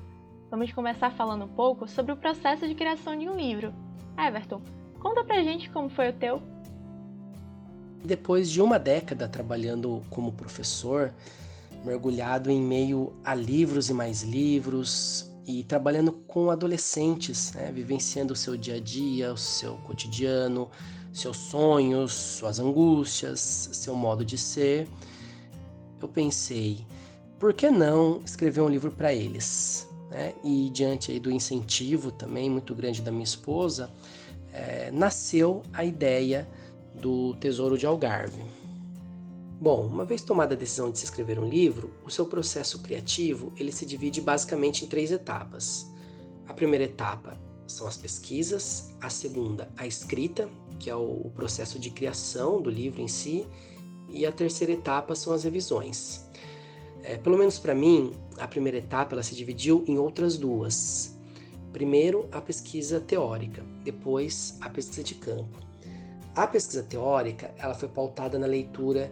Vamos 0.49 0.71
começar 0.71 1.11
falando 1.11 1.43
um 1.43 1.49
pouco 1.49 1.89
sobre 1.89 2.13
o 2.13 2.15
processo 2.15 2.65
de 2.65 2.73
criação 2.73 3.19
de 3.19 3.27
um 3.27 3.35
livro. 3.35 3.73
Everton, 4.17 4.61
conta 4.97 5.25
pra 5.25 5.43
gente 5.43 5.69
como 5.69 5.89
foi 5.89 6.11
o 6.11 6.13
teu. 6.13 6.41
Depois 8.01 8.49
de 8.49 8.61
uma 8.61 8.79
década 8.79 9.27
trabalhando 9.27 10.01
como 10.09 10.31
professor, 10.31 11.13
mergulhado 11.83 12.49
em 12.49 12.61
meio 12.61 13.11
a 13.25 13.35
livros 13.35 13.89
e 13.89 13.93
mais 13.93 14.23
livros, 14.23 15.29
e 15.45 15.63
trabalhando 15.63 16.11
com 16.11 16.49
adolescentes, 16.49 17.53
né, 17.53 17.71
vivenciando 17.71 18.33
o 18.33 18.35
seu 18.35 18.55
dia 18.55 18.75
a 18.75 18.79
dia, 18.79 19.33
o 19.33 19.37
seu 19.37 19.75
cotidiano, 19.77 20.69
seus 21.11 21.37
sonhos, 21.37 22.13
suas 22.13 22.59
angústias, 22.59 23.69
seu 23.73 23.95
modo 23.95 24.23
de 24.23 24.37
ser, 24.37 24.87
eu 26.01 26.07
pensei, 26.07 26.85
por 27.39 27.53
que 27.53 27.69
não 27.69 28.21
escrever 28.25 28.61
um 28.61 28.69
livro 28.69 28.91
para 28.91 29.13
eles? 29.13 29.87
Né? 30.09 30.33
E 30.43 30.69
diante 30.71 31.19
do 31.19 31.31
incentivo 31.31 32.11
também 32.11 32.49
muito 32.49 32.73
grande 32.73 33.01
da 33.01 33.11
minha 33.11 33.23
esposa, 33.23 33.89
é, 34.53 34.91
nasceu 34.91 35.61
a 35.73 35.85
ideia 35.85 36.47
do 36.95 37.35
Tesouro 37.35 37.77
de 37.77 37.85
Algarve. 37.85 38.41
Bom, 39.61 39.85
uma 39.85 40.03
vez 40.03 40.23
tomada 40.23 40.55
a 40.55 40.57
decisão 40.57 40.89
de 40.89 40.97
se 40.97 41.05
escrever 41.05 41.37
um 41.37 41.47
livro, 41.47 41.93
o 42.03 42.09
seu 42.09 42.25
processo 42.25 42.81
criativo 42.81 43.53
ele 43.55 43.71
se 43.71 43.85
divide 43.85 44.19
basicamente 44.19 44.83
em 44.83 44.87
três 44.87 45.11
etapas. 45.11 45.85
A 46.47 46.53
primeira 46.53 46.85
etapa 46.85 47.37
são 47.67 47.85
as 47.85 47.95
pesquisas, 47.95 48.91
a 48.99 49.07
segunda, 49.07 49.71
a 49.77 49.85
escrita, 49.85 50.49
que 50.79 50.89
é 50.89 50.95
o 50.95 51.29
processo 51.35 51.77
de 51.77 51.91
criação 51.91 52.59
do 52.59 52.71
livro 52.71 53.03
em 53.03 53.07
si, 53.07 53.45
e 54.09 54.25
a 54.25 54.31
terceira 54.31 54.73
etapa 54.73 55.13
são 55.13 55.31
as 55.31 55.43
revisões. 55.43 56.25
É, 57.03 57.17
pelo 57.17 57.37
menos 57.37 57.59
para 57.59 57.75
mim, 57.75 58.13
a 58.39 58.47
primeira 58.47 58.79
etapa 58.79 59.13
ela 59.13 59.21
se 59.21 59.35
dividiu 59.35 59.85
em 59.87 59.99
outras 59.99 60.37
duas. 60.37 61.15
Primeiro, 61.71 62.27
a 62.31 62.41
pesquisa 62.41 62.99
teórica, 62.99 63.63
depois 63.83 64.57
a 64.59 64.71
pesquisa 64.71 65.03
de 65.03 65.13
campo. 65.13 65.59
A 66.33 66.47
pesquisa 66.47 66.81
teórica 66.81 67.53
ela 67.57 67.75
foi 67.75 67.89
pautada 67.89 68.39
na 68.39 68.47
leitura 68.47 69.11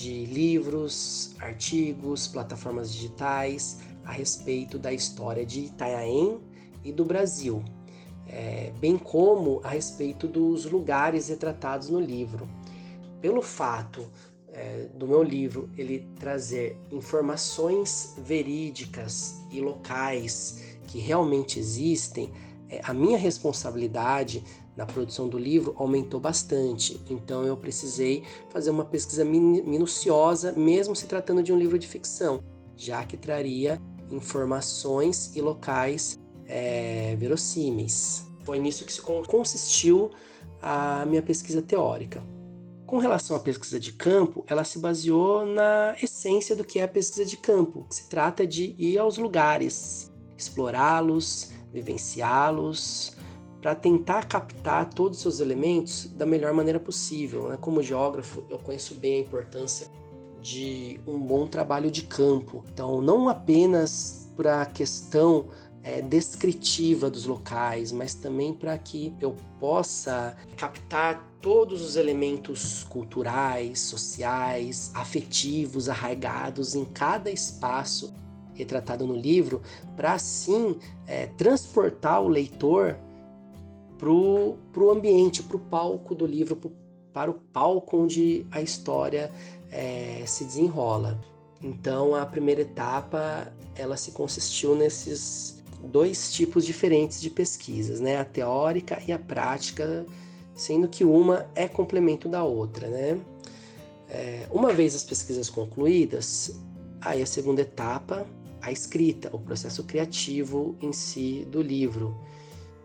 de 0.00 0.24
livros, 0.24 1.34
artigos, 1.38 2.26
plataformas 2.26 2.90
digitais 2.90 3.80
a 4.02 4.12
respeito 4.12 4.78
da 4.78 4.90
história 4.90 5.44
de 5.44 5.66
Itanhaém 5.66 6.40
e 6.82 6.90
do 6.90 7.04
Brasil, 7.04 7.62
é, 8.26 8.72
bem 8.80 8.96
como 8.96 9.60
a 9.62 9.68
respeito 9.68 10.26
dos 10.26 10.64
lugares 10.64 11.28
retratados 11.28 11.90
no 11.90 12.00
livro. 12.00 12.48
Pelo 13.20 13.42
fato 13.42 14.10
é, 14.48 14.88
do 14.94 15.06
meu 15.06 15.22
livro 15.22 15.68
ele 15.76 16.08
trazer 16.18 16.78
informações 16.90 18.14
verídicas 18.24 19.34
e 19.50 19.60
locais 19.60 20.78
que 20.86 20.98
realmente 20.98 21.58
existem, 21.58 22.32
é, 22.70 22.80
a 22.84 22.94
minha 22.94 23.18
responsabilidade 23.18 24.42
na 24.76 24.86
produção 24.86 25.28
do 25.28 25.38
livro 25.38 25.74
aumentou 25.76 26.20
bastante. 26.20 27.00
Então 27.08 27.44
eu 27.44 27.56
precisei 27.56 28.24
fazer 28.50 28.70
uma 28.70 28.84
pesquisa 28.84 29.24
minuciosa, 29.24 30.52
mesmo 30.52 30.94
se 30.96 31.06
tratando 31.06 31.42
de 31.42 31.52
um 31.52 31.58
livro 31.58 31.78
de 31.78 31.86
ficção, 31.86 32.42
já 32.76 33.04
que 33.04 33.16
traria 33.16 33.80
informações 34.10 35.34
e 35.36 35.40
locais 35.40 36.18
é, 36.46 37.14
verossímeis. 37.16 38.26
Foi 38.44 38.58
nisso 38.58 38.84
que 38.84 39.00
consistiu 39.28 40.10
a 40.60 41.04
minha 41.06 41.22
pesquisa 41.22 41.62
teórica. 41.62 42.22
Com 42.86 42.98
relação 42.98 43.36
à 43.36 43.40
pesquisa 43.40 43.78
de 43.78 43.92
campo, 43.92 44.44
ela 44.48 44.64
se 44.64 44.78
baseou 44.80 45.46
na 45.46 45.94
essência 46.02 46.56
do 46.56 46.64
que 46.64 46.80
é 46.80 46.82
a 46.82 46.88
pesquisa 46.88 47.24
de 47.24 47.36
campo, 47.36 47.86
que 47.88 47.94
se 47.94 48.08
trata 48.08 48.44
de 48.44 48.74
ir 48.76 48.98
aos 48.98 49.16
lugares, 49.16 50.12
explorá-los, 50.36 51.52
vivenciá-los, 51.72 53.16
para 53.60 53.74
tentar 53.74 54.26
captar 54.26 54.88
todos 54.88 55.18
os 55.18 55.22
seus 55.22 55.40
elementos 55.40 56.06
da 56.06 56.24
melhor 56.24 56.52
maneira 56.52 56.80
possível. 56.80 57.48
Né? 57.48 57.58
Como 57.60 57.82
geógrafo, 57.82 58.42
eu 58.48 58.58
conheço 58.58 58.94
bem 58.94 59.16
a 59.16 59.20
importância 59.20 59.88
de 60.40 60.98
um 61.06 61.18
bom 61.18 61.46
trabalho 61.46 61.90
de 61.90 62.02
campo. 62.02 62.64
Então, 62.72 63.02
não 63.02 63.28
apenas 63.28 64.32
para 64.36 64.62
a 64.62 64.66
questão 64.66 65.48
é, 65.82 66.00
descritiva 66.00 67.10
dos 67.10 67.26
locais, 67.26 67.92
mas 67.92 68.14
também 68.14 68.54
para 68.54 68.76
que 68.78 69.14
eu 69.20 69.36
possa 69.58 70.36
captar 70.56 71.28
todos 71.40 71.82
os 71.82 71.96
elementos 71.96 72.84
culturais, 72.84 73.80
sociais, 73.80 74.90
afetivos, 74.94 75.88
arraigados 75.88 76.74
em 76.74 76.84
cada 76.84 77.30
espaço 77.30 78.12
retratado 78.54 79.06
no 79.06 79.16
livro, 79.16 79.62
para 79.96 80.12
assim 80.12 80.76
é, 81.06 81.26
transportar 81.26 82.22
o 82.22 82.28
leitor 82.28 82.98
para 84.00 84.08
o 84.82 84.90
ambiente, 84.90 85.42
para 85.42 85.56
o 85.56 85.60
palco 85.60 86.14
do 86.14 86.26
livro, 86.26 86.56
pro, 86.56 86.72
para 87.12 87.30
o 87.30 87.34
palco 87.34 87.98
onde 87.98 88.46
a 88.50 88.62
história 88.62 89.30
é, 89.70 90.22
se 90.26 90.44
desenrola. 90.44 91.20
Então 91.62 92.14
a 92.14 92.24
primeira 92.24 92.62
etapa 92.62 93.52
ela 93.76 93.96
se 93.98 94.12
consistiu 94.12 94.74
nesses 94.74 95.62
dois 95.84 96.32
tipos 96.32 96.64
diferentes 96.64 97.20
de 97.20 97.28
pesquisas, 97.28 98.00
né? 98.00 98.16
A 98.16 98.24
teórica 98.24 99.02
e 99.06 99.12
a 99.12 99.18
prática, 99.18 100.06
sendo 100.54 100.88
que 100.88 101.04
uma 101.04 101.46
é 101.54 101.68
complemento 101.68 102.28
da 102.28 102.42
outra, 102.42 102.88
né? 102.88 103.20
É, 104.08 104.46
uma 104.50 104.72
vez 104.72 104.94
as 104.94 105.04
pesquisas 105.04 105.50
concluídas, 105.50 106.58
aí 107.00 107.22
a 107.22 107.26
segunda 107.26 107.60
etapa, 107.60 108.26
a 108.62 108.72
escrita, 108.72 109.30
o 109.32 109.38
processo 109.38 109.84
criativo 109.84 110.74
em 110.80 110.92
si 110.92 111.46
do 111.50 111.60
livro 111.60 112.16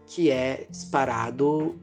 que 0.08 0.30
é 0.30 0.68
disparado 0.70 1.80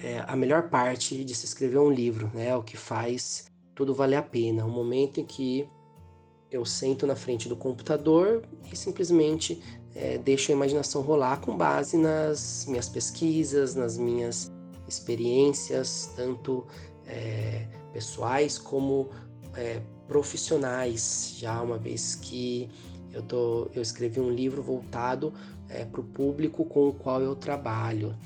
é 0.00 0.24
a 0.26 0.36
melhor 0.36 0.70
parte 0.70 1.24
de 1.24 1.34
se 1.34 1.44
escrever 1.44 1.78
um 1.78 1.90
livro, 1.90 2.30
né? 2.34 2.54
O 2.56 2.62
que 2.62 2.76
faz 2.76 3.46
tudo 3.74 3.94
valer 3.94 4.16
a 4.16 4.22
pena. 4.22 4.64
O 4.64 4.70
momento 4.70 5.20
em 5.20 5.24
que 5.24 5.68
eu 6.50 6.64
sento 6.64 7.06
na 7.06 7.14
frente 7.14 7.48
do 7.48 7.56
computador 7.56 8.42
e 8.72 8.76
simplesmente 8.76 9.62
é, 9.94 10.18
deixo 10.18 10.50
a 10.52 10.54
imaginação 10.54 11.02
rolar 11.02 11.40
com 11.40 11.56
base 11.56 11.96
nas 11.96 12.64
minhas 12.68 12.88
pesquisas, 12.88 13.74
nas 13.74 13.98
minhas 13.98 14.50
experiências, 14.86 16.12
tanto 16.16 16.66
é, 17.06 17.66
pessoais 17.92 18.58
como 18.58 19.10
é, 19.54 19.82
profissionais. 20.06 21.34
Já 21.36 21.60
uma 21.60 21.76
vez 21.76 22.14
que 22.14 22.70
eu, 23.12 23.22
tô, 23.22 23.68
eu 23.74 23.82
escrevi 23.82 24.20
um 24.20 24.30
livro 24.30 24.62
voltado 24.62 25.32
é, 25.68 25.84
para 25.84 26.00
o 26.00 26.04
público 26.04 26.64
com 26.64 26.88
o 26.88 26.92
qual 26.92 27.20
eu 27.22 27.34
trabalho. 27.34 28.16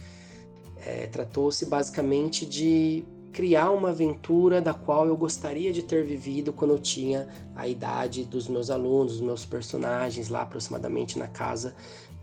É, 0.76 1.06
Tratou-se 1.06 1.66
basicamente 1.66 2.44
de 2.46 3.04
criar 3.32 3.70
uma 3.70 3.90
aventura 3.90 4.60
da 4.60 4.74
qual 4.74 5.06
eu 5.06 5.16
gostaria 5.16 5.72
de 5.72 5.82
ter 5.82 6.04
vivido 6.04 6.52
quando 6.52 6.72
eu 6.72 6.78
tinha 6.78 7.28
a 7.56 7.66
idade 7.66 8.24
dos 8.24 8.46
meus 8.46 8.70
alunos, 8.70 9.14
dos 9.14 9.22
meus 9.22 9.44
personagens, 9.44 10.28
lá 10.28 10.42
aproximadamente 10.42 11.18
na 11.18 11.26
casa 11.26 11.74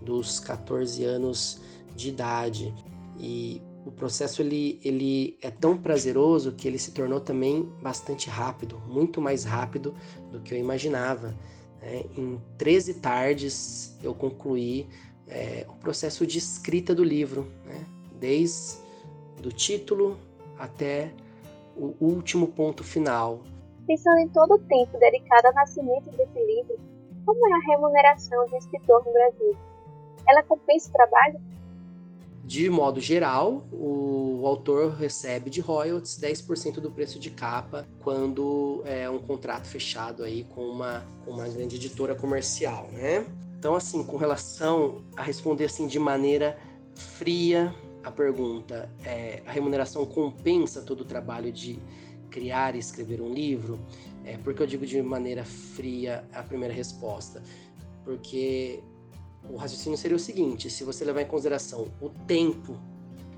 dos 0.02 0.40
14 0.40 1.04
anos 1.04 1.60
de 1.96 2.10
idade. 2.10 2.74
E 3.18 3.62
o 3.86 3.92
processo 3.92 4.42
ele, 4.42 4.80
ele 4.84 5.38
é 5.42 5.50
tão 5.50 5.76
prazeroso 5.78 6.52
que 6.52 6.68
ele 6.68 6.78
se 6.78 6.92
tornou 6.92 7.20
também 7.20 7.64
bastante 7.82 8.30
rápido, 8.30 8.80
muito 8.88 9.20
mais 9.20 9.44
rápido 9.44 9.96
do 10.32 10.40
que 10.40 10.54
eu 10.54 10.60
imaginava. 10.60 11.36
Né? 11.82 12.04
Em 12.16 12.40
13 12.58 12.96
tardes 12.96 13.98
eu 14.04 14.14
concluí 14.14 14.88
é, 15.30 15.66
o 15.70 15.74
processo 15.76 16.26
de 16.26 16.38
escrita 16.38 16.94
do 16.94 17.04
livro, 17.04 17.52
né? 17.66 17.86
desde 18.20 18.78
do 19.42 19.52
título 19.52 20.18
até 20.58 21.12
o 21.76 21.96
último 22.00 22.48
ponto 22.48 22.84
final. 22.84 23.42
Pensando 23.88 24.20
em 24.20 24.28
todo 24.30 24.56
o 24.56 24.60
tempo 24.60 24.98
dedicado 25.00 25.48
ao 25.48 25.54
nascimento 25.54 26.12
desse 26.12 26.46
livro, 26.46 26.78
como 27.26 27.48
é 27.48 27.54
a 27.54 27.60
remuneração 27.72 28.46
de 28.46 28.56
um 28.56 28.58
escritor 28.58 29.04
no 29.06 29.14
Brasil? 29.14 29.56
Ela 30.28 30.44
compensa 30.44 30.90
o 30.90 30.92
trabalho? 30.92 31.40
De 32.44 32.70
modo 32.70 33.00
geral, 33.00 33.64
o 33.72 34.42
autor 34.46 34.94
recebe 34.94 35.50
de 35.50 35.62
royalties 35.62 36.20
10% 36.20 36.80
do 36.80 36.90
preço 36.90 37.20
de 37.20 37.30
capa 37.30 37.88
quando 38.00 38.82
é 38.86 39.10
um 39.10 39.20
contrato 39.20 39.68
fechado 39.68 40.24
aí 40.24 40.44
com 40.56 40.62
uma, 40.62 41.04
com 41.24 41.32
uma 41.32 41.48
grande 41.48 41.76
editora 41.76 42.16
comercial, 42.16 42.88
né? 42.92 43.26
Então, 43.60 43.76
assim, 43.76 44.02
com 44.06 44.16
relação 44.16 45.04
a 45.18 45.22
responder 45.22 45.66
assim 45.66 45.86
de 45.86 46.00
maneira 46.00 46.58
fria 46.96 47.76
a 48.02 48.10
pergunta, 48.10 48.90
é, 49.04 49.44
a 49.46 49.52
remuneração 49.52 50.06
compensa 50.06 50.82
todo 50.82 51.02
o 51.02 51.06
trabalho 51.06 51.52
de 51.52 51.78
criar 52.30 52.74
e 52.74 52.80
escrever 52.80 53.22
um 53.22 53.34
livro? 53.34 53.78
É, 54.24 54.38
porque 54.38 54.64
eu 54.64 54.68
digo 54.68 54.86
de 54.86 55.02
maneira 55.02 55.44
fria 55.44 56.26
a 56.32 56.42
primeira 56.42 56.74
resposta? 56.74 57.44
Porque 58.06 58.82
o 59.50 59.58
raciocínio 59.58 59.98
seria 59.98 60.16
o 60.16 60.20
seguinte: 60.20 60.70
se 60.70 60.86
você 60.86 61.04
levar 61.04 61.24
em 61.24 61.28
consideração 61.28 61.92
o 62.00 62.08
tempo 62.08 62.80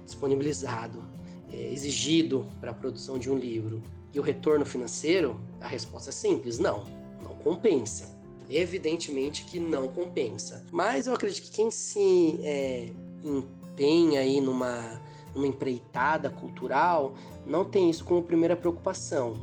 disponibilizado, 0.06 1.04
é, 1.52 1.74
exigido 1.74 2.48
para 2.60 2.70
a 2.70 2.76
produção 2.76 3.18
de 3.18 3.28
um 3.28 3.40
livro 3.40 3.82
e 4.14 4.20
o 4.20 4.22
retorno 4.22 4.68
financeiro, 4.68 5.42
a 5.60 5.68
resposta 5.68 6.12
é 6.12 6.14
simples: 6.14 6.60
não, 6.60 6.84
não 7.24 7.34
compensa. 7.38 8.21
Evidentemente 8.54 9.46
que 9.46 9.60
não 9.60 9.88
compensa. 9.88 10.66
Mas 10.72 11.08
eu 11.08 11.14
acredito 11.14 11.44
que 11.44 11.52
quem 11.52 11.72
se 11.72 12.40
é, 12.44 12.90
empenha 13.24 14.20
aí 14.20 14.42
numa, 14.42 15.02
numa 15.34 15.48
empreitada 15.48 16.30
cultural 16.30 17.14
não 17.46 17.64
tem 17.64 17.90
isso 17.90 18.04
como 18.04 18.22
primeira 18.22 18.56
preocupação. 18.56 19.36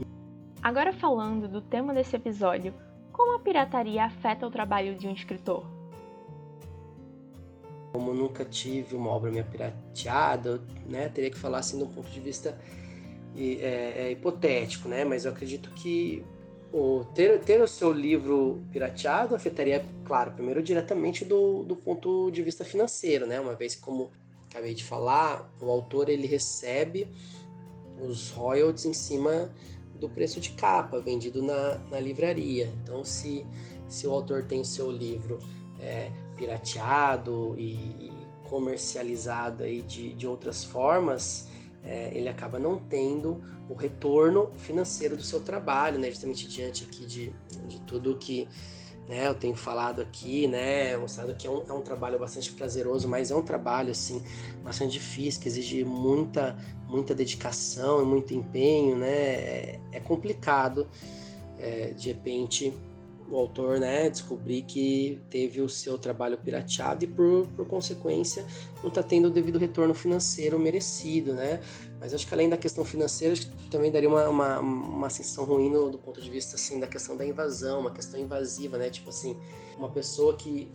Agora 0.62 0.92
falando 0.92 1.48
do 1.48 1.62
tema 1.62 1.94
desse 1.94 2.14
episódio, 2.14 2.74
como 3.12 3.34
a 3.34 3.38
pirataria 3.38 4.04
afeta 4.04 4.46
o 4.46 4.50
trabalho 4.50 4.94
de 4.94 5.08
um 5.08 5.12
escritor? 5.12 5.64
Como 7.92 8.10
eu 8.10 8.14
nunca 8.14 8.44
tive 8.44 8.94
uma 8.94 9.10
obra 9.10 9.30
minha 9.30 9.44
pirateada, 9.44 10.62
né, 10.86 11.08
teria 11.08 11.30
que 11.30 11.38
falar 11.38 11.58
assim 11.58 11.78
de 11.78 11.84
um 11.84 11.88
ponto 11.88 12.10
de 12.10 12.20
vista 12.20 12.58
é, 13.36 13.94
é, 13.96 14.12
hipotético, 14.12 14.88
né? 14.88 15.04
Mas 15.04 15.24
eu 15.24 15.32
acredito 15.32 15.70
que 15.70 16.24
o 16.72 17.04
ter, 17.14 17.40
ter 17.40 17.62
o 17.62 17.68
seu 17.68 17.92
livro 17.92 18.62
pirateado 18.70 19.34
afetaria, 19.34 19.84
claro, 20.04 20.32
primeiro 20.32 20.62
diretamente 20.62 21.24
do, 21.24 21.62
do 21.62 21.74
ponto 21.74 22.30
de 22.30 22.42
vista 22.42 22.64
financeiro, 22.64 23.26
né? 23.26 23.40
Uma 23.40 23.54
vez 23.54 23.74
como 23.74 24.10
acabei 24.50 24.74
de 24.74 24.84
falar, 24.84 25.50
o 25.60 25.70
autor 25.70 26.08
ele 26.08 26.26
recebe 26.26 27.08
os 28.00 28.30
royalties 28.30 28.86
em 28.86 28.92
cima 28.92 29.52
do 29.98 30.08
preço 30.08 30.40
de 30.40 30.50
capa 30.50 31.00
vendido 31.00 31.42
na, 31.42 31.78
na 31.90 32.00
livraria. 32.00 32.72
Então, 32.82 33.04
se, 33.04 33.44
se 33.88 34.06
o 34.06 34.12
autor 34.12 34.44
tem 34.44 34.60
o 34.60 34.64
seu 34.64 34.90
livro 34.90 35.38
é, 35.80 36.10
pirateado 36.36 37.54
e, 37.58 38.12
comercializado 38.48 39.62
aí 39.62 39.82
de, 39.82 40.14
de 40.14 40.26
outras 40.26 40.64
formas, 40.64 41.48
é, 41.84 42.10
ele 42.14 42.28
acaba 42.28 42.58
não 42.58 42.78
tendo 42.78 43.42
o 43.68 43.74
retorno 43.74 44.50
financeiro 44.56 45.16
do 45.16 45.22
seu 45.22 45.40
trabalho, 45.40 45.98
né? 45.98 46.10
Justamente 46.10 46.48
diante 46.48 46.84
aqui 46.84 47.04
de, 47.06 47.32
de 47.68 47.80
tudo 47.82 48.16
que 48.16 48.48
né, 49.08 49.26
eu 49.26 49.34
tenho 49.34 49.54
falado 49.54 50.02
aqui, 50.02 50.46
né? 50.46 50.96
Mostrado 50.96 51.34
que 51.34 51.46
é 51.46 51.50
um, 51.50 51.62
é 51.66 51.72
um 51.72 51.80
trabalho 51.80 52.18
bastante 52.18 52.52
prazeroso, 52.52 53.08
mas 53.08 53.30
é 53.30 53.34
um 53.34 53.42
trabalho 53.42 53.90
assim 53.90 54.22
bastante 54.62 54.92
difícil, 54.92 55.40
que 55.40 55.48
exige 55.48 55.82
muita, 55.82 56.56
muita 56.86 57.14
dedicação 57.14 58.02
e 58.02 58.04
muito 58.04 58.34
empenho, 58.34 58.96
né? 58.96 59.08
É, 59.08 59.80
é 59.92 60.00
complicado, 60.00 60.86
é, 61.58 61.92
de 61.92 62.08
repente 62.08 62.72
o 63.30 63.36
autor 63.36 63.78
né, 63.78 64.08
descobrir 64.08 64.62
que 64.62 65.20
teve 65.28 65.60
o 65.60 65.68
seu 65.68 65.98
trabalho 65.98 66.38
pirateado 66.38 67.04
e, 67.04 67.06
por, 67.06 67.46
por 67.48 67.66
consequência, 67.66 68.44
não 68.82 68.88
está 68.88 69.02
tendo 69.02 69.28
o 69.28 69.30
devido 69.30 69.58
retorno 69.58 69.94
financeiro 69.94 70.58
merecido, 70.58 71.34
né? 71.34 71.60
Mas 72.00 72.14
acho 72.14 72.26
que 72.26 72.32
além 72.32 72.48
da 72.48 72.56
questão 72.56 72.84
financeira, 72.84 73.34
também 73.70 73.90
daria 73.90 74.08
uma, 74.08 74.28
uma, 74.28 74.60
uma 74.60 75.10
sensação 75.10 75.44
ruim 75.44 75.70
no, 75.70 75.90
do 75.90 75.98
ponto 75.98 76.20
de 76.20 76.30
vista 76.30 76.56
assim, 76.56 76.80
da 76.80 76.86
questão 76.86 77.16
da 77.16 77.26
invasão, 77.26 77.80
uma 77.80 77.90
questão 77.90 78.18
invasiva, 78.18 78.78
né? 78.78 78.88
Tipo 78.88 79.10
assim, 79.10 79.36
uma 79.76 79.90
pessoa 79.90 80.36
que 80.36 80.70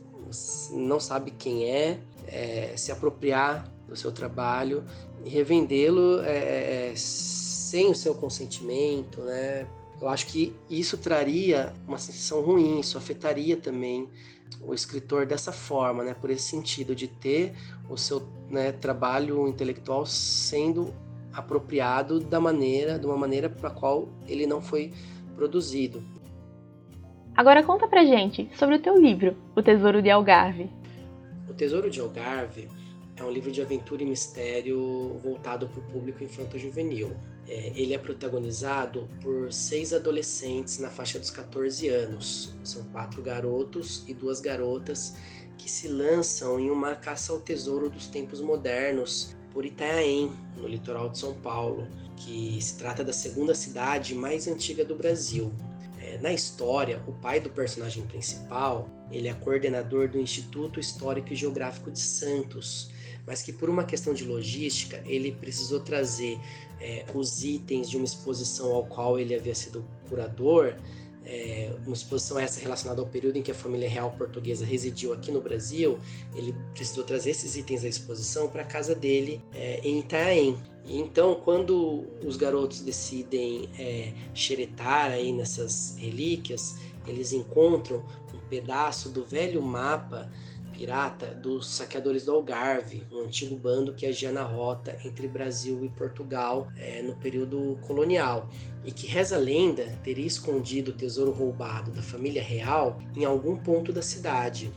não 0.72 1.00
sabe 1.00 1.32
quem 1.32 1.66
é, 1.66 2.00
é 2.28 2.78
se 2.78 2.92
apropriar 2.92 3.72
do 3.88 3.96
seu 3.96 4.12
trabalho 4.12 4.84
e 5.24 5.30
revendê-lo 5.30 6.22
é, 6.22 6.92
é, 6.92 6.94
sem 6.96 7.90
o 7.90 7.96
seu 7.96 8.16
consentimento, 8.16 9.22
né? 9.22 9.68
Eu 10.04 10.10
acho 10.10 10.28
que 10.28 10.54
isso 10.70 10.98
traria 10.98 11.72
uma 11.88 11.98
sensação 11.98 12.42
ruim, 12.42 12.78
isso 12.78 12.98
afetaria 12.98 13.56
também 13.56 14.10
o 14.62 14.74
escritor 14.74 15.26
dessa 15.26 15.54
forma, 15.54 16.04
né, 16.04 16.14
por 16.14 16.30
esse 16.30 16.44
sentido 16.44 16.94
de 16.94 17.08
ter 17.08 17.54
o 17.90 17.96
seu 17.96 18.22
né, 18.50 18.74
trabalho 18.74 19.48
intelectual 19.48 20.06
sendo 20.06 20.94
apropriado 21.32 22.20
da 22.20 22.38
maneira, 22.38 23.00
de 23.00 23.06
uma 23.06 23.16
maneira 23.16 23.50
para 23.50 23.70
qual 23.70 24.10
ele 24.28 24.46
não 24.46 24.62
foi 24.62 24.92
produzido. 25.38 26.04
Agora 27.34 27.64
conta 27.64 27.88
pra 27.88 28.04
gente 28.04 28.50
sobre 28.58 28.76
o 28.76 28.80
teu 28.80 28.98
livro, 28.98 29.38
O 29.56 29.64
Tesouro 29.64 30.02
de 30.02 30.10
Algarve. 30.10 30.70
O 31.50 31.54
Tesouro 31.54 31.90
de 31.90 32.02
Algarve 32.02 32.68
é 33.16 33.24
um 33.24 33.32
livro 33.32 33.54
de 33.54 33.62
aventura 33.62 34.04
e 34.04 34.06
mistério 34.06 35.18
voltado 35.24 35.66
para 35.70 35.80
o 35.80 35.84
público 35.84 36.22
infanto-juvenil. 36.22 37.16
É, 37.48 37.74
ele 37.76 37.94
é 37.94 37.98
protagonizado 37.98 39.10
por 39.22 39.52
seis 39.52 39.94
adolescentes 39.94 40.80
na 40.80 40.90
faixa 40.90 41.20
dos 41.20 41.30
14 41.30 41.90
anos. 41.90 42.56
São 42.64 42.84
quatro 42.86 43.22
garotos 43.22 44.04
e 44.08 44.14
duas 44.14 44.40
garotas 44.40 45.16
que 45.58 45.70
se 45.70 45.88
lançam 45.88 46.60
em 46.60 46.70
uma 46.70 46.96
caça 46.96 47.32
ao 47.32 47.40
tesouro 47.40 47.90
dos 47.90 48.08
tempos 48.08 48.42
modernos 48.42 49.36
por 49.52 49.66
Itanhaém, 49.66 50.32
no 50.58 50.68
litoral 50.68 51.10
de 51.10 51.20
São 51.20 51.34
Paulo, 51.36 51.88
que 52.16 52.58
se 52.62 52.78
trata 52.78 53.04
da 53.04 53.14
segunda 53.14 53.54
cidade 53.54 54.16
mais 54.16 54.48
antiga 54.48 54.84
do 54.84 54.96
Brasil. 54.96 55.54
É, 56.02 56.18
na 56.18 56.34
história, 56.34 57.02
o 57.08 57.14
pai 57.14 57.40
do 57.40 57.50
personagem 57.50 58.06
principal 58.08 58.90
ele 59.12 59.28
é 59.28 59.34
coordenador 59.34 60.10
do 60.10 60.20
Instituto 60.20 60.80
Histórico 60.80 61.32
e 61.32 61.36
Geográfico 61.36 61.92
de 61.92 62.00
Santos, 62.00 62.90
mas 63.26 63.42
que 63.42 63.54
por 63.54 63.70
uma 63.70 63.84
questão 63.84 64.14
de 64.14 64.26
logística 64.26 65.02
ele 65.06 65.32
precisou 65.32 65.80
trazer 65.80 66.40
é, 66.80 67.06
os 67.14 67.44
itens 67.44 67.90
de 67.90 67.98
uma 67.98 68.06
exposição 68.06 68.74
ao 68.74 68.86
qual 68.86 69.20
ele 69.20 69.34
havia 69.34 69.56
sido 69.56 69.86
curador, 70.10 70.76
é, 71.26 71.74
uma 71.86 71.94
exposição 71.94 72.38
essa 72.38 72.60
relacionada 72.60 73.02
ao 73.02 73.08
período 73.08 73.38
em 73.38 73.42
que 73.42 73.52
a 73.52 73.56
família 73.56 73.90
real 73.90 74.12
portuguesa 74.12 74.66
residiu 74.66 75.14
aqui 75.14 75.32
no 75.32 75.40
Brasil, 75.40 75.98
ele 76.36 76.54
precisou 76.74 77.04
trazer 77.04 77.32
esses 77.32 77.56
itens 77.56 77.84
da 77.84 77.88
exposição 77.88 78.50
para 78.50 78.62
a 78.62 78.66
casa 78.66 78.94
dele 78.94 79.42
é, 79.54 79.80
em 79.84 80.00
Itaém. 80.00 80.58
Então, 80.86 81.36
quando 81.36 82.06
os 82.26 82.36
garotos 82.36 82.82
decidem 82.82 83.70
é, 83.80 84.12
xeretar 84.34 85.12
aí 85.12 85.32
nessas 85.32 85.96
relíquias, 85.98 86.76
eles 87.08 87.32
encontram 87.32 88.04
um 88.34 88.40
pedaço 88.50 89.10
do 89.10 89.24
velho 89.24 89.62
mapa 89.62 90.30
pirata 90.74 91.28
dos 91.28 91.68
saqueadores 91.68 92.26
do 92.26 92.34
Algarve, 92.34 93.04
um 93.12 93.22
antigo 93.22 93.56
bando 93.56 93.94
que 93.94 94.06
agia 94.06 94.32
na 94.32 94.44
rota 94.44 94.98
entre 95.06 95.28
Brasil 95.28 95.86
e 95.86 95.90
Portugal 95.90 96.68
é, 96.76 97.02
no 97.02 97.16
período 97.16 97.78
colonial 97.82 98.50
e 98.84 98.92
que 98.92 99.08
reza 99.08 99.36
a 99.36 99.40
lenda 99.40 99.98
teria 100.04 100.26
escondido 100.26 100.90
o 100.90 100.94
tesouro 100.94 101.32
roubado 101.32 101.92
da 101.92 102.02
família 102.02 102.42
real 102.42 103.00
em 103.16 103.24
algum 103.24 103.56
ponto 103.56 103.94
da 103.94 104.02
cidade. 104.02 104.74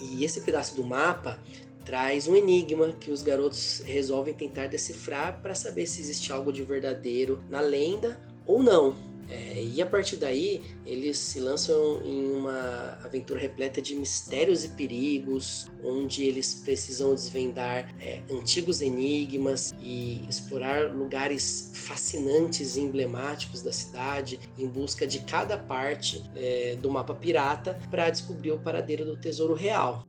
E 0.00 0.24
esse 0.24 0.40
pedaço 0.40 0.74
do 0.76 0.84
mapa 0.84 1.38
traz 1.84 2.28
um 2.28 2.36
enigma 2.36 2.92
que 2.92 3.10
os 3.10 3.22
garotos 3.22 3.82
resolvem 3.84 4.34
tentar 4.34 4.66
decifrar 4.66 5.40
para 5.40 5.54
saber 5.54 5.86
se 5.86 6.00
existe 6.00 6.32
algo 6.32 6.52
de 6.52 6.62
verdadeiro 6.62 7.42
na 7.48 7.60
lenda 7.60 8.20
ou 8.46 8.62
não. 8.62 9.11
É, 9.32 9.64
e 9.64 9.80
a 9.80 9.86
partir 9.86 10.16
daí, 10.16 10.62
eles 10.84 11.16
se 11.16 11.40
lançam 11.40 12.02
em 12.04 12.32
uma 12.32 12.98
aventura 13.02 13.40
repleta 13.40 13.80
de 13.80 13.94
mistérios 13.94 14.62
e 14.62 14.68
perigos, 14.68 15.70
onde 15.82 16.24
eles 16.24 16.54
precisam 16.54 17.14
desvendar 17.14 17.88
é, 17.98 18.20
antigos 18.30 18.82
enigmas 18.82 19.74
e 19.80 20.26
explorar 20.28 20.94
lugares 20.94 21.72
fascinantes 21.74 22.76
e 22.76 22.80
emblemáticos 22.82 23.62
da 23.62 23.72
cidade, 23.72 24.38
em 24.58 24.68
busca 24.68 25.06
de 25.06 25.20
cada 25.20 25.56
parte 25.56 26.22
é, 26.36 26.76
do 26.76 26.90
mapa 26.90 27.14
pirata 27.14 27.78
para 27.90 28.10
descobrir 28.10 28.52
o 28.52 28.58
paradeiro 28.58 29.06
do 29.06 29.16
tesouro 29.16 29.54
real. 29.54 30.06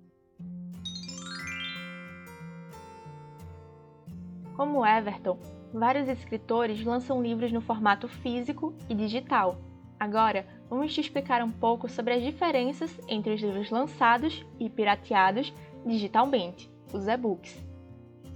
Como 4.57 4.85
Everton, 4.85 5.39
vários 5.73 6.07
escritores 6.07 6.83
lançam 6.85 7.21
livros 7.21 7.51
no 7.51 7.61
formato 7.61 8.07
físico 8.07 8.73
e 8.87 8.93
digital. 8.93 9.57
Agora, 9.99 10.45
vamos 10.69 10.93
te 10.93 11.01
explicar 11.01 11.41
um 11.43 11.51
pouco 11.51 11.89
sobre 11.89 12.13
as 12.13 12.21
diferenças 12.21 12.91
entre 13.07 13.33
os 13.33 13.41
livros 13.41 13.71
lançados 13.71 14.45
e 14.59 14.69
pirateados 14.69 15.53
digitalmente, 15.85 16.71
os 16.93 17.07
e-books. 17.07 17.57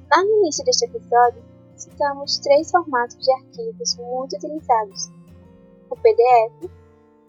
Lá 0.10 0.24
no 0.24 0.40
início 0.40 0.64
deste 0.66 0.86
episódio, 0.86 1.44
citamos 1.76 2.40
três 2.40 2.72
formatos 2.72 3.18
de 3.18 3.32
arquivos 3.32 3.98
muito 3.98 4.36
utilizados: 4.36 5.10
o 5.90 5.96
PDF, 5.96 6.72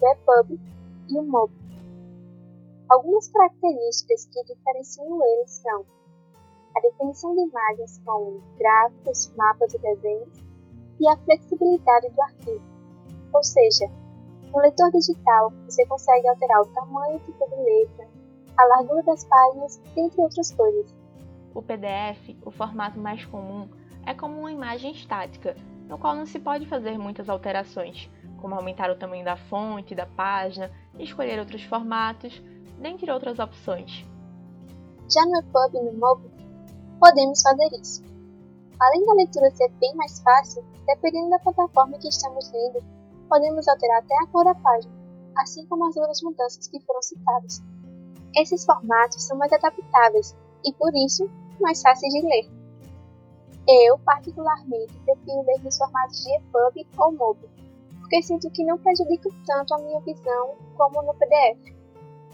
o 0.01 0.09
EPUB 0.13 0.61
e 1.11 1.19
o 1.19 1.23
MOB. 1.23 1.53
Algumas 2.89 3.29
características 3.29 4.27
que 4.27 4.45
diferenciam 4.45 5.21
eles 5.23 5.51
são 5.51 5.85
a 6.77 6.81
definição 6.81 7.35
de 7.35 7.43
imagens 7.43 8.01
com 8.05 8.41
gráficos, 8.59 9.33
mapas 9.37 9.73
e 9.75 9.79
desenhos, 9.79 10.49
e 11.01 11.09
a 11.09 11.17
flexibilidade 11.19 12.11
do 12.11 12.23
arquivo. 12.23 12.63
Ou 13.33 13.43
seja, 13.43 13.87
no 14.53 14.61
leitor 14.61 14.91
digital 14.91 15.53
você 15.67 15.87
consegue 15.87 16.29
alterar 16.29 16.63
o 16.63 16.67
tamanho 16.67 17.17
e 17.17 17.21
tipo 17.21 17.49
de 17.49 17.57
letra, 17.57 18.09
a 18.57 18.65
largura 18.65 19.03
das 19.03 19.25
páginas, 19.25 19.81
entre 19.97 20.21
outras 20.21 20.51
coisas. 20.53 20.95
O 21.55 21.63
PDF, 21.63 22.37
o 22.45 22.51
formato 22.51 22.99
mais 22.99 23.25
comum, 23.25 23.69
é 24.05 24.15
como 24.15 24.41
uma 24.41 24.53
imagem 24.53 24.93
estática, 24.93 25.57
no 25.89 25.99
qual 25.99 26.15
não 26.15 26.27
se 26.27 26.39
pode 26.39 26.67
fazer 26.67 26.99
muitas 26.99 27.29
alterações, 27.29 28.11
como 28.41 28.55
aumentar 28.55 28.91
o 28.91 28.97
tamanho 28.97 29.25
da 29.25 29.37
fonte, 29.37 29.95
da 29.95 30.07
página, 30.07 30.71
escolher 30.99 31.39
outros 31.39 31.63
formatos, 31.65 32.43
dentre 32.79 33.11
outras 33.11 33.39
opções. 33.39 34.05
Já 35.11 35.25
no 35.25 35.39
EPUB 35.39 35.75
e 35.75 35.83
no 35.83 35.99
MOBI, 35.99 36.38
podemos 36.99 37.43
fazer 37.43 37.69
isso. 37.81 38.03
Além 38.81 39.05
da 39.07 39.15
leitura 39.15 39.51
ser 39.51 39.69
bem 39.81 39.95
mais 39.97 40.21
fácil, 40.21 40.65
dependendo 40.87 41.31
da 41.31 41.39
plataforma 41.39 41.99
que 41.99 42.09
estamos 42.09 42.51
lendo, 42.53 42.83
podemos 43.29 43.67
alterar 43.69 43.99
até 43.99 44.15
a 44.23 44.27
cor 44.29 44.45
da 44.45 44.55
página, 44.55 44.93
assim 45.37 45.67
como 45.67 45.87
as 45.87 45.97
outras 45.97 46.23
mudanças 46.23 46.69
que 46.69 46.81
foram 46.81 47.03
citadas. 47.03 47.63
Esses 48.37 48.65
formatos 48.65 49.23
são 49.23 49.37
mais 49.37 49.53
adaptáveis 49.53 50.37
e, 50.65 50.73
por 50.75 50.95
isso, 50.95 51.29
mais 51.61 51.83
fáceis 51.83 52.13
de 52.13 52.21
ler. 52.21 52.51
Eu, 53.69 53.99
particularmente, 53.99 54.95
prefiro 55.05 55.43
ler 55.43 55.63
nos 55.63 55.77
formatos 55.77 56.25
de 56.25 56.35
EPUB 56.37 56.87
ou 56.99 57.13
MOBI, 57.13 57.49
porque 58.01 58.23
sinto 58.23 58.51
que 58.51 58.65
não 58.65 58.79
prejudica 58.79 59.29
tanto 59.47 59.75
a 59.75 59.79
minha 59.79 60.01
visão 60.01 60.55
como 60.77 61.03
no 61.03 61.15
PDF. 61.15 61.78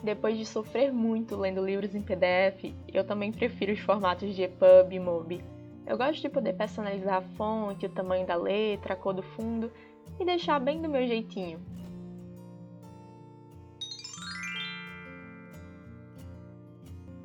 Depois 0.05 0.36
de 0.36 0.44
sofrer 0.44 0.92
muito 0.92 1.34
lendo 1.34 1.64
livros 1.64 1.94
em 1.94 2.02
PDF, 2.02 2.74
eu 2.92 3.07
também 3.07 3.32
prefiro 3.32 3.72
os 3.72 3.80
formatos 3.80 4.34
de 4.36 4.42
EPUB 4.42 4.94
e 4.94 5.00
MOBI. 5.00 5.42
Eu 5.86 5.96
gosto 5.96 6.20
de 6.20 6.28
poder 6.28 6.52
personalizar 6.52 7.16
a 7.16 7.22
fonte, 7.22 7.86
o 7.86 7.88
tamanho 7.88 8.26
da 8.26 8.36
letra, 8.36 8.92
a 8.92 8.96
cor 8.98 9.14
do 9.14 9.22
fundo 9.22 9.72
e 10.20 10.24
deixar 10.26 10.61
bem 10.61 10.82
do 10.82 10.90
meu 10.90 11.07
jeitinho. 11.07 11.59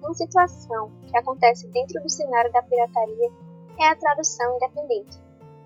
Uma 0.02 0.14
situação 0.14 0.90
que 1.06 1.18
acontece 1.18 1.68
dentro 1.68 2.02
do 2.02 2.10
cenário 2.10 2.50
da 2.54 2.62
pirataria 2.64 3.30
é 3.78 3.88
a 3.90 3.96
tradução 3.98 4.56
independente. 4.56 5.20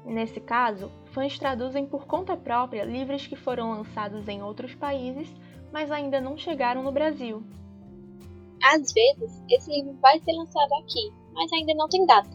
Nesse 0.03 0.41
caso, 0.41 0.91
fãs 1.11 1.38
traduzem 1.38 1.86
por 1.86 2.07
conta 2.07 2.36
própria 2.36 2.84
livros 2.84 3.28
que 3.28 3.36
foram 3.36 3.70
lançados 3.70 4.28
em 4.28 4.41
outros 4.41 4.74
países 4.74 5.32
mas 5.74 5.89
ainda 5.89 6.21
não 6.21 6.38
chegaram 6.38 6.84
no 6.84 6.91
Brasil. 6.91 7.43
Às 8.63 8.93
vezes, 8.93 9.43
esse 9.49 9.71
livro 9.71 9.97
vai 9.99 10.19
ser 10.19 10.32
lançado 10.34 10.71
aqui, 10.76 11.11
mas 11.34 11.51
ainda 11.51 11.74
não 11.74 11.89
tem 11.89 12.05
data. 12.05 12.30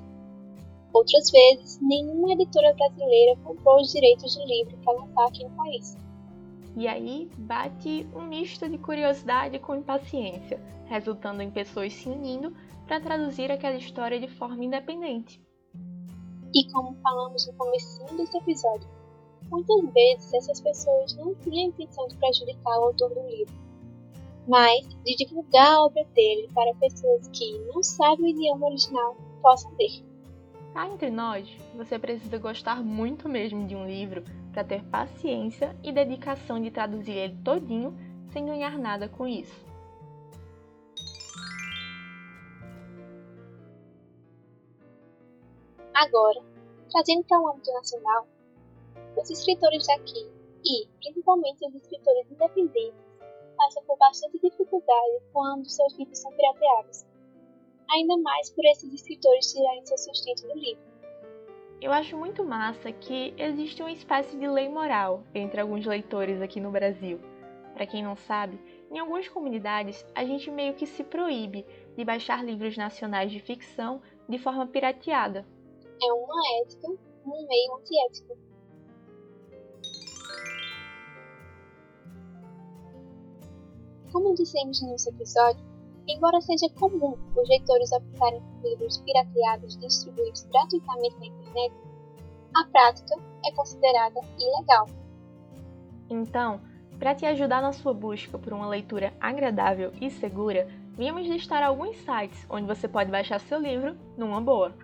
Outras 0.93 1.31
vezes, 1.31 1.79
nenhuma 1.81 2.33
editora 2.33 2.75
brasileira 2.75 3.37
comprou 3.45 3.81
os 3.81 3.93
direitos 3.93 4.35
do 4.35 4.45
livro 4.45 4.77
para 4.79 4.93
lançar 4.93 5.27
aqui 5.29 5.45
no 5.45 5.51
país. 5.51 5.97
E 6.77 6.89
aí 6.89 7.31
bate 7.39 8.09
um 8.15 8.23
misto 8.23 8.69
de 8.69 8.77
curiosidade 8.77 9.59
com 9.61 9.77
impaciência, 9.77 10.61
resultando 10.87 11.41
em 11.41 11.51
pessoas 11.51 11.93
se 11.93 12.09
unindo 12.09 12.53
para 12.87 13.01
traduzir 13.01 13.53
aquela 13.53 13.77
história 13.77 14.19
de 14.19 14.29
forma 14.29 14.65
independente. 14.65 15.41
E 16.55 16.73
como 16.73 16.97
falamos 17.03 17.47
no 17.47 17.53
começo 17.55 18.05
desse 18.17 18.37
episódio, 18.37 18.89
Muitas 19.51 19.93
vezes 19.93 20.35
essas 20.35 20.61
pessoas 20.61 21.15
não 21.17 21.35
tinham 21.37 21.67
a 21.67 21.69
intenção 21.69 22.07
de 22.09 22.17
prejudicar 22.17 22.79
o 22.79 22.85
autor 22.85 23.11
do 23.15 23.27
livro, 23.29 23.55
mas 24.47 24.87
de 25.05 25.17
divulgar 25.17 25.75
a 25.75 25.85
obra 25.85 26.05
dele 26.15 26.49
para 26.55 26.75
pessoas 26.75 27.29
que 27.29 27.59
não 27.73 27.83
sabem 27.83 28.27
o 28.27 28.29
idioma 28.29 28.67
original 28.67 29.17
possam 29.41 29.71
ler. 29.79 30.03
Cá 30.75 30.89
entre 30.89 31.11
nós, 31.11 31.49
você 31.75 31.99
precisa 31.99 32.39
gostar 32.39 32.83
muito 32.85 33.29
mesmo 33.29 33.67
de 33.67 33.75
um 33.75 33.87
livro 33.87 34.23
para 34.53 34.63
ter 34.65 34.85
paciência 34.85 35.75
e 35.83 35.91
dedicação 35.91 36.61
de 36.61 36.71
traduzir 36.71 37.13
ele 37.13 37.37
todinho 37.43 37.97
sem 38.33 38.45
ganhar 38.45 38.79
nada 38.79 39.09
com 39.09 39.27
isso. 39.27 39.67
Agora, 45.95 46.41
trazendo 46.93 47.25
para 47.25 47.41
o 47.41 47.49
âmbito 47.49 47.73
nacional, 47.73 48.27
os 49.17 49.31
escritores 49.31 49.87
daqui, 49.87 50.31
e 50.65 50.87
principalmente 51.01 51.67
os 51.67 51.75
escritores 51.75 52.31
independentes, 52.31 53.09
passam 53.57 53.83
por 53.85 53.99
bastante 53.99 54.39
dificuldade 54.39 55.23
quando 55.33 55.69
seus 55.69 55.97
livros 55.99 56.19
são 56.19 56.33
pirateados. 56.33 57.05
Ainda 57.91 58.17
mais 58.19 58.51
por 58.51 58.65
esses 58.67 58.93
escritores 58.93 59.53
tirarem 59.53 59.85
seu 59.87 59.99
sustento 59.99 60.47
do 60.47 60.55
livro. 60.55 60.83
Eu 61.81 61.93
acho 61.93 62.17
muito 62.17 62.45
massa 62.45 62.93
que 62.93 63.35
existe 63.39 63.83
uma 63.83 63.93
espécie 63.93 64.37
de 64.37 64.49
lei 64.49 64.69
moral 64.69 65.23
entre 65.35 65.61
alguns 65.61 65.87
leitores 65.87 66.43
aqui 66.43 66.61
no 66.61 66.71
Brasil. 66.71 67.21
Para 67.73 67.87
quem 67.87 68.03
não 68.03 68.17
sabe, 68.17 68.59
em 68.91 68.99
algumas 68.99 69.29
comunidades 69.29 70.05
a 70.15 70.25
gente 70.25 70.51
meio 70.51 70.75
que 70.75 70.87
se 70.87 71.05
proíbe 71.05 71.65
de 71.97 72.05
baixar 72.05 72.45
livros 72.45 72.77
nacionais 72.77 73.31
de 73.31 73.39
ficção 73.39 74.03
de 74.29 74.39
forma 74.39 74.67
pirateada. 74.67 75.47
É 76.03 76.13
uma 76.13 76.63
ética 76.63 76.89
um 76.89 77.47
meio 77.47 77.77
antiético. 77.77 78.48
Como 84.13 84.35
dissemos 84.35 84.81
no 84.83 84.91
nosso 84.91 85.11
episódio, 85.11 85.63
embora 86.07 86.41
seja 86.41 86.69
comum 86.71 87.17
os 87.37 87.49
leitores 87.49 87.93
optarem 87.93 88.41
por 88.41 88.71
livros 88.71 88.99
pirateados 88.99 89.77
distribuídos 89.79 90.45
gratuitamente 90.45 91.17
na 91.19 91.27
internet, 91.27 91.75
a 92.55 92.65
prática 92.65 93.17
é 93.45 93.53
considerada 93.53 94.21
ilegal. 94.39 94.87
Então, 96.09 96.61
para 96.99 97.15
te 97.15 97.27
ajudar 97.27 97.61
na 97.61 97.73
sua 97.73 97.93
busca 97.93 98.39
por 98.39 98.53
uma 98.53 98.67
leitura 98.67 99.13
agradável 99.21 99.93
e 100.01 100.11
segura, 100.11 100.67
viemos 100.97 101.27
listar 101.27 101.63
alguns 101.63 101.97
sites 101.99 102.47
onde 102.49 102.67
você 102.67 102.89
pode 102.89 103.11
baixar 103.11 103.39
seu 103.41 103.61
livro 103.61 103.97
numa 104.17 104.41
boa. 104.41 104.75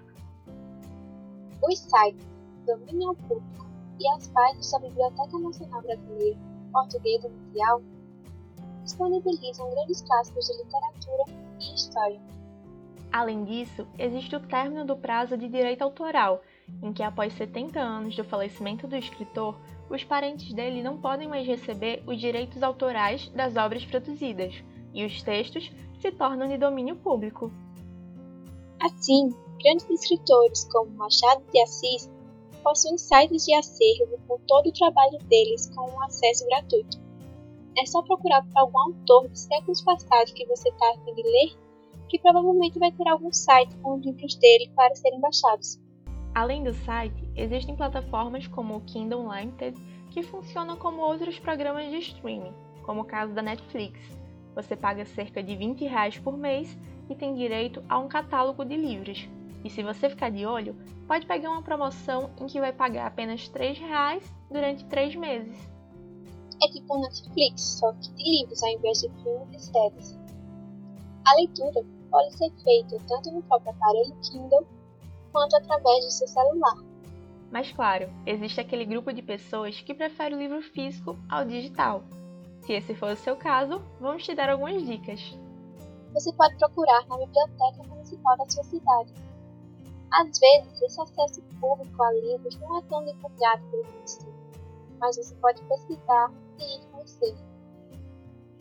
Os 1.63 1.79
sites 1.79 2.25
Domínio 2.67 3.15
Público 3.15 3.67
e 3.99 4.09
as 4.11 4.29
páginas 4.29 4.71
da 4.71 4.79
Biblioteca 4.79 5.39
Nacional 5.39 5.83
Brasileira 5.83 6.39
Portuguesa 6.73 7.29
Mundial 7.29 7.83
disponibilizam 8.85 9.71
grandes 9.71 10.03
clássicos 10.03 10.47
de 10.47 10.57
literatura 10.63 11.25
e 11.61 11.75
história. 11.75 12.21
Além 13.13 13.45
disso, 13.45 13.87
existe 13.99 14.35
o 14.35 14.41
término 14.41 14.85
do 14.85 14.97
prazo 14.97 15.37
de 15.37 15.49
direito 15.49 15.83
autoral, 15.83 16.43
em 16.83 16.93
que 16.93 17.03
após 17.03 17.33
70 17.35 17.79
anos 17.79 18.17
do 18.17 18.25
falecimento 18.25 18.87
do 18.87 18.97
escritor, 18.97 19.57
os 19.89 20.03
parentes 20.03 20.53
dele 20.53 20.83
não 20.83 21.01
podem 21.01 21.29
mais 21.29 21.47
receber 21.47 22.03
os 22.07 22.19
direitos 22.19 22.63
autorais 22.63 23.29
das 23.29 23.57
obras 23.57 23.85
produzidas, 23.85 24.55
e 24.93 25.05
os 25.05 25.23
textos 25.23 25.71
se 26.01 26.11
tornam 26.11 26.49
de 26.49 26.59
domínio 26.59 26.97
público. 26.97 27.53
Assim, 28.81 29.29
grandes 29.63 29.89
escritores 29.89 30.65
como 30.65 30.91
Machado 30.93 31.45
de 31.53 31.61
Assis 31.61 32.11
possuem 32.65 32.99
sites 32.99 33.45
de 33.45 33.55
acervo 33.55 34.19
com 34.27 34.39
todo 34.47 34.69
o 34.69 34.73
trabalho 34.73 35.19
deles 35.29 35.71
com 35.75 35.89
um 35.89 36.03
acesso 36.03 36.45
gratuito. 36.47 37.04
É 37.77 37.87
só 37.87 38.03
procurar 38.03 38.43
por 38.43 38.59
algum 38.59 38.79
autor 38.79 39.29
de 39.29 39.39
séculos 39.39 39.83
passados 39.83 40.33
que 40.33 40.47
você 40.47 40.69
está 40.69 40.91
a 40.91 41.05
fim 41.05 41.15
de 41.15 41.23
ler, 41.23 41.59
que 42.09 42.19
provavelmente 42.19 42.79
vai 42.79 42.93
ter 42.93 43.09
algum 43.09 43.33
site 43.33 43.75
com 43.79 43.95
os 43.95 44.05
livros 44.05 44.37
dele 44.37 44.71
para 44.77 44.95
serem 44.95 45.21
baixados. 45.21 45.81
Além 46.35 46.63
do 46.63 46.73
site, 46.73 47.29
existem 47.35 47.75
plataformas 47.77 48.47
como 48.47 48.77
o 48.77 48.81
Kindle 48.81 49.21
Unlimited 49.21 49.77
que 50.11 50.23
funcionam 50.23 50.77
como 50.77 51.03
outros 51.03 51.39
programas 51.41 51.91
de 51.91 51.99
streaming, 51.99 52.55
como 52.85 53.03
o 53.03 53.05
caso 53.05 53.33
da 53.33 53.43
Netflix. 53.43 53.99
Você 54.55 54.77
paga 54.77 55.05
cerca 55.05 55.43
de 55.43 55.57
20 55.57 55.85
reais 55.85 56.19
por 56.19 56.37
mês 56.37 56.79
e 57.11 57.15
tem 57.15 57.35
direito 57.35 57.83
a 57.89 57.99
um 57.99 58.07
catálogo 58.07 58.65
de 58.65 58.77
livros. 58.77 59.29
E 59.65 59.71
se 59.71 59.83
você 59.83 60.09
ficar 60.09 60.31
de 60.31 60.47
olho, 60.47 60.77
pode 61.09 61.27
pegar 61.27 61.51
uma 61.51 61.63
promoção 61.63 62.31
em 62.41 62.47
que 62.47 62.61
vai 62.61 62.73
pagar 62.73 63.07
apenas 63.07 63.49
3 63.49 63.79
reais 63.79 64.33
durante 64.51 64.85
3 64.85 65.17
meses. 65.17 65.74
É 66.63 66.69
tipo 66.69 66.99
Netflix, 66.99 67.79
só 67.79 67.93
que 67.95 68.13
de 68.13 68.23
livros 68.23 68.63
ao 68.63 68.71
invés 68.71 69.01
de 69.01 69.09
filmes 69.23 69.63
e 69.63 69.73
séries. 69.73 70.19
A 71.27 71.35
leitura 71.37 71.85
pode 72.11 72.37
ser 72.37 72.51
feita 72.63 72.97
tanto 73.09 73.31
no 73.33 73.43
próprio 73.43 73.71
aparelho 73.71 74.17
Kindle 74.23 74.67
quanto 75.33 75.57
através 75.57 76.05
do 76.05 76.11
seu 76.11 76.29
celular. 76.29 76.77
Mas 77.51 77.73
claro, 77.73 78.09
existe 78.27 78.61
aquele 78.61 78.85
grupo 78.85 79.13
de 79.13 79.23
pessoas 79.23 79.81
que 79.81 79.95
prefere 79.95 80.35
o 80.35 80.39
livro 80.39 80.63
físico 80.63 81.19
ao 81.29 81.45
digital. 81.45 82.05
Se 82.63 82.73
esse 82.73 82.95
for 82.95 83.13
o 83.13 83.17
seu 83.17 83.37
caso, 83.37 83.83
vamos 84.01 84.25
te 84.25 84.35
dar 84.35 84.49
algumas 84.49 84.85
dicas. 84.85 85.21
Você 86.13 86.33
pode 86.33 86.57
procurar 86.57 87.07
na 87.09 87.19
biblioteca 87.19 87.83
municipal 87.89 88.37
da 88.37 88.49
sua 88.49 88.65
cidade. 88.65 89.13
Às 90.13 90.39
vezes, 90.39 90.83
esse 90.83 91.01
acesso 91.01 91.43
público 91.61 92.03
a 92.03 92.13
livros 92.13 92.57
não 92.61 92.79
é 92.79 92.83
tão 92.83 93.05
divulgado 93.05 93.63
pelo 93.71 93.85
município, 93.85 94.35
mas 95.01 95.17
você 95.17 95.35
pode 95.37 95.63
pesquisar 95.65 96.33
e 96.59 96.77
ir 96.77 96.87
conhecer. 96.91 97.35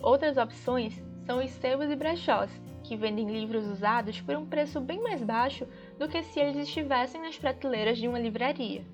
Outras 0.01 0.37
opções 0.37 1.01
são 1.25 1.43
os 1.43 1.49
sebos 1.51 1.89
e 1.89 1.95
brechós, 1.95 2.51
que 2.83 2.97
vendem 2.97 3.29
livros 3.29 3.65
usados 3.65 4.19
por 4.21 4.35
um 4.35 4.45
preço 4.45 4.81
bem 4.81 5.01
mais 5.01 5.23
baixo 5.23 5.65
do 5.97 6.07
que 6.07 6.21
se 6.23 6.39
eles 6.39 6.67
estivessem 6.67 7.21
nas 7.21 7.37
prateleiras 7.37 7.97
de 7.97 8.07
uma 8.07 8.19
livraria. 8.19 8.85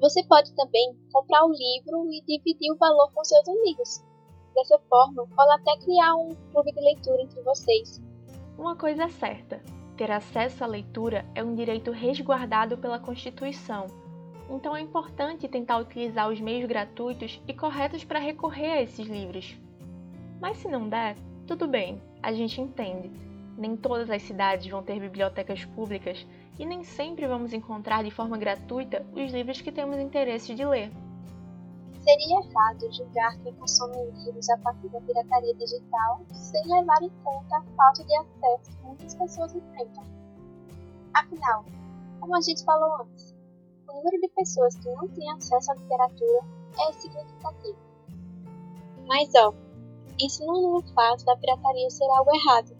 Você 0.00 0.24
pode 0.24 0.54
também 0.54 0.96
comprar 1.12 1.44
o 1.44 1.52
livro 1.52 2.08
e 2.12 2.22
dividir 2.24 2.72
o 2.72 2.78
valor 2.78 3.12
com 3.12 3.24
seus 3.24 3.48
amigos. 3.48 4.04
Dessa 4.54 4.78
forma, 4.88 5.26
pode 5.26 5.60
até 5.60 5.84
criar 5.84 6.14
um 6.14 6.34
clube 6.52 6.72
de 6.72 6.80
leitura 6.80 7.22
entre 7.22 7.42
vocês. 7.42 8.00
Uma 8.56 8.76
coisa 8.76 9.04
é 9.04 9.08
certa: 9.08 9.62
ter 9.96 10.10
acesso 10.10 10.64
à 10.64 10.66
leitura 10.66 11.26
é 11.34 11.42
um 11.42 11.54
direito 11.54 11.90
resguardado 11.90 12.78
pela 12.78 12.98
Constituição. 12.98 13.86
Então 14.50 14.74
é 14.74 14.80
importante 14.80 15.46
tentar 15.46 15.78
utilizar 15.78 16.30
os 16.30 16.40
meios 16.40 16.66
gratuitos 16.66 17.40
e 17.46 17.52
corretos 17.52 18.04
para 18.04 18.18
recorrer 18.18 18.72
a 18.72 18.82
esses 18.82 19.06
livros. 19.06 19.56
Mas 20.40 20.56
se 20.58 20.68
não 20.68 20.88
der, 20.88 21.16
tudo 21.46 21.66
bem, 21.66 22.00
a 22.22 22.32
gente 22.32 22.60
entende. 22.60 23.10
Nem 23.56 23.76
todas 23.76 24.08
as 24.08 24.22
cidades 24.22 24.70
vão 24.70 24.82
ter 24.82 25.00
bibliotecas 25.00 25.64
públicas 25.64 26.26
e 26.58 26.64
nem 26.64 26.82
sempre 26.82 27.26
vamos 27.26 27.52
encontrar 27.52 28.04
de 28.04 28.10
forma 28.10 28.38
gratuita 28.38 29.04
os 29.12 29.32
livros 29.32 29.60
que 29.60 29.72
temos 29.72 29.98
interesse 29.98 30.54
de 30.54 30.64
ler. 30.64 30.90
Seria 32.00 32.38
errado 32.38 32.92
julgar 32.92 33.36
quem 33.42 33.52
consome 33.54 33.96
livros 34.24 34.48
a 34.48 34.56
partir 34.58 34.88
da 34.88 35.00
pirataria 35.00 35.54
digital 35.54 36.20
sem 36.32 36.62
levar 36.66 37.02
em 37.02 37.10
conta 37.22 37.56
a 37.56 37.62
falta 37.76 38.04
de 38.04 38.16
acesso 38.16 38.70
que 38.70 38.86
muitas 38.86 39.14
pessoas 39.14 39.54
enfrentam. 39.54 40.04
Afinal, 41.12 41.64
como 42.20 42.36
a 42.36 42.40
gente 42.40 42.64
falou 42.64 43.02
antes, 43.02 43.34
o 43.88 43.92
número 43.94 44.20
de 44.20 44.28
pessoas 44.28 44.76
que 44.76 44.88
não 44.90 45.08
têm 45.08 45.30
acesso 45.32 45.72
à 45.72 45.74
literatura 45.74 46.40
é 46.88 46.92
significativo. 46.92 47.78
Mas, 49.06 49.30
ó, 49.34 49.54
isso 50.20 50.44
não 50.44 50.82
faz 50.94 51.22
da 51.22 51.36
pirataria 51.36 51.90
ser 51.90 52.04
algo 52.04 52.30
errado. 52.34 52.76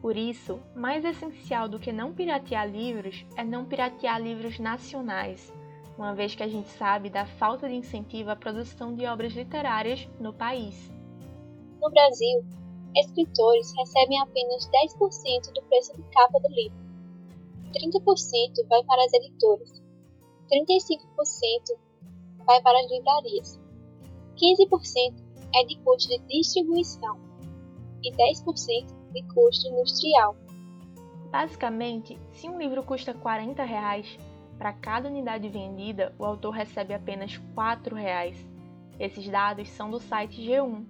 Por 0.00 0.16
isso, 0.16 0.60
mais 0.74 1.04
essencial 1.04 1.68
do 1.68 1.78
que 1.78 1.92
não 1.92 2.14
piratear 2.14 2.68
livros 2.68 3.26
é 3.36 3.44
não 3.44 3.64
piratear 3.64 4.20
livros 4.20 4.58
nacionais, 4.58 5.52
uma 5.98 6.14
vez 6.14 6.34
que 6.34 6.42
a 6.42 6.48
gente 6.48 6.68
sabe 6.68 7.10
da 7.10 7.26
falta 7.26 7.68
de 7.68 7.74
incentivo 7.74 8.30
à 8.30 8.36
produção 8.36 8.94
de 8.94 9.06
obras 9.06 9.32
literárias 9.32 10.08
no 10.20 10.32
país. 10.32 10.90
No 11.80 11.90
Brasil, 11.90 12.44
escritores 12.94 13.72
recebem 13.76 14.20
apenas 14.20 14.68
10% 14.68 15.52
do 15.52 15.62
preço 15.62 15.96
de 15.96 16.02
capa 16.04 16.38
do 16.40 16.48
livro. 16.48 16.78
30% 17.72 18.68
vai 18.68 18.82
para 18.84 19.04
as 19.04 19.12
editoras, 19.12 19.82
35% 20.46 21.78
vai 22.44 22.60
para 22.62 22.78
as 22.80 22.90
livrarias, 22.90 23.60
15% 24.36 25.14
é 25.54 25.64
de 25.64 25.76
custo 25.78 26.08
de 26.08 26.18
distribuição 26.26 27.18
e 28.02 28.12
10% 28.12 28.86
de 29.12 29.22
custo 29.34 29.68
industrial. 29.68 30.36
Basicamente, 31.30 32.18
se 32.32 32.48
um 32.48 32.58
livro 32.58 32.82
custa 32.82 33.12
40 33.12 33.62
reais, 33.64 34.18
para 34.58 34.72
cada 34.72 35.08
unidade 35.08 35.48
vendida, 35.48 36.14
o 36.18 36.24
autor 36.24 36.50
recebe 36.50 36.94
apenas 36.94 37.36
4 37.54 37.94
reais. 37.94 38.36
Esses 38.98 39.28
dados 39.28 39.68
são 39.70 39.90
do 39.90 40.00
site 40.00 40.40
G1. 40.40 40.84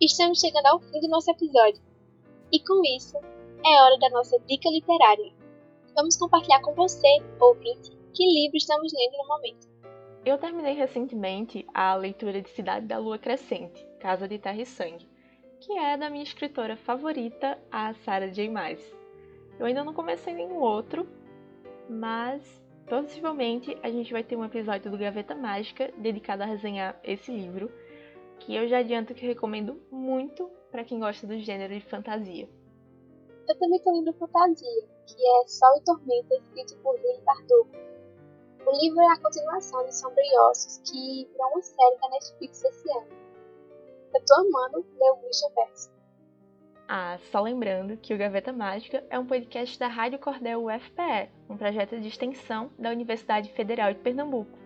Estamos 0.00 0.40
chegando 0.40 0.66
ao 0.66 0.80
fim 0.80 1.00
do 1.00 1.08
nosso 1.08 1.30
episódio. 1.30 1.80
E 2.50 2.58
com 2.58 2.82
isso, 2.84 3.16
é 3.64 3.82
hora 3.82 3.98
da 3.98 4.10
nossa 4.10 4.38
dica 4.40 4.68
literária. 4.70 5.32
Vamos 5.94 6.16
compartilhar 6.16 6.60
com 6.62 6.74
você, 6.74 7.08
ouvinte, 7.38 7.90
que 8.14 8.24
livro 8.24 8.56
estamos 8.56 8.92
lendo 8.92 9.18
no 9.18 9.28
momento. 9.28 9.68
Eu 10.24 10.38
terminei 10.38 10.74
recentemente 10.74 11.66
a 11.74 11.94
leitura 11.94 12.40
de 12.40 12.48
Cidade 12.50 12.86
da 12.86 12.98
Lua 12.98 13.18
Crescente, 13.18 13.86
Casa 13.98 14.26
de 14.26 14.38
Terra 14.38 14.60
e 14.60 14.66
Sangue, 14.66 15.08
que 15.60 15.76
é 15.76 15.96
da 15.96 16.08
minha 16.08 16.22
escritora 16.22 16.76
favorita, 16.76 17.58
a 17.70 17.92
Sarah 17.94 18.28
J. 18.28 18.48
Maas. 18.48 18.80
Eu 19.58 19.66
ainda 19.66 19.84
não 19.84 19.92
comecei 19.92 20.32
nenhum 20.32 20.60
outro, 20.60 21.06
mas 21.88 22.42
possivelmente 22.86 23.76
a 23.82 23.90
gente 23.90 24.12
vai 24.12 24.24
ter 24.24 24.36
um 24.36 24.44
episódio 24.44 24.90
do 24.90 24.98
Gaveta 24.98 25.34
Mágica 25.34 25.92
dedicado 25.98 26.42
a 26.42 26.46
resenhar 26.46 26.98
esse 27.04 27.30
livro, 27.30 27.70
que 28.38 28.54
eu 28.54 28.66
já 28.66 28.78
adianto 28.78 29.14
que 29.14 29.26
recomendo 29.26 29.80
muito 29.90 30.50
para 30.70 30.84
quem 30.84 30.98
gosta 30.98 31.26
do 31.26 31.38
gênero 31.38 31.74
de 31.74 31.80
fantasia. 31.80 32.48
Eu 33.50 33.58
também 33.58 33.78
estou 33.78 33.92
lendo 33.92 34.12
fantasia, 34.14 34.88
que 35.06 35.26
é 35.26 35.46
Sol 35.46 35.76
e 35.76 35.80
Tormenta, 35.84 36.34
escrito 36.36 36.76
por 36.82 36.94
Lili 37.00 37.20
Bardugo 37.22 37.90
o 38.66 38.78
livro 38.78 39.00
é 39.00 39.12
a 39.12 39.18
continuação 39.18 39.84
de 39.86 39.96
Sombra 39.96 40.22
e 40.22 40.38
Ossos, 40.38 40.78
que 40.78 41.26
virou 41.32 41.50
uma 41.52 41.62
série 41.62 41.96
da 41.96 42.08
Netflix 42.10 42.62
esse 42.62 42.90
ano. 42.92 43.08
Eu 44.14 44.24
tô 44.24 44.34
amando 44.34 44.86
ler 44.98 45.10
o 45.10 45.24
Witcherverse. 45.24 45.90
Ah, 46.86 47.18
só 47.32 47.40
lembrando 47.40 47.96
que 47.96 48.12
o 48.12 48.18
Gaveta 48.18 48.52
Mágica 48.52 49.04
é 49.08 49.18
um 49.18 49.26
podcast 49.26 49.78
da 49.78 49.88
Rádio 49.88 50.18
Cordel 50.18 50.66
UFPE, 50.66 51.30
um 51.48 51.56
projeto 51.56 51.98
de 52.00 52.08
extensão 52.08 52.70
da 52.78 52.90
Universidade 52.90 53.50
Federal 53.52 53.92
de 53.92 54.00
Pernambuco. 54.00 54.58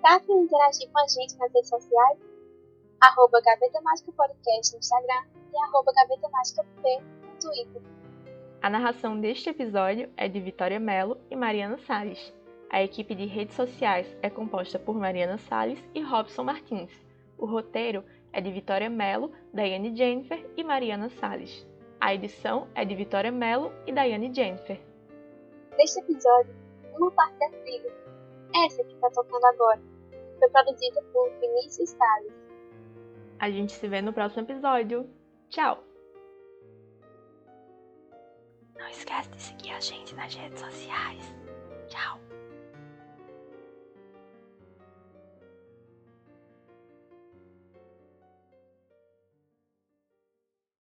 Tá 0.00 0.16
afim 0.16 0.38
de 0.38 0.44
interagir 0.44 0.90
com 0.92 0.98
a 0.98 1.08
gente 1.08 1.36
nas 1.36 1.52
redes 1.52 1.68
sociais? 1.68 2.18
Arroba 3.00 3.40
Gaveta 3.40 3.80
Mágica 3.80 4.12
Podcast 4.12 4.72
no 4.72 4.78
Instagram 4.78 5.24
e 5.52 5.58
arroba 5.64 5.92
Gaveta 5.92 6.28
Mágica 6.28 6.64
P 6.82 7.00
no 7.00 7.38
Twitter. 7.40 7.93
A 8.64 8.70
narração 8.70 9.20
deste 9.20 9.50
episódio 9.50 10.08
é 10.16 10.26
de 10.26 10.40
Vitória 10.40 10.80
Mello 10.80 11.18
e 11.30 11.36
Mariana 11.36 11.76
Salles. 11.76 12.32
A 12.70 12.82
equipe 12.82 13.14
de 13.14 13.26
redes 13.26 13.54
sociais 13.54 14.06
é 14.22 14.30
composta 14.30 14.78
por 14.78 14.96
Mariana 14.96 15.36
Salles 15.36 15.78
e 15.94 16.00
Robson 16.00 16.44
Martins. 16.44 16.90
O 17.36 17.44
roteiro 17.44 18.02
é 18.32 18.40
de 18.40 18.50
Vitória 18.50 18.88
Mello, 18.88 19.30
Daiane 19.52 19.94
Jennifer 19.94 20.42
e 20.56 20.64
Mariana 20.64 21.10
Salles. 21.10 21.68
A 22.00 22.14
edição 22.14 22.66
é 22.74 22.86
de 22.86 22.94
Vitória 22.94 23.30
Mello 23.30 23.70
e 23.86 23.92
Daiane 23.92 24.32
Jennifer. 24.34 24.80
Neste 25.76 26.00
episódio, 26.00 26.54
uma 26.94 27.10
parte 27.10 27.38
da 27.40 27.50
trilha, 27.50 27.92
essa 28.64 28.82
que 28.82 28.94
está 28.94 29.10
tocando 29.10 29.44
agora, 29.44 29.82
foi 30.38 30.48
produzida 30.48 31.02
por 31.12 31.30
Vinícius 31.38 31.90
Salles. 31.90 32.32
A 33.38 33.50
gente 33.50 33.72
se 33.72 33.86
vê 33.86 34.00
no 34.00 34.14
próximo 34.14 34.40
episódio. 34.40 35.06
Tchau! 35.50 35.84
Esquece 38.98 39.30
de 39.30 39.42
seguir 39.42 39.72
a 39.72 39.80
gente 39.80 40.14
nas 40.14 40.34
redes 40.34 40.60
sociais. 40.60 41.22
Tchau! 41.88 42.23